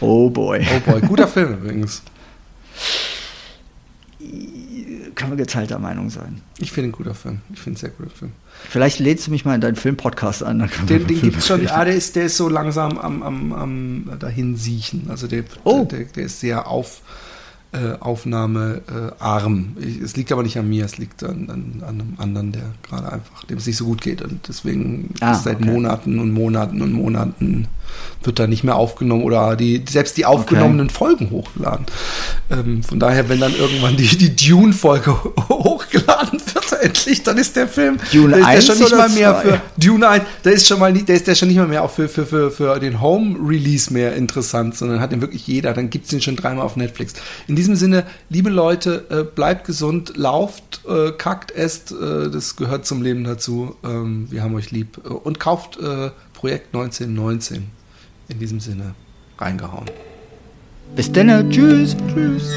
Oh 0.00 0.30
boy. 0.30 0.64
Oh 0.74 0.90
boy, 0.90 1.00
guter 1.02 1.28
Film 1.28 1.54
übrigens. 1.54 2.02
Kann 5.16 5.30
man 5.30 5.38
geteilter 5.38 5.78
Meinung 5.80 6.10
sein. 6.10 6.40
Ich 6.58 6.70
finde 6.70 6.90
ein 6.90 6.92
guter 6.92 7.14
Film. 7.14 7.40
Ich 7.52 7.58
finde 7.60 7.80
sehr 7.80 7.88
guter 7.90 8.10
Film. 8.10 8.32
Vielleicht 8.68 8.98
lädst 9.00 9.26
du 9.26 9.30
mich 9.32 9.44
mal 9.44 9.54
in 9.54 9.60
deinen 9.60 9.74
Filmpodcast 9.76 10.42
an. 10.44 10.70
Den, 10.88 11.06
den 11.06 11.20
gibt 11.20 11.38
es 11.38 11.46
schon, 11.46 11.66
ah, 11.68 11.84
der 11.84 11.94
ist, 11.96 12.16
der 12.16 12.26
ist 12.26 12.36
so 12.36 12.48
langsam 12.48 12.98
am, 12.98 13.22
am, 13.22 13.52
am 13.52 14.10
dahin 14.20 14.56
siechen. 14.56 15.06
Also 15.10 15.26
der, 15.26 15.44
Oh. 15.64 15.84
der, 15.84 16.04
der 16.04 16.24
ist 16.26 16.40
sehr 16.40 16.68
auf, 16.68 17.00
äh, 17.76 17.96
aufnahmearm. 18.00 19.76
Ich- 19.80 20.00
Es 20.00 20.16
liegt 20.16 20.32
aber 20.32 20.42
nicht 20.42 20.58
an 20.58 20.68
mir, 20.68 20.84
es 20.84 20.98
liegt 20.98 21.22
an, 21.24 21.48
an, 21.50 21.82
an 21.86 22.00
einem 22.00 22.14
anderen, 22.18 22.52
der 22.52 22.62
gerade 22.88 23.12
einfach, 23.12 23.44
dem 23.44 23.58
es 23.58 23.66
nicht 23.66 23.76
so 23.76 23.84
gut 23.86 24.00
geht. 24.00 24.22
Und 24.22 24.46
deswegen 24.48 25.14
Ah, 25.20 25.32
ist 25.32 25.44
seit 25.44 25.56
okay. 25.56 25.70
Monaten 25.70 26.18
und 26.18 26.32
Monaten 26.32 26.80
und 26.82 26.92
Monaten 26.92 27.68
wird 28.22 28.38
da 28.38 28.46
nicht 28.46 28.64
mehr 28.64 28.76
aufgenommen 28.76 29.22
oder 29.22 29.56
die, 29.56 29.82
selbst 29.88 30.16
die 30.16 30.26
aufgenommenen 30.26 30.90
Folgen 30.90 31.30
hochgeladen. 31.30 31.86
Ähm, 32.50 32.82
von 32.82 32.98
daher, 32.98 33.28
wenn 33.28 33.40
dann 33.40 33.54
irgendwann 33.54 33.96
die, 33.96 34.06
die 34.16 34.34
Dune-Folge 34.34 35.14
hochgeladen 35.48 36.40
wird, 36.40 36.55
endlich, 36.86 37.22
dann 37.22 37.38
ist 37.38 37.56
der 37.56 37.68
Film. 37.68 37.98
Dune 38.12 38.30
da 38.30 38.36
ist 38.36 38.44
der 38.44 38.46
1 38.46 38.66
schon 38.66 38.78
nicht 38.78 38.86
oder 38.86 38.96
mal 38.96 39.08
mehr 39.10 39.40
2? 39.40 39.42
für 39.42 39.62
Dune 39.76 40.08
1, 40.08 40.24
da 40.42 40.50
ist 40.50 40.66
schon 40.66 40.78
mal 40.78 40.92
nicht, 40.92 41.08
der 41.08 41.16
ist 41.16 41.26
der 41.26 41.34
schon 41.34 41.48
nicht 41.48 41.58
mal 41.58 41.68
mehr 41.68 41.82
auch 41.82 41.90
für, 41.90 42.08
für, 42.08 42.26
für, 42.26 42.50
für 42.50 42.78
den 42.78 43.00
Home-Release 43.00 43.92
mehr 43.92 44.14
interessant, 44.14 44.76
sondern 44.76 45.00
hat 45.00 45.12
den 45.12 45.20
wirklich 45.20 45.46
jeder. 45.46 45.72
Dann 45.72 45.90
gibt's 45.90 46.10
den 46.10 46.20
schon 46.20 46.36
dreimal 46.36 46.64
auf 46.64 46.76
Netflix. 46.76 47.14
In 47.46 47.56
diesem 47.56 47.76
Sinne, 47.76 48.04
liebe 48.28 48.50
Leute, 48.50 49.04
äh, 49.10 49.22
bleibt 49.22 49.66
gesund, 49.66 50.16
lauft, 50.16 50.80
äh, 50.88 51.12
kackt, 51.12 51.52
esst, 51.52 51.92
äh, 51.92 52.30
das 52.30 52.56
gehört 52.56 52.86
zum 52.86 53.02
Leben 53.02 53.24
dazu. 53.24 53.76
Ähm, 53.84 54.28
wir 54.30 54.42
haben 54.42 54.54
euch 54.54 54.70
lieb. 54.70 54.98
Äh, 55.04 55.08
Und 55.08 55.40
kauft 55.40 55.78
äh, 55.78 56.10
Projekt 56.34 56.74
1919. 56.74 57.66
In 58.28 58.38
diesem 58.38 58.60
Sinne, 58.60 58.94
reingehauen. 59.38 59.86
Bis 60.94 61.10
dann. 61.10 61.50
Tschüss. 61.50 61.96
Tschüss. 62.12 62.50